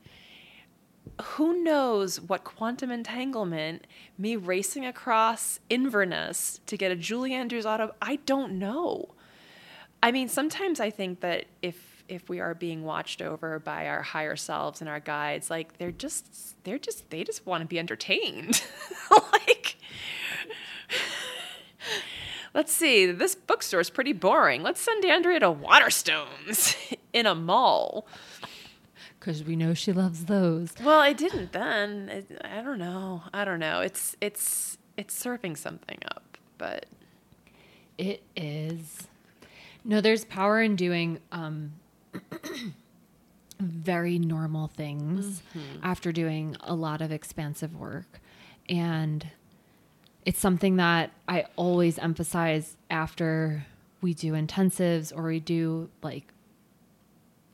Who 1.22 1.64
knows 1.64 2.20
what 2.20 2.44
quantum 2.44 2.92
entanglement, 2.92 3.88
me 4.18 4.36
racing 4.36 4.86
across 4.86 5.60
Inverness 5.70 6.60
to 6.66 6.78
get 6.78 6.92
a 6.92 6.96
Julie 6.96 7.34
Andrews 7.34 7.66
auto, 7.66 7.96
I 8.02 8.18
don't 8.26 8.60
know. 8.60 9.10
I 10.04 10.12
mean, 10.12 10.28
sometimes 10.28 10.80
I 10.80 10.90
think 10.90 11.22
that 11.22 11.46
if 11.62 12.04
if 12.08 12.30
we 12.30 12.40
are 12.40 12.54
being 12.54 12.84
watched 12.84 13.20
over 13.20 13.58
by 13.58 13.88
our 13.88 14.04
higher 14.04 14.36
selves 14.36 14.80
and 14.80 14.88
our 14.90 15.00
guides, 15.00 15.50
like 15.50 15.78
they're 15.78 15.92
just 15.92 16.64
they're 16.64 16.78
just 16.78 17.10
they 17.10 17.24
just 17.24 17.46
want 17.46 17.62
to 17.62 17.68
be 17.68 17.80
entertained. 17.80 18.62
like 19.34 19.78
Let's 22.56 22.72
see, 22.72 23.12
this 23.12 23.36
bookstore 23.36 23.82
is 23.82 23.90
pretty 23.90 24.14
boring. 24.14 24.64
Let's 24.64 24.80
send 24.80 25.04
Andrea 25.04 25.42
to 25.42 25.52
Waterstones 25.52 26.78
in 27.14 27.26
a 27.26 27.36
mall. 27.36 28.08
Because 29.26 29.44
we 29.44 29.56
know 29.56 29.74
she 29.74 29.92
loves 29.92 30.26
those. 30.26 30.72
Well, 30.84 31.00
I 31.00 31.12
didn't 31.12 31.52
then. 31.52 32.10
It, 32.10 32.42
I 32.44 32.62
don't 32.62 32.78
know. 32.78 33.24
I 33.34 33.44
don't 33.44 33.58
know. 33.58 33.80
It's 33.82 34.16
it's 34.22 34.78
it's 34.98 35.16
serving 35.18 35.56
something 35.56 35.98
up, 36.14 36.38
but 36.60 36.86
It 37.98 38.22
is. 38.36 39.08
No, 39.84 40.00
there's 40.00 40.26
power 40.26 40.62
in 40.62 40.76
doing 40.76 41.18
um, 41.32 41.74
very 43.60 44.20
normal 44.20 44.68
things 44.68 45.42
after 45.82 46.12
doing 46.12 46.56
a 46.62 46.76
lot 46.76 47.02
of 47.02 47.12
expansive 47.12 47.76
work. 47.76 48.20
And 48.70 49.28
it's 50.24 50.40
something 50.40 50.76
that 50.76 51.10
I 51.28 51.46
always 51.56 51.98
emphasize 51.98 52.78
after 52.92 53.66
we 54.02 54.14
do 54.14 54.34
intensives 54.34 55.12
or 55.16 55.24
we 55.24 55.40
do 55.40 55.90
like 56.04 56.26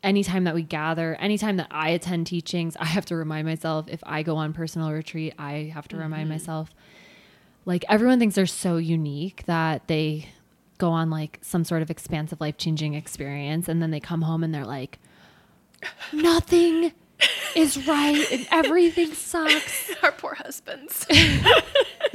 anytime 0.03 0.43
that 0.45 0.55
we 0.55 0.63
gather, 0.63 1.15
anytime 1.15 1.57
that 1.57 1.67
I 1.71 1.89
attend 1.89 2.27
teachings, 2.27 2.75
I 2.79 2.85
have 2.85 3.05
to 3.05 3.15
remind 3.15 3.47
myself 3.47 3.87
if 3.87 4.01
I 4.03 4.23
go 4.23 4.37
on 4.37 4.53
personal 4.53 4.91
retreat, 4.91 5.33
I 5.37 5.71
have 5.73 5.87
to 5.89 5.97
remind 5.97 6.23
mm-hmm. 6.23 6.33
myself. 6.33 6.69
Like 7.65 7.85
everyone 7.87 8.19
thinks 8.19 8.35
they're 8.35 8.45
so 8.45 8.77
unique 8.77 9.43
that 9.45 9.87
they 9.87 10.29
go 10.77 10.89
on 10.89 11.09
like 11.11 11.37
some 11.41 11.63
sort 11.63 11.83
of 11.83 11.91
expansive 11.91 12.41
life 12.41 12.57
changing 12.57 12.95
experience 12.95 13.69
and 13.69 13.81
then 13.81 13.91
they 13.91 13.99
come 13.99 14.23
home 14.23 14.43
and 14.43 14.51
they're 14.51 14.65
like 14.65 14.97
nothing 16.11 16.91
is 17.55 17.87
right 17.87 18.25
and 18.31 18.47
everything 18.51 19.13
sucks. 19.13 19.91
Our 20.03 20.11
poor 20.11 20.33
husbands. 20.35 21.05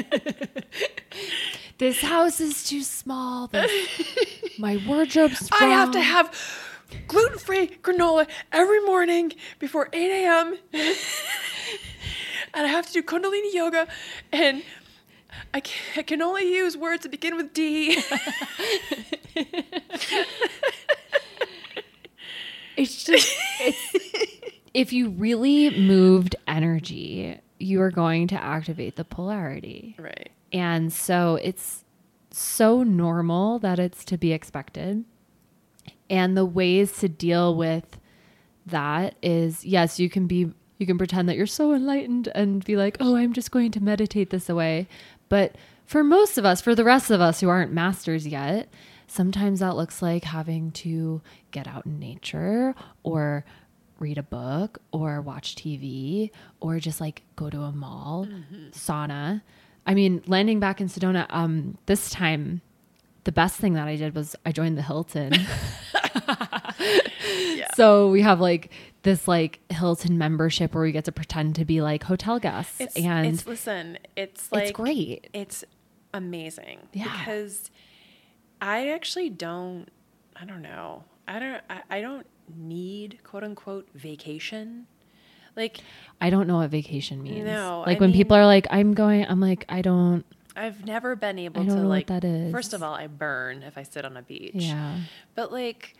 this 1.79 2.01
house 2.03 2.41
is 2.41 2.65
too 2.65 2.83
small. 2.83 3.47
This, 3.47 3.71
my 4.59 4.83
wardrobe's 4.87 5.49
I 5.53 5.67
have 5.67 5.93
to 5.93 6.01
have 6.01 6.35
gluten 7.09 7.39
free 7.39 7.69
granola 7.83 8.27
every 8.53 8.81
morning 8.85 9.33
before 9.59 9.89
8 9.93 10.25
a.m. 10.25 10.59
and 10.73 12.67
I 12.67 12.67
have 12.67 12.87
to 12.87 12.93
do 12.93 13.03
Kundalini 13.03 13.53
yoga, 13.53 13.87
and 14.33 14.63
I 15.53 15.61
can, 15.61 15.83
I 15.97 16.03
can 16.03 16.23
only 16.23 16.53
use 16.53 16.77
words 16.77 17.03
that 17.03 17.11
begin 17.11 17.37
with 17.37 17.53
D. 17.53 18.03
It's 22.77 23.05
just 23.05 23.35
it's 23.61 23.95
if 24.75 24.93
you 24.93 25.09
really 25.09 25.71
moved 25.81 26.37
energy, 26.47 27.41
you 27.59 27.81
are 27.81 27.91
going 27.91 28.29
to 28.29 28.35
activate 28.43 28.97
the 28.97 29.05
polarity. 29.05 29.97
right. 29.99 30.29
And 30.53 30.93
so 30.93 31.37
it's 31.43 31.85
so 32.31 32.83
normal 32.83 33.59
that 33.61 33.79
it's 33.79 34.05
to 34.05 34.19
be 34.19 34.33
expected. 34.33 35.05
And 36.09 36.37
the 36.37 36.45
ways 36.45 36.99
to 36.99 37.09
deal 37.09 37.55
with 37.55 37.99
that 38.67 39.15
is 39.23 39.65
yes, 39.65 39.99
you 39.99 40.11
can 40.11 40.27
be 40.27 40.53
you 40.79 40.87
can 40.87 40.99
pretend 40.99 41.29
that 41.29 41.37
you're 41.37 41.47
so 41.47 41.73
enlightened 41.73 42.29
and 42.35 42.65
be 42.65 42.77
like, 42.77 42.97
"Oh, 43.01 43.17
I'm 43.17 43.33
just 43.33 43.51
going 43.51 43.71
to 43.73 43.83
meditate 43.83 44.31
this 44.31 44.49
away." 44.49 44.89
But 45.29 45.57
for 45.87 46.05
most 46.05 46.37
of 46.37 46.45
us, 46.45 46.61
for 46.61 46.75
the 46.75 46.85
rest 46.85 47.11
of 47.11 47.21
us 47.21 47.41
who 47.41 47.49
aren't 47.49 47.73
masters 47.73 48.27
yet, 48.27 48.69
sometimes 49.07 49.61
that 49.61 49.77
looks 49.77 50.03
like 50.03 50.25
having 50.25 50.73
to 50.73 51.23
get 51.51 51.67
out 51.67 51.87
in 51.87 51.99
nature 51.99 52.75
or 53.03 53.45
read 53.99 54.19
a 54.19 54.23
book 54.23 54.79
or 54.93 55.21
watch 55.21 55.55
TV 55.55 56.31
or 56.61 56.79
just 56.79 57.01
like 57.01 57.23
go 57.37 57.49
to 57.49 57.63
a 57.63 57.73
mall, 57.73 58.29
sauna. 58.73 59.43
I 59.87 59.95
mean, 59.95 60.23
landing 60.27 60.61
back 60.61 60.81
in 60.81 60.89
Sedona, 60.89 61.27
um, 61.31 61.79
this 61.87 62.11
time, 62.11 62.61
the 63.27 63.33
best 63.33 63.57
thing 63.57 63.75
that 63.75 63.87
I 63.89 63.97
did 63.97 64.15
was 64.15 64.35
I 64.47 64.53
joined 64.53 64.79
the 64.79 64.83
Hilton. 64.83 65.33
yeah. 67.55 67.69
So 67.75 68.09
we 68.11 68.23
have 68.23 68.41
like 68.41 68.71
this 69.03 69.27
like 69.29 69.61
Hilton 69.71 70.17
membership 70.17 70.75
where 70.75 70.85
we 70.85 70.93
get 70.93 71.05
to 71.07 71.13
pretend 71.13 71.57
to 71.57 71.65
be 71.65 71.83
like 71.83 72.05
hotel 72.05 72.39
guests, 72.39 72.81
It's, 72.81 72.97
and 72.97 73.27
it's 73.27 73.47
listen, 73.47 73.99
it's 74.17 74.51
like 74.53 74.63
it's 74.65 74.73
great. 74.73 75.29
It's 75.33 75.65
amazing 76.15 76.79
Yeah. 76.93 77.05
because 77.19 77.71
I 78.61 78.91
actually 78.91 79.29
don't. 79.31 79.89
I 80.35 80.45
don't 80.45 80.63
know. 80.63 81.05
I 81.27 81.39
don't. 81.39 81.63
I, 81.69 81.83
I 81.91 82.01
don't 82.01 82.27
need 82.57 83.19
quote 83.25 83.43
unquote 83.43 83.89
vacation. 83.95 84.87
Like 85.57 85.79
I 86.21 86.31
don't 86.31 86.47
know 86.47 86.59
what 86.59 86.71
vacation 86.71 87.23
means. 87.23 87.45
No, 87.45 87.83
like 87.87 87.97
I 87.97 88.01
when 88.01 88.13
people 88.13 88.37
are 88.37 88.47
like, 88.47 88.67
"I'm 88.71 88.95
going," 88.95 89.27
I'm 89.27 89.41
like, 89.41 89.65
"I 89.69 89.83
don't." 89.83 90.25
I've 90.57 90.85
never 90.85 91.15
been 91.17 91.39
able 91.39 91.65
to 91.65 91.75
like. 91.75 92.07
that 92.09 92.25
is. 92.25 92.51
First 92.53 92.73
of 92.73 92.83
all, 92.83 92.95
I 92.95 93.07
burn 93.07 93.63
if 93.63 93.77
I 93.77 93.83
sit 93.83 94.05
on 94.05 94.17
a 94.17 94.23
beach. 94.23 94.53
Yeah, 94.55 95.01
But 95.35 95.53
like, 95.53 95.95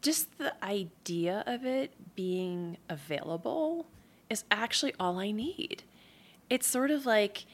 just 0.00 0.38
the 0.38 0.52
idea 0.64 1.42
of 1.46 1.64
it 1.64 1.92
being 2.14 2.76
available 2.88 3.86
is 4.30 4.44
actually 4.50 4.94
all 5.00 5.18
I 5.18 5.30
need. 5.30 5.82
It's 6.48 6.66
sort 6.66 6.90
of 6.90 7.04
like, 7.04 7.44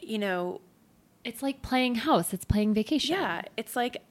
you 0.00 0.18
know, 0.18 0.60
it's 1.24 1.42
like 1.42 1.62
playing 1.62 1.96
house. 1.96 2.32
It's 2.32 2.44
playing 2.44 2.74
vacation. 2.74 3.14
yeah, 3.16 3.42
it's 3.56 3.76
like 3.76 4.02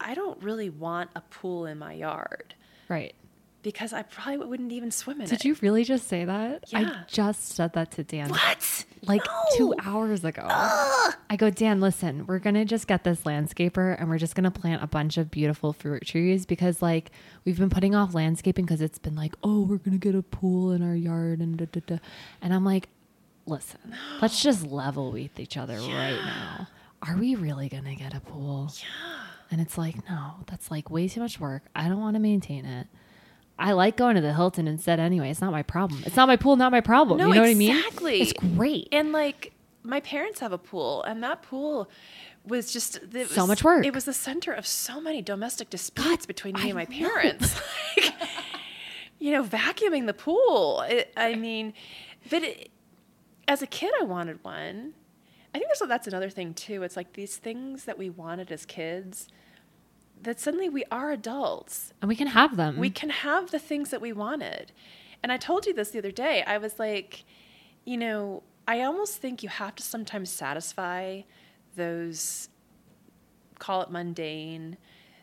I 0.00 0.14
don't 0.14 0.42
really 0.42 0.70
want 0.70 1.10
a 1.14 1.20
pool 1.20 1.66
in 1.66 1.78
my 1.78 1.92
yard 1.92 2.54
right. 2.88 3.14
Because 3.62 3.92
I 3.92 4.02
probably 4.02 4.38
wouldn't 4.46 4.72
even 4.72 4.90
swim 4.90 5.20
in 5.20 5.26
it. 5.26 5.30
Did 5.30 5.44
you 5.44 5.56
really 5.60 5.84
just 5.84 6.08
say 6.08 6.24
that? 6.24 6.64
Yeah. 6.68 6.78
I 6.78 7.04
just 7.06 7.50
said 7.50 7.72
that 7.74 7.90
to 7.92 8.04
Dan. 8.04 8.30
What? 8.30 8.84
Like 9.02 9.22
two 9.56 9.74
hours 9.82 10.24
ago. 10.24 10.42
I 10.46 11.36
go, 11.36 11.50
Dan, 11.50 11.80
listen, 11.80 12.26
we're 12.26 12.38
going 12.38 12.54
to 12.54 12.64
just 12.64 12.86
get 12.86 13.04
this 13.04 13.22
landscaper 13.22 13.98
and 13.98 14.08
we're 14.08 14.18
just 14.18 14.34
going 14.34 14.44
to 14.44 14.50
plant 14.50 14.82
a 14.82 14.86
bunch 14.86 15.16
of 15.16 15.30
beautiful 15.30 15.72
fruit 15.72 16.06
trees 16.06 16.46
because, 16.46 16.82
like, 16.82 17.10
we've 17.44 17.58
been 17.58 17.70
putting 17.70 17.94
off 17.94 18.14
landscaping 18.14 18.64
because 18.64 18.80
it's 18.80 18.98
been 18.98 19.16
like, 19.16 19.34
oh, 19.42 19.62
we're 19.62 19.78
going 19.78 19.98
to 19.98 19.98
get 19.98 20.14
a 20.14 20.22
pool 20.22 20.72
in 20.72 20.82
our 20.82 20.94
yard 20.94 21.40
and 21.40 21.56
da 21.56 21.66
da 21.70 21.80
da. 21.86 21.98
And 22.42 22.52
I'm 22.52 22.64
like, 22.64 22.88
listen, 23.46 23.94
let's 24.22 24.42
just 24.42 24.66
level 24.66 25.12
with 25.12 25.38
each 25.38 25.56
other 25.56 25.76
right 25.76 26.20
now. 26.24 26.68
Are 27.02 27.16
we 27.16 27.34
really 27.34 27.68
going 27.68 27.84
to 27.84 27.94
get 27.94 28.14
a 28.14 28.20
pool? 28.20 28.70
Yeah. 28.78 29.20
And 29.50 29.60
it's 29.60 29.76
like, 29.76 30.08
no, 30.08 30.34
that's 30.46 30.70
like 30.70 30.90
way 30.90 31.08
too 31.08 31.20
much 31.20 31.40
work. 31.40 31.64
I 31.74 31.88
don't 31.88 32.00
want 32.00 32.14
to 32.14 32.20
maintain 32.20 32.64
it. 32.64 32.86
I 33.60 33.72
like 33.72 33.96
going 33.96 34.16
to 34.16 34.20
the 34.20 34.32
Hilton 34.32 34.66
instead 34.66 34.98
anyway. 34.98 35.30
It's 35.30 35.40
not 35.40 35.52
my 35.52 35.62
problem. 35.62 36.02
It's 36.06 36.16
not 36.16 36.26
my 36.26 36.36
pool, 36.36 36.56
not 36.56 36.72
my 36.72 36.80
problem. 36.80 37.18
No, 37.18 37.28
you 37.28 37.34
know 37.34 37.40
what 37.40 37.50
I 37.50 37.54
mean? 37.54 37.76
exactly. 37.76 38.20
It's 38.22 38.32
great. 38.32 38.88
And 38.90 39.12
like 39.12 39.52
my 39.82 40.00
parents 40.00 40.40
have 40.40 40.52
a 40.52 40.58
pool, 40.58 41.02
and 41.02 41.22
that 41.22 41.42
pool 41.42 41.88
was 42.44 42.72
just 42.72 42.96
it 43.14 43.28
So 43.28 43.46
much 43.46 43.62
work. 43.62 43.84
It 43.84 43.94
was 43.94 44.04
the 44.04 44.12
center 44.12 44.52
of 44.52 44.66
so 44.66 45.00
many 45.00 45.22
domestic 45.22 45.70
disputes 45.70 46.26
between 46.26 46.54
me 46.54 46.70
and 46.70 46.74
my 46.74 46.86
know. 46.88 47.08
parents. 47.08 47.60
like, 47.96 48.14
you 49.18 49.32
know, 49.32 49.44
vacuuming 49.44 50.06
the 50.06 50.14
pool. 50.14 50.80
It, 50.88 51.12
I 51.16 51.34
mean, 51.34 51.74
but 52.30 52.42
it, 52.42 52.70
as 53.46 53.62
a 53.62 53.66
kid, 53.66 53.92
I 54.00 54.04
wanted 54.04 54.42
one. 54.42 54.94
I 55.54 55.58
think 55.58 55.68
that's 55.68 55.86
that's 55.86 56.06
another 56.06 56.30
thing 56.30 56.54
too. 56.54 56.82
It's 56.82 56.96
like 56.96 57.12
these 57.12 57.36
things 57.36 57.84
that 57.84 57.98
we 57.98 58.08
wanted 58.08 58.50
as 58.52 58.64
kids. 58.64 59.28
That 60.22 60.38
suddenly 60.38 60.68
we 60.68 60.84
are 60.90 61.10
adults 61.10 61.92
and 62.02 62.08
we 62.08 62.16
can 62.16 62.28
have 62.28 62.56
them. 62.56 62.76
we 62.76 62.90
can 62.90 63.10
have 63.10 63.50
the 63.50 63.58
things 63.58 63.90
that 63.90 64.00
we 64.00 64.12
wanted. 64.12 64.72
And 65.22 65.32
I 65.32 65.36
told 65.36 65.66
you 65.66 65.74
this 65.74 65.90
the 65.90 65.98
other 65.98 66.10
day. 66.10 66.42
I 66.46 66.58
was 66.58 66.78
like, 66.78 67.24
you 67.84 67.96
know, 67.96 68.42
I 68.68 68.82
almost 68.82 69.18
think 69.18 69.42
you 69.42 69.48
have 69.48 69.74
to 69.76 69.82
sometimes 69.82 70.30
satisfy 70.30 71.22
those, 71.76 72.48
call 73.58 73.82
it 73.82 73.90
mundane, 73.90 74.76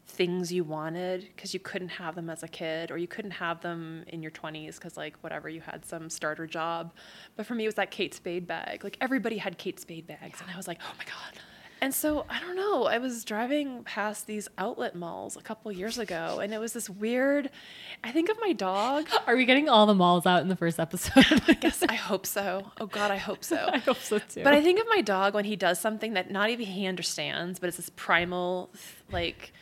things 0.07 0.51
you 0.51 0.63
wanted 0.63 1.27
because 1.35 1.53
you 1.53 1.59
couldn't 1.59 1.89
have 1.89 2.15
them 2.15 2.29
as 2.29 2.41
a 2.41 2.47
kid 2.47 2.91
or 2.91 2.97
you 2.97 3.07
couldn't 3.07 3.31
have 3.31 3.59
them 3.61 4.03
in 4.07 4.21
your 4.21 4.31
20s 4.31 4.75
because 4.75 4.95
like 4.95 5.17
whatever 5.19 5.49
you 5.49 5.59
had 5.59 5.85
some 5.85 6.09
starter 6.09 6.47
job 6.47 6.93
but 7.35 7.45
for 7.45 7.55
me 7.55 7.65
it 7.65 7.67
was 7.67 7.75
that 7.75 7.91
kate 7.91 8.13
spade 8.13 8.47
bag 8.47 8.85
like 8.85 8.97
everybody 9.01 9.37
had 9.37 9.57
kate 9.57 9.79
spade 9.79 10.07
bags 10.07 10.39
and 10.41 10.49
i 10.49 10.55
was 10.55 10.65
like 10.65 10.79
oh 10.81 10.93
my 10.97 11.03
god 11.03 11.41
and 11.81 11.93
so 11.93 12.25
i 12.29 12.39
don't 12.39 12.55
know 12.55 12.85
i 12.85 12.97
was 12.97 13.23
driving 13.23 13.83
past 13.83 14.25
these 14.27 14.47
outlet 14.57 14.95
malls 14.95 15.37
a 15.37 15.41
couple 15.41 15.71
years 15.71 15.97
ago 15.97 16.39
and 16.41 16.53
it 16.53 16.59
was 16.59 16.73
this 16.73 16.89
weird 16.89 17.49
i 18.03 18.11
think 18.11 18.29
of 18.29 18.37
my 18.41 18.51
dog 18.53 19.07
Are 19.27 19.35
we 19.35 19.45
getting 19.45 19.69
all 19.69 19.85
the 19.85 19.93
malls 19.93 20.25
out 20.25 20.41
in 20.41 20.47
the 20.47 20.55
first 20.55 20.79
episode? 20.79 21.25
i 21.47 21.53
guess 21.53 21.83
i 21.87 21.93
hope 21.95 22.25
so 22.25 22.71
oh 22.79 22.85
god 22.87 23.11
i 23.11 23.17
hope 23.17 23.43
so 23.43 23.69
I 23.73 23.77
hope 23.79 23.97
so 23.97 24.17
too. 24.19 24.43
but 24.43 24.53
I 24.53 24.61
think 24.61 24.79
of 24.79 24.85
my 24.89 25.01
dog 25.01 25.33
when 25.33 25.45
he 25.45 25.55
does 25.55 25.79
something 25.79 26.13
that 26.13 26.31
not 26.31 26.49
even 26.49 26.65
he 26.65 26.87
understands, 26.87 27.59
but 27.59 27.67
it's 27.67 27.77
this 27.77 27.89
primal, 27.95 28.69
like, 29.11 29.53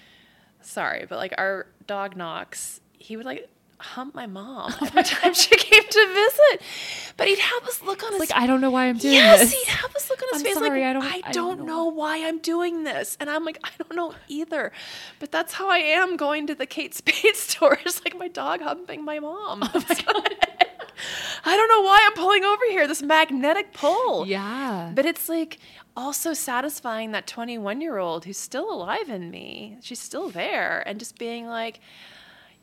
sorry, 0.62 1.06
but 1.08 1.18
like 1.18 1.34
our 1.38 1.68
dog 1.86 2.16
Knox, 2.16 2.80
he 2.94 3.18
would 3.18 3.26
like 3.26 3.50
hump 3.80 4.16
my 4.16 4.26
mom 4.26 4.74
every 4.82 5.04
time 5.04 5.34
she 5.34 5.56
came 5.56 5.84
to 5.84 6.14
visit. 6.14 6.62
But 7.18 7.28
he'd 7.28 7.40
have 7.40 7.66
this 7.66 7.82
look 7.84 8.04
on 8.04 8.12
his 8.14 8.20
like 8.20 8.32
I 8.34 8.48
don't 8.48 8.62
know 8.62 8.72
why 8.72 8.86
I'm 8.86 8.98
doing 8.98 9.14
yes, 9.16 9.40
this. 9.40 9.54
he'd 9.54 9.68
have 9.72 9.94
this 9.94 10.10
look 10.10 10.22
on 10.22 10.30
his 10.34 10.42
I'm 10.42 10.46
face 10.46 10.54
sorry, 10.56 10.82
like 10.82 10.90
I 10.90 10.94
don't- 10.94 11.04
I 11.04 11.22
I 11.26 11.32
don't, 11.32 11.58
don't 11.58 11.68
know 11.68 11.86
why 11.86 12.26
I'm 12.28 12.40
doing 12.40 12.84
this, 12.84 13.18
and 13.20 13.30
I'm 13.30 13.44
like 13.46 13.60
I 13.64 13.70
don't 13.78 13.96
know 13.96 14.14
either, 14.28 14.72
but 15.20 15.32
that's 15.32 15.54
how 15.54 15.70
I 15.70 15.78
am 15.80 16.18
going 16.18 16.48
to 16.48 16.56
the 16.56 16.66
Kate 16.66 16.94
Spade 16.96 17.36
store. 17.36 17.78
It's 17.86 18.04
like 18.04 18.18
my 18.18 18.28
dog 18.28 18.62
humping 18.62 19.04
my 19.06 19.20
mom. 19.20 19.64
Oh 19.64 19.84
my 19.90 20.26
I 21.48 21.58
don't 21.58 21.68
know 21.68 21.82
why 21.82 22.00
I'm 22.06 22.14
pulling 22.14 22.44
over 22.46 22.64
here. 22.70 22.88
This 22.88 23.02
magnetic 23.04 23.74
pull. 23.74 24.26
yeah. 24.26 24.92
But 24.96 25.06
it's 25.06 25.28
like 25.30 25.60
also 25.98 26.34
satisfying 26.34 27.12
that 27.12 27.28
21 27.28 27.82
year 27.82 27.98
old 27.98 28.26
who's 28.26 28.38
still 28.38 28.72
alive 28.72 29.10
in 29.10 29.30
me. 29.30 29.78
She's 29.82 30.00
still 30.00 30.30
there, 30.30 30.84
and 30.88 30.98
just 31.00 31.18
being 31.18 31.48
like, 31.48 31.80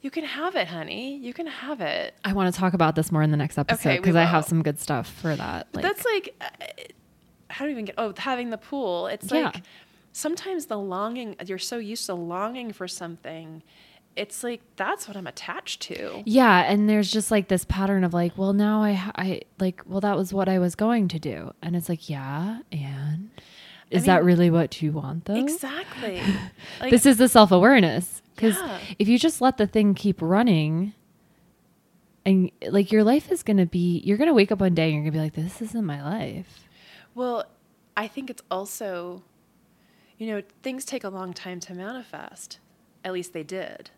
"You 0.02 0.10
can 0.10 0.24
have 0.24 0.54
it, 0.56 0.68
honey. 0.68 1.16
You 1.16 1.32
can 1.32 1.46
have 1.46 1.80
it." 1.80 2.14
I 2.24 2.32
want 2.34 2.52
to 2.54 2.60
talk 2.60 2.74
about 2.74 2.94
this 2.96 3.10
more 3.10 3.22
in 3.22 3.30
the 3.30 3.36
next 3.36 3.56
episode 3.58 3.88
Okay, 3.88 3.96
because 3.98 4.16
I 4.16 4.24
have 4.24 4.44
some 4.44 4.62
good 4.62 4.78
stuff 4.78 5.08
for 5.08 5.34
that. 5.34 5.68
Like, 5.72 5.82
That's 5.82 6.04
like, 6.04 6.34
uh, 6.40 6.46
how 7.48 7.64
do 7.64 7.70
you 7.70 7.72
even 7.72 7.84
get? 7.86 7.94
Oh, 7.98 8.12
having 8.16 8.50
the 8.50 8.58
pool. 8.58 9.06
It's 9.06 9.30
Yeah. 9.32 9.44
like 9.54 9.62
sometimes 10.12 10.66
the 10.66 10.78
longing. 10.78 11.36
You're 11.46 11.58
so 11.58 11.78
used 11.78 12.06
to 12.06 12.14
longing 12.14 12.72
for 12.72 12.86
something. 12.88 13.62
It's 14.14 14.44
like 14.44 14.60
that's 14.76 15.08
what 15.08 15.16
I'm 15.16 15.26
attached 15.26 15.80
to. 15.82 16.22
yeah, 16.26 16.70
and 16.70 16.86
there's 16.88 17.10
just 17.10 17.30
like 17.30 17.48
this 17.48 17.64
pattern 17.64 18.04
of 18.04 18.12
like, 18.12 18.36
well, 18.36 18.52
now 18.52 18.82
I, 18.82 19.10
I 19.16 19.40
like, 19.58 19.82
well, 19.86 20.00
that 20.02 20.16
was 20.18 20.34
what 20.34 20.48
I 20.50 20.58
was 20.58 20.74
going 20.74 21.08
to 21.08 21.18
do, 21.18 21.52
and 21.62 21.74
it's 21.74 21.88
like, 21.88 22.10
yeah, 22.10 22.58
and 22.70 23.30
is 23.90 24.04
that 24.04 24.18
mean- 24.20 24.26
really 24.26 24.50
what 24.50 24.82
you 24.82 24.92
want 24.92 25.24
though? 25.26 25.34
Exactly. 25.36 26.20
Like, 26.80 26.90
this 26.90 27.06
is 27.06 27.16
the 27.18 27.28
self 27.28 27.52
awareness 27.52 28.21
because 28.34 28.56
Yeah. 28.56 28.78
if 28.98 29.08
you 29.08 29.18
just 29.18 29.40
let 29.40 29.56
the 29.56 29.66
thing 29.66 29.94
keep 29.94 30.20
running, 30.20 30.94
and 32.24 32.50
like 32.68 32.92
your 32.92 33.04
life 33.04 33.30
is 33.32 33.42
gonna 33.42 33.66
be, 33.66 34.00
you're 34.04 34.16
gonna 34.18 34.34
wake 34.34 34.52
up 34.52 34.60
one 34.60 34.74
day 34.74 34.92
and 34.92 34.94
you're 34.94 35.02
gonna 35.02 35.12
be 35.12 35.18
like, 35.18 35.34
this 35.34 35.60
isn't 35.60 35.84
my 35.84 36.02
life. 36.02 36.68
Well, 37.14 37.44
I 37.96 38.06
think 38.08 38.30
it's 38.30 38.42
also, 38.50 39.22
you 40.18 40.28
know, 40.28 40.42
things 40.62 40.84
take 40.84 41.04
a 41.04 41.08
long 41.08 41.32
time 41.34 41.60
to 41.60 41.74
manifest. 41.74 42.58
At 43.04 43.12
least 43.12 43.32
they 43.32 43.42
did. 43.42 43.90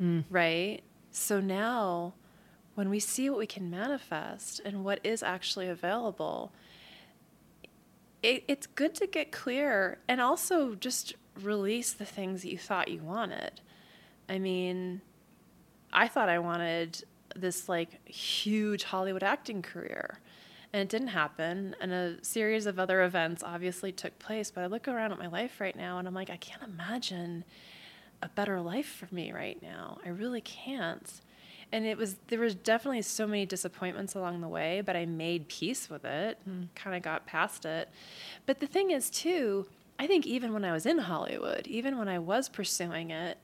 Mm. 0.00 0.24
Right? 0.30 0.82
So 1.10 1.40
now, 1.40 2.14
when 2.74 2.88
we 2.90 3.00
see 3.00 3.28
what 3.30 3.38
we 3.38 3.46
can 3.46 3.70
manifest 3.70 4.60
and 4.64 4.84
what 4.84 5.00
is 5.02 5.22
actually 5.22 5.68
available, 5.68 6.52
it, 8.22 8.44
it's 8.46 8.66
good 8.66 8.94
to 8.96 9.06
get 9.06 9.32
clear 9.32 9.98
and 10.08 10.20
also 10.20 10.74
just 10.74 11.14
release 11.40 11.92
the 11.92 12.04
things 12.04 12.42
that 12.42 12.50
you 12.50 12.58
thought 12.58 12.88
you 12.88 13.02
wanted. 13.02 13.60
I 14.28 14.38
mean, 14.38 15.00
I 15.92 16.08
thought 16.08 16.28
I 16.28 16.38
wanted 16.38 17.04
this 17.34 17.68
like 17.68 18.06
huge 18.08 18.84
Hollywood 18.84 19.22
acting 19.22 19.62
career. 19.62 20.18
And 20.72 20.82
it 20.82 20.88
didn't 20.88 21.08
happen. 21.08 21.74
And 21.80 21.92
a 21.92 22.24
series 22.24 22.66
of 22.66 22.78
other 22.78 23.02
events 23.02 23.42
obviously 23.42 23.92
took 23.92 24.18
place. 24.18 24.50
But 24.50 24.64
I 24.64 24.66
look 24.66 24.88
around 24.88 25.12
at 25.12 25.18
my 25.18 25.28
life 25.28 25.60
right 25.60 25.76
now 25.76 25.98
and 25.98 26.06
I'm 26.06 26.14
like, 26.14 26.28
I 26.28 26.36
can't 26.36 26.62
imagine 26.62 27.44
a 28.22 28.28
better 28.28 28.60
life 28.60 28.86
for 28.86 29.08
me 29.14 29.32
right 29.32 29.60
now. 29.62 29.98
I 30.04 30.08
really 30.08 30.40
can't. 30.40 31.10
And 31.72 31.84
it 31.84 31.96
was, 31.96 32.16
there 32.28 32.40
was 32.40 32.54
definitely 32.54 33.02
so 33.02 33.26
many 33.26 33.44
disappointments 33.46 34.14
along 34.14 34.40
the 34.40 34.48
way, 34.48 34.82
but 34.84 34.96
I 34.96 35.06
made 35.06 35.48
peace 35.48 35.90
with 35.90 36.04
it 36.04 36.38
hmm. 36.44 36.50
and 36.50 36.74
kind 36.74 36.96
of 36.96 37.02
got 37.02 37.26
past 37.26 37.64
it. 37.64 37.88
But 38.46 38.60
the 38.60 38.66
thing 38.66 38.90
is, 38.90 39.10
too, 39.10 39.66
I 39.98 40.06
think 40.06 40.26
even 40.26 40.52
when 40.52 40.64
I 40.64 40.72
was 40.72 40.86
in 40.86 40.98
Hollywood, 40.98 41.66
even 41.66 41.98
when 41.98 42.08
I 42.08 42.18
was 42.18 42.48
pursuing 42.48 43.10
it, 43.10 43.38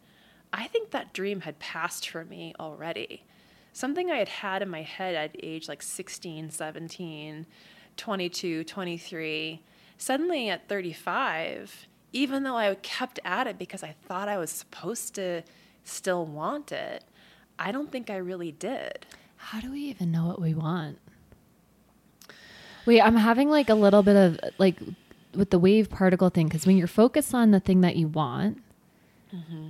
I 0.52 0.66
think 0.66 0.90
that 0.90 1.12
dream 1.12 1.42
had 1.42 1.58
passed 1.58 2.08
for 2.08 2.24
me 2.24 2.54
already. 2.60 3.24
Something 3.72 4.10
I 4.10 4.16
had 4.16 4.28
had 4.28 4.62
in 4.62 4.68
my 4.68 4.82
head 4.82 5.14
at 5.14 5.36
age 5.42 5.68
like 5.68 5.82
16, 5.82 6.50
17, 6.50 7.46
22, 7.96 8.64
23. 8.64 9.62
Suddenly 9.96 10.48
at 10.50 10.68
35, 10.68 11.86
even 12.12 12.42
though 12.42 12.56
I 12.56 12.74
kept 12.74 13.18
at 13.24 13.46
it 13.46 13.58
because 13.58 13.82
I 13.82 13.94
thought 14.06 14.28
I 14.28 14.36
was 14.36 14.50
supposed 14.50 15.14
to 15.14 15.42
still 15.84 16.26
want 16.26 16.72
it, 16.72 17.04
I 17.58 17.72
don't 17.72 17.90
think 17.90 18.10
I 18.10 18.16
really 18.16 18.52
did. 18.52 19.06
How 19.36 19.60
do 19.60 19.72
we 19.72 19.80
even 19.80 20.10
know 20.10 20.26
what 20.26 20.40
we 20.40 20.54
want? 20.54 20.98
Wait, 22.84 23.00
I'm 23.00 23.16
having 23.16 23.48
like 23.48 23.68
a 23.70 23.74
little 23.74 24.02
bit 24.02 24.16
of 24.16 24.40
like 24.58 24.76
with 25.34 25.50
the 25.50 25.58
wave 25.58 25.88
particle 25.88 26.28
thing 26.28 26.48
because 26.48 26.66
when 26.66 26.76
you're 26.76 26.86
focused 26.86 27.34
on 27.34 27.52
the 27.52 27.60
thing 27.60 27.80
that 27.80 27.96
you 27.96 28.08
want, 28.08 28.62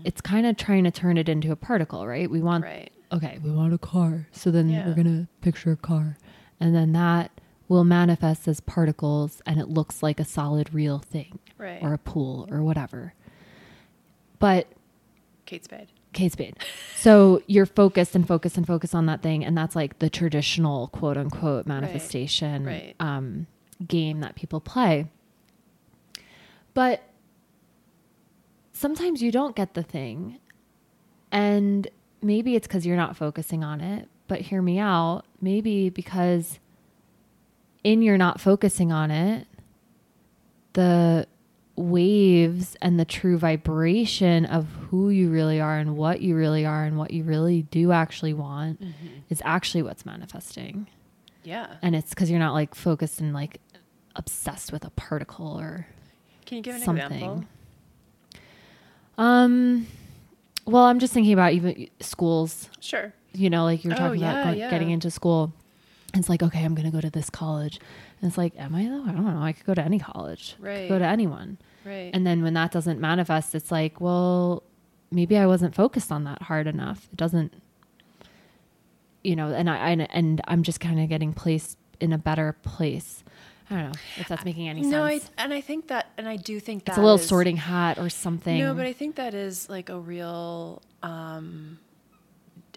it's 0.05 0.21
kind 0.21 0.47
of 0.47 0.57
trying 0.57 0.85
to 0.85 0.91
turn 0.91 1.17
it 1.17 1.29
into 1.29 1.53
a 1.53 1.57
particle, 1.57 2.07
right? 2.07 2.29
We 2.31 2.41
want 2.43 2.65
Right. 2.65 2.91
okay, 3.13 3.39
we 3.43 3.51
want 3.51 3.73
a 3.73 3.79
car, 3.79 4.27
so 4.33 4.51
then 4.51 4.69
Yeah. 4.69 4.87
we're 4.87 4.95
gonna 4.95 5.29
picture 5.41 5.73
a 5.73 5.77
car, 5.77 6.17
and 6.61 6.75
then 6.75 6.93
that 6.93 7.31
will 7.69 7.85
manifest 7.85 8.47
as 8.49 8.61
particles 8.61 9.41
and 9.47 9.59
it 9.61 9.69
looks 9.69 10.03
like 10.03 10.21
a 10.21 10.25
solid 10.25 10.75
real 10.75 10.99
thing 10.99 11.39
Right. 11.59 11.83
or 11.83 11.93
a 11.95 11.99
pool 11.99 12.47
or 12.51 12.63
whatever. 12.63 13.15
But 14.39 14.67
Kate 15.47 15.65
Spade. 15.65 15.89
Kate 16.13 16.33
Spade. 16.33 16.57
So 16.97 17.41
you're 17.47 17.65
focused 17.65 18.15
and 18.15 18.27
focused 18.29 18.57
and 18.59 18.67
focused 18.67 18.95
on 18.95 19.07
that 19.07 19.23
thing, 19.23 19.45
and 19.45 19.57
that's 19.57 19.75
like 19.75 19.99
the 20.01 20.11
traditional 20.11 20.89
quote 20.89 21.17
unquote 21.17 21.67
manifestation 21.67 22.65
right. 22.65 22.95
Um, 23.01 23.47
game 23.87 24.21
that 24.21 24.35
people 24.35 24.61
play. 24.61 25.07
But 26.75 27.03
sometimes 28.83 29.23
you 29.23 29.31
don't 29.31 29.57
get 29.57 29.75
the 29.75 29.83
thing, 29.83 30.39
and 31.31 31.89
maybe 32.21 32.57
it's 32.57 32.67
because 32.67 32.85
you're 32.85 32.97
not 32.97 33.17
focusing 33.17 33.65
on 33.65 33.81
it. 33.81 34.09
But 34.29 34.41
hear 34.41 34.61
me 34.61 34.79
out. 34.79 35.23
Maybe 35.41 35.89
because 35.89 36.59
in 37.85 38.03
you're 38.03 38.19
not 38.19 38.41
focusing 38.41 38.93
on 38.93 39.11
it, 39.11 39.47
the 40.73 41.27
waves 41.77 42.77
and 42.83 42.99
the 42.99 43.05
true 43.05 43.39
vibration 43.39 44.45
of 44.45 44.67
who 44.91 45.11
you 45.11 45.31
really 45.31 45.61
are 45.61 45.79
and 45.79 45.97
what 45.97 46.21
you 46.21 46.35
really 46.37 46.67
are 46.67 46.85
and 46.85 46.99
what 46.99 47.13
you 47.13 47.25
really 47.25 47.63
do 47.63 47.93
actually 47.93 48.35
want 48.35 48.81
mm-hmm. 48.81 49.09
is 49.31 49.41
actually 49.45 49.83
what's 49.83 50.05
manifesting. 50.05 50.87
Yeah. 51.45 51.77
And 51.83 51.97
it's 51.97 52.11
because 52.11 52.31
you're 52.31 52.39
not 52.39 52.53
like 52.53 52.75
focused 52.75 53.21
and 53.21 53.33
like 53.33 53.61
obsessed 54.17 54.73
with 54.73 54.85
a 54.85 54.91
particle 54.91 55.59
or 55.59 55.87
Can 56.47 56.59
you 56.59 56.63
give 56.63 56.77
an 56.77 56.83
something. 56.83 57.05
example? 57.05 57.45
Um, 59.23 59.87
well, 60.67 60.85
I'm 60.85 60.99
just 60.99 61.13
thinking 61.13 61.33
about 61.33 61.53
even 61.53 61.89
schools, 62.01 62.69
Sure. 62.81 63.13
you 63.33 63.51
know, 63.51 63.65
like 63.65 63.85
you 63.85 63.91
were 63.91 63.95
Oh, 63.97 63.99
talking 63.99 64.21
yeah, 64.21 64.33
about 64.33 64.45
going, 64.47 64.59
yeah. 64.59 64.71
getting 64.71 64.91
into 64.91 65.11
school. 65.11 65.53
It's 66.15 66.29
like, 66.29 66.43
okay, 66.43 66.65
I'm 66.65 66.75
going 66.75 66.87
to 66.87 66.91
go 66.93 67.01
to 67.01 67.09
this 67.11 67.31
college. 67.31 67.79
And 68.21 68.29
it's 68.29 68.37
like, 68.37 68.53
am 68.59 68.75
I 68.75 68.85
though? 68.85 69.03
I 69.05 69.13
don't 69.13 69.25
know. 69.25 69.41
I 69.41 69.53
could 69.53 69.65
go 69.65 69.75
to 69.75 69.83
any 69.83 69.99
college. 69.99 70.57
Right. 70.61 70.89
go 70.89 70.99
to 70.99 71.05
anyone. 71.07 71.59
Right. 71.85 72.11
And 72.13 72.27
then 72.27 72.43
when 72.43 72.55
that 72.55 72.71
doesn't 72.73 73.01
manifest, 73.01 73.55
it's 73.55 73.71
like, 73.71 74.01
well, 74.01 74.63
maybe 75.11 75.37
I 75.39 75.47
wasn't 75.47 75.75
focused 75.75 76.11
on 76.13 76.25
that 76.25 76.43
hard 76.43 76.67
enough. 76.67 77.09
It 77.13 77.17
doesn't, 77.17 77.55
you 79.25 79.37
know, 79.37 79.49
and 79.53 79.71
I, 79.71 79.77
I 79.77 79.91
and 80.11 80.41
I'm 80.49 80.63
just 80.63 80.81
kind 80.81 81.01
of 81.01 81.09
getting 81.09 81.33
placed 81.33 81.79
in 82.01 82.13
a 82.13 82.19
better 82.19 82.57
place. 82.63 83.23
I 83.73 83.77
don't 83.83 83.85
know 83.93 84.01
if 84.19 84.29
that's 84.29 84.45
making 84.45 84.69
any 84.69 84.83
sense. 84.83 84.93
no, 84.93 85.03
I 85.05 85.21
and 85.39 85.53
I 85.55 85.61
think 85.61 85.89
that 85.89 86.11
and 86.19 86.29
I 86.29 86.37
do 86.37 86.61
think 86.61 86.85
that 86.85 86.93
it's 86.93 86.99
a 86.99 87.03
little 87.03 87.17
is- 87.19 87.27
sorting 87.27 87.57
hat 87.57 87.99
or 87.99 88.09
something. 88.11 88.59
No, 88.59 88.75
but 88.75 88.87
I 88.87 88.93
think 88.93 89.17
that 89.17 89.35
is 89.35 89.69
like 89.69 89.89
a 89.89 89.99
real 89.99 90.83
um 91.03 91.79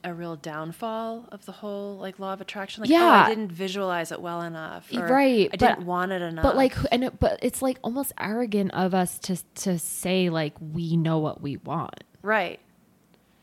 a 0.03 0.13
real 0.13 0.35
downfall 0.35 1.27
of 1.31 1.45
the 1.47 1.51
whole 1.51 1.97
like 1.97 2.19
law 2.19 2.31
of 2.33 2.39
attraction. 2.39 2.81
Like, 2.81 2.91
oh, 2.91 2.93
Yeah. 2.93 3.23
I 3.25 3.29
didn't 3.29 3.51
visualize 3.51 4.11
it 4.11 4.21
well 4.21 4.41
enough. 4.43 4.87
or 4.93 5.07
Right, 5.07 5.49
I 5.51 5.55
didn't 5.55 5.85
want 5.85 6.11
it 6.11 6.21
enough. 6.21 6.43
but 6.43 6.55
like, 6.55 6.75
and 6.91 7.03
it, 7.05 7.19
but 7.19 7.39
it's 7.41 7.61
like 7.63 7.79
almost 7.81 8.13
arrogant 8.19 8.71
of 8.73 8.93
us 8.93 9.17
to 9.19 9.37
to 9.63 9.79
say 9.79 10.29
like 10.29 10.53
we 10.61 10.95
know 10.95 11.17
what 11.19 11.41
we 11.41 11.57
want. 11.57 12.03
right. 12.21 12.59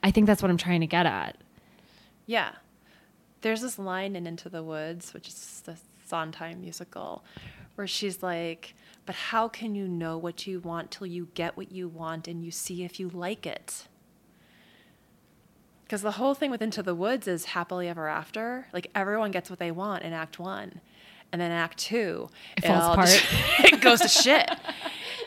I 0.04 0.10
think 0.10 0.26
that's 0.26 0.42
what 0.42 0.50
I'm 0.50 0.56
trying 0.56 0.80
to 0.80 0.86
get 0.88 1.06
at. 1.06 1.36
Yeah. 2.26 2.50
There's 3.42 3.60
this 3.60 3.78
line 3.78 4.14
in 4.16 4.26
Into 4.26 4.48
the 4.48 4.62
Woods, 4.62 5.12
which 5.14 5.28
is 5.28 5.62
the 5.64 5.76
Sondheim 6.16 6.60
musical, 6.60 7.24
where 7.74 7.86
she's 7.86 8.22
like, 8.22 8.74
But 9.06 9.14
how 9.14 9.48
can 9.48 9.74
you 9.74 9.88
know 9.88 10.18
what 10.18 10.46
you 10.46 10.60
want 10.60 10.90
till 10.90 11.06
you 11.06 11.28
get 11.32 11.56
what 11.56 11.72
you 11.72 11.88
want 11.88 12.28
and 12.28 12.44
you 12.44 12.50
see 12.50 12.84
if 12.84 13.00
you 13.00 13.08
like 13.08 13.46
it? 13.46 13.88
Because 15.84 16.02
the 16.02 16.12
whole 16.12 16.34
thing 16.34 16.50
with 16.50 16.60
Into 16.60 16.82
the 16.82 16.94
Woods 16.94 17.26
is 17.26 17.46
happily 17.46 17.88
ever 17.88 18.08
after. 18.08 18.66
Like 18.74 18.90
everyone 18.94 19.30
gets 19.30 19.48
what 19.48 19.58
they 19.58 19.70
want 19.70 20.02
in 20.02 20.12
Act 20.12 20.38
One. 20.38 20.80
And 21.32 21.40
then 21.40 21.50
Act 21.50 21.78
Two, 21.78 22.28
It 22.58 22.64
falls 22.66 22.92
apart. 22.92 23.08
just- 23.08 23.24
it 23.72 23.80
goes 23.80 24.00
to 24.00 24.08
shit. 24.08 24.50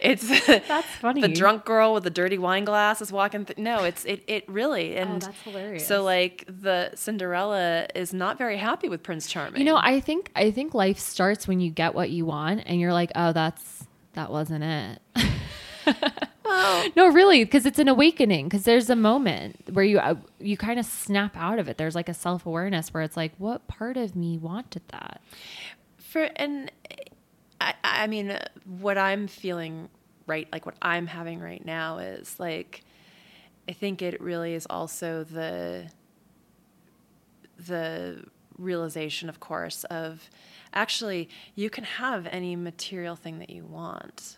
It's 0.02 0.28
That's 0.68 0.88
funny. 1.02 1.22
The 1.22 1.28
drunk 1.28 1.66
girl 1.66 1.94
with 1.94 2.04
the 2.04 2.10
dirty 2.10 2.38
wine 2.38 2.66
glass 2.66 3.02
is 3.02 3.12
walking. 3.12 3.46
Th- 3.46 3.58
no, 3.58 3.84
it's 3.84 4.06
it. 4.06 4.24
It 4.28 4.48
really 4.50 4.96
and 4.96 5.24
Oh, 5.24 5.26
that's 5.26 5.42
hilarious. 5.42 5.88
So 5.88 6.04
like 6.04 6.46
the 6.48 6.92
Cinderella 6.96 7.88
is 7.96 8.14
not 8.14 8.38
very 8.38 8.58
happy 8.58 8.90
with 8.90 9.04
Prince 9.04 9.28
Charming. 9.28 9.60
You 9.60 9.66
know, 9.66 9.78
I 9.82 10.00
think 10.00 10.32
I 10.36 10.52
think 10.52 10.74
life 10.74 11.00
starts 11.00 11.48
when 11.48 11.60
you 11.60 11.72
get 11.72 11.94
what 11.96 12.10
you 12.10 12.26
want, 12.26 12.64
and 12.66 12.80
you're 12.80 12.94
like, 12.94 13.12
oh, 13.16 13.34
that's 13.34 13.86
that 14.14 14.32
wasn't 14.32 14.64
it. 14.64 15.00
well, 16.46 16.90
No, 16.96 17.08
really, 17.12 17.44
because 17.44 17.66
it's 17.66 17.80
an 17.80 17.88
awakening. 17.88 18.46
Because 18.48 18.64
there's 18.64 18.90
a 18.90 18.96
moment 18.96 19.58
where 19.74 19.86
you 19.86 20.00
uh, 20.00 20.16
you 20.40 20.58
kind 20.58 20.80
of 20.80 20.86
snap 20.86 21.36
out 21.36 21.60
of 21.60 21.68
it. 21.68 21.78
There's 21.78 21.96
like 21.96 22.10
a 22.10 22.14
self 22.14 22.46
awareness 22.46 22.94
where 22.94 23.04
it's 23.04 23.18
like, 23.18 23.34
what 23.38 23.68
part 23.68 23.98
of 23.98 24.16
me 24.16 24.38
wanted 24.38 24.84
that? 24.90 25.22
for 25.98 26.30
and 26.38 26.72
I, 27.66 27.74
I 27.84 28.08
mean, 28.08 28.38
what 28.80 28.98
I'm 28.98 29.28
feeling 29.28 29.90
right, 30.28 30.48
like 30.52 30.66
what 30.66 30.76
I'm 30.82 31.08
having 31.08 31.40
right 31.40 31.66
now 31.66 31.98
is 31.98 32.40
like, 32.40 32.84
I 33.68 33.74
think 33.74 34.02
it 34.02 34.22
really 34.22 34.54
is 34.54 34.68
also 34.70 35.24
the 35.24 35.90
the 37.58 38.24
realization, 38.58 39.30
of 39.30 39.40
course, 39.40 39.84
of 39.86 40.30
actually 40.74 41.30
you 41.56 41.70
can 41.70 41.84
have 41.84 42.28
any 42.28 42.56
material 42.56 43.16
thing 43.16 43.40
that 43.40 43.50
you 43.50 43.64
want 43.66 44.38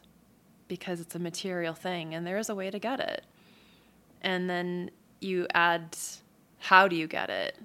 because 0.67 1.01
it's 1.01 1.15
a 1.15 1.19
material 1.19 1.73
thing 1.73 2.13
and 2.13 2.25
there 2.25 2.37
is 2.37 2.49
a 2.49 2.55
way 2.55 2.69
to 2.69 2.79
get 2.79 2.99
it. 2.99 3.23
And 4.21 4.49
then 4.49 4.91
you 5.19 5.47
add 5.53 5.97
how 6.59 6.87
do 6.87 6.95
you 6.95 7.07
get 7.07 7.29
it? 7.29 7.57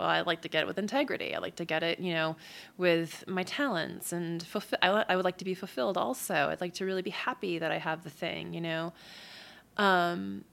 Well, 0.00 0.08
I 0.08 0.22
like 0.22 0.40
to 0.42 0.48
get 0.48 0.62
it 0.62 0.66
with 0.66 0.78
integrity. 0.78 1.34
I 1.34 1.40
like 1.40 1.56
to 1.56 1.66
get 1.66 1.82
it, 1.82 2.00
you 2.00 2.14
know, 2.14 2.36
with 2.78 3.22
my 3.26 3.42
talents 3.42 4.14
and 4.14 4.42
fulfill. 4.42 4.78
I, 4.80 5.04
I 5.10 5.14
would 5.14 5.26
like 5.26 5.36
to 5.38 5.44
be 5.44 5.52
fulfilled 5.52 5.98
also. 5.98 6.48
I'd 6.48 6.62
like 6.62 6.72
to 6.74 6.86
really 6.86 7.02
be 7.02 7.10
happy 7.10 7.58
that 7.58 7.70
I 7.70 7.76
have 7.76 8.02
the 8.02 8.08
thing, 8.08 8.54
you 8.54 8.62
know. 8.62 8.94
Um, 9.76 10.44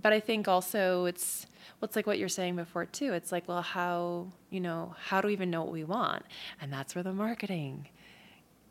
but 0.00 0.12
I 0.12 0.20
think 0.20 0.46
also 0.46 1.06
it's 1.06 1.46
well, 1.80 1.86
it's 1.86 1.96
like 1.96 2.06
what 2.06 2.20
you're 2.20 2.28
saying 2.28 2.54
before 2.54 2.86
too. 2.86 3.12
It's 3.12 3.32
like, 3.32 3.48
well, 3.48 3.62
how 3.62 4.28
you 4.50 4.60
know, 4.60 4.94
how 5.06 5.20
do 5.20 5.26
we 5.26 5.32
even 5.32 5.50
know 5.50 5.64
what 5.64 5.72
we 5.72 5.82
want? 5.82 6.24
And 6.60 6.72
that's 6.72 6.94
where 6.94 7.02
the 7.02 7.12
marketing 7.12 7.88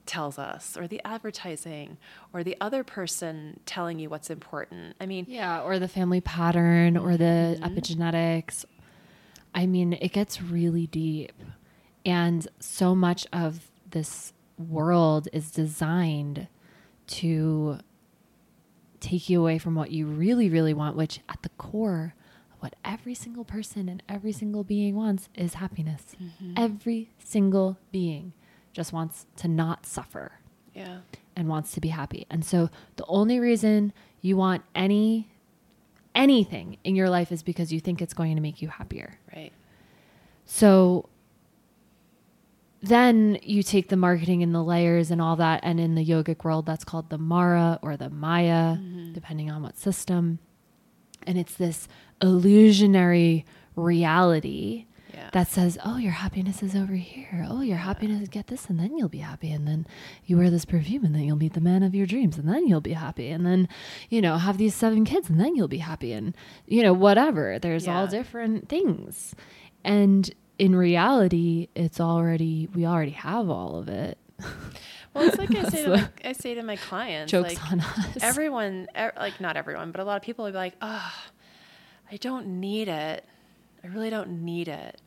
tells 0.05 0.39
us, 0.39 0.77
or 0.77 0.87
the 0.87 1.01
advertising, 1.03 1.97
or 2.31 2.41
the 2.41 2.55
other 2.61 2.85
person 2.85 3.59
telling 3.65 3.99
you 3.99 4.09
what's 4.09 4.29
important. 4.29 4.95
I 5.01 5.07
mean, 5.07 5.25
Yeah, 5.27 5.61
or 5.61 5.77
the 5.77 5.89
family 5.89 6.21
pattern, 6.21 6.95
or 6.95 7.17
the 7.17 7.59
epigenetics. 7.61 8.63
I 9.55 9.65
mean, 9.65 9.93
it 9.93 10.11
gets 10.11 10.41
really 10.41 10.85
deep, 10.85 11.31
and 12.05 12.47
so 12.59 12.93
much 12.93 13.25
of 13.33 13.71
this 13.89 14.33
world 14.57 15.27
is 15.33 15.49
designed 15.49 16.47
to 17.07 17.79
take 18.99 19.29
you 19.29 19.39
away 19.39 19.57
from 19.57 19.73
what 19.75 19.91
you 19.91 20.05
really, 20.05 20.49
really 20.49 20.73
want, 20.73 20.95
which 20.95 21.21
at 21.29 21.41
the 21.41 21.49
core 21.49 22.13
what 22.59 22.75
every 22.83 23.13
single 23.13 23.45
person 23.45 23.87
and 23.87 24.01
every 24.09 24.31
single 24.31 24.63
being 24.63 24.95
wants 24.95 25.29
is 25.35 25.55
happiness. 25.55 26.15
Mm-hmm. 26.21 26.53
Every 26.57 27.11
single 27.19 27.77
being 27.91 28.33
just 28.73 28.91
wants 28.91 29.27
to 29.37 29.47
not 29.47 29.85
suffer 29.85 30.39
yeah, 30.73 30.99
and 31.35 31.47
wants 31.47 31.73
to 31.73 31.81
be 31.81 31.89
happy. 31.89 32.25
And 32.29 32.43
so 32.43 32.69
the 32.95 33.05
only 33.07 33.39
reason 33.39 33.93
you 34.21 34.35
want 34.35 34.63
any 34.73 35.29
anything 36.15 36.77
in 36.83 36.95
your 36.95 37.09
life 37.09 37.31
is 37.31 37.43
because 37.43 37.71
you 37.71 37.79
think 37.79 38.01
it's 38.01 38.13
going 38.13 38.35
to 38.35 38.41
make 38.41 38.61
you 38.61 38.69
happier. 38.69 39.19
right, 39.35 39.51
So 40.45 41.09
then 42.81 43.39
you 43.41 43.63
take 43.63 43.89
the 43.89 43.97
marketing 43.97 44.43
and 44.43 44.53
the 44.53 44.63
layers 44.63 45.11
and 45.11 45.21
all 45.21 45.35
that, 45.37 45.61
and 45.63 45.79
in 45.79 45.95
the 45.95 46.05
yogic 46.05 46.43
world, 46.43 46.65
that's 46.65 46.83
called 46.83 47.09
the 47.09 47.17
Mara 47.17 47.79
or 47.81 47.97
the 47.97 48.09
Maya, 48.09 48.75
mm-hmm. 48.75 49.13
depending 49.13 49.49
on 49.49 49.63
what 49.63 49.77
system. 49.77 50.39
And 51.27 51.37
it's 51.37 51.55
this 51.55 51.87
illusionary 52.21 53.45
reality 53.75 54.85
yeah, 55.15 55.29
that 55.31 55.47
says, 55.47 55.77
"Oh, 55.85 55.97
your 55.97 56.11
happiness 56.11 56.61
is 56.61 56.75
over 56.75 56.93
here. 56.93 57.45
Oh, 57.49 57.61
your 57.61 57.77
happiness 57.77 58.27
get 58.27 58.47
this, 58.47 58.67
and 58.69 58.79
then 58.79 58.97
you'll 58.97 59.09
be 59.09 59.19
happy. 59.19 59.51
And 59.51 59.67
then 59.67 59.87
you 60.25 60.37
wear 60.37 60.49
this 60.49 60.65
perfume, 60.65 61.05
and 61.05 61.15
then 61.15 61.23
you'll 61.23 61.37
meet 61.37 61.53
the 61.53 61.61
man 61.61 61.83
of 61.83 61.95
your 61.95 62.05
dreams, 62.05 62.37
and 62.37 62.47
then 62.47 62.67
you'll 62.67 62.81
be 62.81 62.93
happy. 62.93 63.29
And 63.29 63.45
then, 63.45 63.67
you 64.09 64.21
know, 64.21 64.37
have 64.37 64.57
these 64.57 64.75
seven 64.75 65.05
kids, 65.05 65.29
and 65.29 65.39
then 65.39 65.55
you'll 65.55 65.67
be 65.67 65.79
happy. 65.79 66.11
And 66.11 66.35
you 66.67 66.83
know, 66.83 66.93
whatever. 66.93 67.59
There's 67.59 67.87
all 67.87 68.07
different 68.07 68.69
things, 68.69 69.35
and 69.83 70.33
in 70.57 70.75
reality, 70.75 71.69
it's 71.75 71.99
already 71.99 72.67
we 72.73 72.85
already 72.85 73.11
have 73.11 73.49
all 73.49 73.77
of 73.77 73.89
it. 73.89 74.17
Well, 75.13 75.27
it's 75.27 75.37
like 75.37 75.55
I 75.55 75.63
say 75.69 75.83
to 75.83 75.89
my, 75.89 76.09
I 76.23 76.31
say 76.33 76.53
to 76.55 76.63
my 76.63 76.75
clients, 76.75 77.31
Jokes 77.31 77.55
like, 77.55 77.71
on 77.71 77.79
us. 77.79 78.17
everyone, 78.21 78.87
er, 78.97 79.13
like 79.17 79.39
not 79.39 79.57
everyone, 79.57 79.91
but 79.91 80.01
a 80.01 80.03
lot 80.03 80.17
of 80.17 80.21
people 80.21 80.45
will 80.45 80.51
be 80.51 80.57
like, 80.57 80.75
"Oh, 80.81 81.13
I 82.11 82.17
don't 82.17 82.59
need 82.59 82.87
it. 82.87 83.25
I 83.83 83.87
really 83.87 84.09
don't 84.09 84.43
need 84.43 84.67
it." 84.67 84.99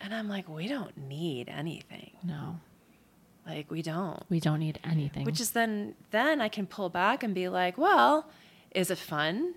And 0.00 0.14
I'm 0.14 0.28
like, 0.28 0.48
"We 0.48 0.68
don't 0.68 0.96
need 0.96 1.48
anything. 1.48 2.12
no, 2.22 2.60
Like 3.46 3.70
we 3.70 3.82
don't." 3.82 4.22
we 4.28 4.40
don't 4.40 4.60
need 4.60 4.78
anything. 4.84 5.24
Which 5.24 5.40
is 5.40 5.50
then 5.52 5.94
then 6.10 6.40
I 6.40 6.48
can 6.48 6.66
pull 6.66 6.88
back 6.88 7.22
and 7.22 7.34
be 7.34 7.48
like, 7.48 7.76
"Well, 7.78 8.28
is 8.72 8.90
it 8.90 8.98
fun? 8.98 9.54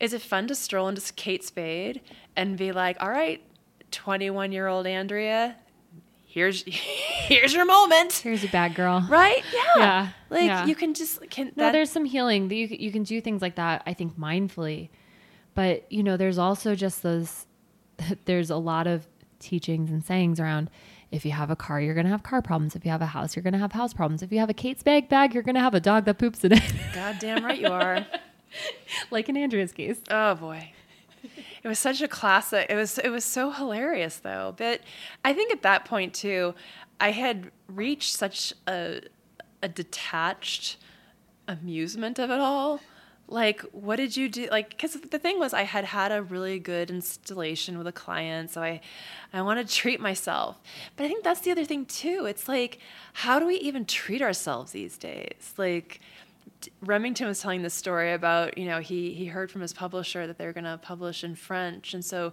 Is 0.00 0.12
it 0.12 0.22
fun 0.22 0.46
to 0.48 0.54
stroll 0.54 0.88
into 0.88 1.12
Kate 1.14 1.44
Spade 1.44 2.00
and 2.34 2.56
be 2.56 2.72
like, 2.72 2.96
"All 3.00 3.10
right, 3.10 3.42
21-year-old 3.92 4.86
Andrea, 4.86 5.56
here's 6.24 6.62
here's 6.66 7.52
your 7.54 7.64
moment. 7.66 8.12
Here's 8.14 8.42
your 8.42 8.50
bad 8.52 8.74
girl. 8.74 9.06
Right? 9.08 9.44
Yeah. 9.54 9.60
Yeah, 9.76 10.08
Like 10.30 10.44
yeah. 10.46 10.66
you 10.66 10.74
can 10.74 10.94
just 10.94 11.28
can 11.30 11.52
No, 11.54 11.64
that, 11.64 11.72
there's 11.72 11.90
some 11.90 12.04
healing. 12.06 12.48
that 12.48 12.54
You 12.54 12.66
you 12.68 12.90
can 12.90 13.02
do 13.04 13.20
things 13.20 13.42
like 13.42 13.56
that. 13.56 13.82
I 13.86 13.92
think 13.94 14.18
mindfully, 14.18 14.88
but 15.54 15.90
you 15.92 16.02
know, 16.02 16.16
there's 16.16 16.38
also 16.38 16.74
just 16.74 17.02
those. 17.02 17.46
There's 18.24 18.50
a 18.50 18.56
lot 18.56 18.86
of 18.88 19.06
teachings 19.42 19.90
and 19.90 20.04
sayings 20.04 20.40
around. 20.40 20.70
If 21.10 21.26
you 21.26 21.32
have 21.32 21.50
a 21.50 21.56
car, 21.56 21.80
you're 21.80 21.94
gonna 21.94 22.08
have 22.08 22.22
car 22.22 22.40
problems. 22.40 22.74
If 22.74 22.84
you 22.84 22.90
have 22.90 23.02
a 23.02 23.06
house, 23.06 23.36
you're 23.36 23.42
gonna 23.42 23.58
have 23.58 23.72
house 23.72 23.92
problems. 23.92 24.22
If 24.22 24.32
you 24.32 24.38
have 24.38 24.48
a 24.48 24.54
Kate 24.54 24.80
Spade 24.80 25.08
bag, 25.08 25.34
you're 25.34 25.42
gonna 25.42 25.60
have 25.60 25.74
a 25.74 25.80
dog 25.80 26.06
that 26.06 26.18
poops 26.18 26.44
in 26.44 26.52
it, 26.52 26.62
goddamn 26.94 27.44
right 27.44 27.60
you 27.60 27.68
are. 27.68 28.06
like 29.10 29.28
in 29.28 29.36
Andrea's 29.36 29.72
case. 29.72 29.98
Oh 30.10 30.34
boy. 30.34 30.72
It 31.62 31.68
was 31.68 31.78
such 31.78 32.02
a 32.02 32.08
classic. 32.08 32.66
It 32.70 32.74
was 32.74 32.98
it 32.98 33.10
was 33.10 33.24
so 33.24 33.50
hilarious 33.50 34.16
though. 34.16 34.54
But 34.56 34.80
I 35.24 35.32
think 35.32 35.52
at 35.52 35.62
that 35.62 35.84
point 35.84 36.14
too, 36.14 36.54
I 36.98 37.12
had 37.12 37.50
reached 37.68 38.14
such 38.14 38.52
a 38.66 39.02
a 39.62 39.68
detached 39.68 40.78
amusement 41.46 42.18
of 42.18 42.30
it 42.30 42.40
all. 42.40 42.80
Like, 43.28 43.62
what 43.72 43.96
did 43.96 44.16
you 44.16 44.28
do? 44.28 44.48
Like, 44.50 44.70
because 44.70 44.92
the 44.92 45.18
thing 45.18 45.38
was, 45.38 45.54
I 45.54 45.62
had 45.62 45.84
had 45.84 46.12
a 46.12 46.22
really 46.22 46.58
good 46.58 46.90
installation 46.90 47.78
with 47.78 47.86
a 47.86 47.92
client, 47.92 48.50
so 48.50 48.62
I, 48.62 48.80
I 49.32 49.40
want 49.42 49.66
to 49.66 49.74
treat 49.74 50.00
myself. 50.00 50.60
But 50.96 51.04
I 51.04 51.08
think 51.08 51.24
that's 51.24 51.40
the 51.40 51.50
other 51.50 51.64
thing 51.64 51.86
too. 51.86 52.26
It's 52.26 52.46
like, 52.46 52.78
how 53.14 53.38
do 53.38 53.46
we 53.46 53.56
even 53.56 53.86
treat 53.86 54.20
ourselves 54.20 54.72
these 54.72 54.98
days? 54.98 55.54
Like, 55.56 56.00
Remington 56.80 57.26
was 57.26 57.40
telling 57.40 57.62
this 57.62 57.74
story 57.74 58.12
about, 58.12 58.58
you 58.58 58.66
know, 58.66 58.80
he 58.80 59.14
he 59.14 59.26
heard 59.26 59.50
from 59.50 59.60
his 59.60 59.72
publisher 59.72 60.26
that 60.26 60.38
they 60.38 60.46
were 60.46 60.52
going 60.52 60.64
to 60.64 60.78
publish 60.78 61.24
in 61.24 61.34
French, 61.34 61.94
and 61.94 62.04
so 62.04 62.32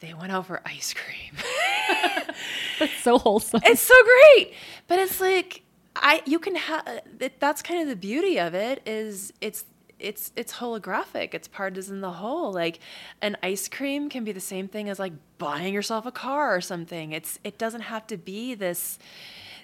they 0.00 0.14
went 0.14 0.32
out 0.32 0.46
for 0.46 0.60
ice 0.64 0.94
cream. 0.94 1.34
That's 2.78 3.02
so 3.02 3.18
wholesome. 3.18 3.60
it's 3.64 3.80
so 3.80 3.94
great, 4.04 4.52
but 4.86 4.98
it's 4.98 5.20
like 5.20 5.62
I 5.96 6.22
you 6.26 6.38
can 6.38 6.54
have 6.54 6.86
uh, 6.86 7.28
that's 7.38 7.62
kind 7.62 7.82
of 7.82 7.88
the 7.88 7.96
beauty 7.96 8.38
of 8.38 8.54
it 8.54 8.82
is 8.86 9.32
it's 9.40 9.64
it's 9.98 10.32
it's 10.36 10.54
holographic. 10.54 11.34
It's 11.34 11.48
part 11.48 11.76
is 11.76 11.90
in 11.90 12.00
the 12.00 12.12
whole. 12.12 12.52
Like 12.52 12.80
an 13.20 13.36
ice 13.42 13.68
cream 13.68 14.08
can 14.08 14.24
be 14.24 14.32
the 14.32 14.40
same 14.40 14.68
thing 14.68 14.88
as 14.88 14.98
like 14.98 15.12
buying 15.38 15.74
yourself 15.74 16.06
a 16.06 16.12
car 16.12 16.54
or 16.54 16.60
something. 16.60 17.12
It's 17.12 17.38
it 17.44 17.58
doesn't 17.58 17.82
have 17.82 18.06
to 18.08 18.16
be 18.16 18.54
this 18.54 18.98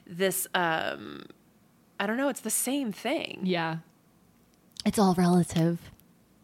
this 0.06 0.46
um 0.54 1.26
I 1.98 2.06
don't 2.06 2.16
know, 2.16 2.28
it's 2.28 2.40
the 2.40 2.50
same 2.50 2.92
thing. 2.92 3.40
yeah, 3.44 3.78
it's 4.84 4.98
all 4.98 5.14
relative. 5.14 5.78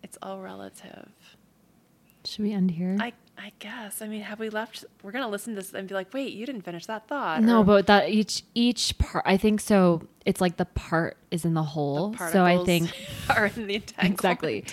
It's 0.03 0.17
all 0.23 0.41
relative. 0.41 1.09
Should 2.25 2.45
we 2.45 2.53
end 2.53 2.71
here? 2.71 2.97
I 3.01 3.13
I 3.43 3.53
guess. 3.59 4.03
I 4.03 4.07
mean, 4.07 4.21
have 4.21 4.39
we 4.39 4.51
left? 4.51 4.85
We're 5.03 5.13
gonna 5.13 5.29
listen 5.29 5.55
to 5.55 5.61
this 5.61 5.73
and 5.73 5.89
be 5.89 5.95
like, 5.95 6.13
wait, 6.13 6.35
you 6.35 6.45
didn't 6.45 6.61
finish 6.63 6.85
that 6.87 7.09
thought. 7.09 7.43
No, 7.43 7.61
or 7.61 7.65
but 7.65 7.87
that 7.87 8.11
each 8.11 8.43
each 8.55 8.99
part, 8.99 9.25
I 9.27 9.39
think 9.39 9.61
so. 9.61 10.03
It's 10.27 10.43
like 10.43 10.59
the 10.59 10.67
part 10.67 11.17
is 11.31 11.47
in 11.47 11.55
the 11.55 11.63
whole. 11.63 12.15
so 12.33 12.45
I 12.45 12.63
think 12.65 12.91
are 13.31 13.47
in 13.47 13.67
the 13.67 13.83
exactly. 13.99 14.65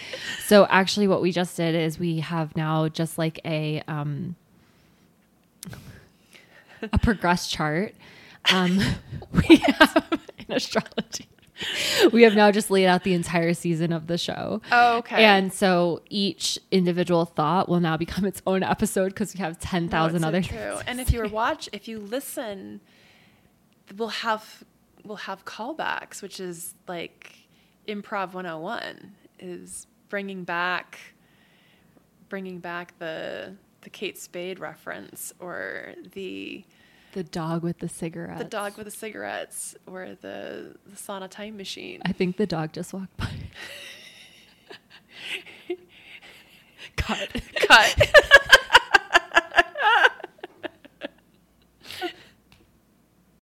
So 0.45 0.67
actually, 0.69 1.07
what 1.07 1.21
we 1.21 1.31
just 1.31 1.55
did 1.55 1.75
is 1.75 1.97
we 1.97 2.19
have 2.19 2.55
now 2.57 2.89
just 2.89 3.17
like 3.17 3.39
a 3.45 3.81
um 3.87 4.35
a 6.91 6.97
progress 6.97 7.47
chart. 7.47 7.95
Um, 8.51 8.79
we 9.31 9.57
have 9.57 10.19
in 10.39 10.55
astrology. 10.55 11.27
We 12.13 12.23
have 12.23 12.35
now 12.35 12.51
just 12.51 12.69
laid 12.69 12.85
out 12.85 13.03
the 13.03 13.13
entire 13.13 13.53
season 13.53 13.91
of 13.91 14.07
the 14.07 14.17
show. 14.17 14.61
Oh, 14.71 14.97
okay. 14.97 15.23
And 15.23 15.51
so 15.51 16.01
each 16.09 16.59
individual 16.71 17.25
thought 17.25 17.67
will 17.67 17.79
now 17.79 17.97
become 17.97 18.25
its 18.25 18.41
own 18.45 18.63
episode 18.63 19.09
because 19.09 19.33
we 19.33 19.39
have 19.39 19.59
10,000 19.59 19.85
No, 19.85 19.91
thousand 19.91 20.15
it's 20.17 20.47
so 20.49 20.55
other. 20.55 20.75
true. 20.75 20.81
And 20.87 20.99
if 20.99 21.11
you 21.11 21.27
watch, 21.27 21.67
if 21.73 21.87
you 21.87 21.99
listen, 21.99 22.81
we'll 23.95 24.09
have 24.09 24.63
we'll 25.03 25.17
have 25.17 25.45
callbacks, 25.45 26.21
which 26.21 26.39
is 26.39 26.75
like 26.87 27.33
improv 27.87 28.33
101 28.33 29.13
is 29.39 29.87
bringing 30.09 30.43
back 30.43 30.99
bringing 32.29 32.59
back 32.59 32.97
the 32.99 33.55
the 33.81 33.89
Kate 33.89 34.17
Spade 34.17 34.59
reference 34.59 35.33
or 35.39 35.93
the 36.13 36.63
The 37.13 37.23
dog 37.23 37.63
with 37.63 37.79
the 37.79 37.89
cigarettes. 37.89 38.39
the 38.43 38.49
dog 38.49 38.77
with 38.77 38.85
the 38.85 38.91
cigarettes 38.91 39.75
or 39.85 40.15
the 40.21 40.75
the 40.85 40.95
sauna 40.95 41.29
time 41.29 41.57
machine. 41.57 42.01
I 42.05 42.11
think 42.11 42.37
the 42.37 42.45
dog 42.47 42.73
just 42.73 42.93
walked 42.93 43.15
by. 43.17 43.29
Cut. 46.95 47.29
Cut. 47.67 48.09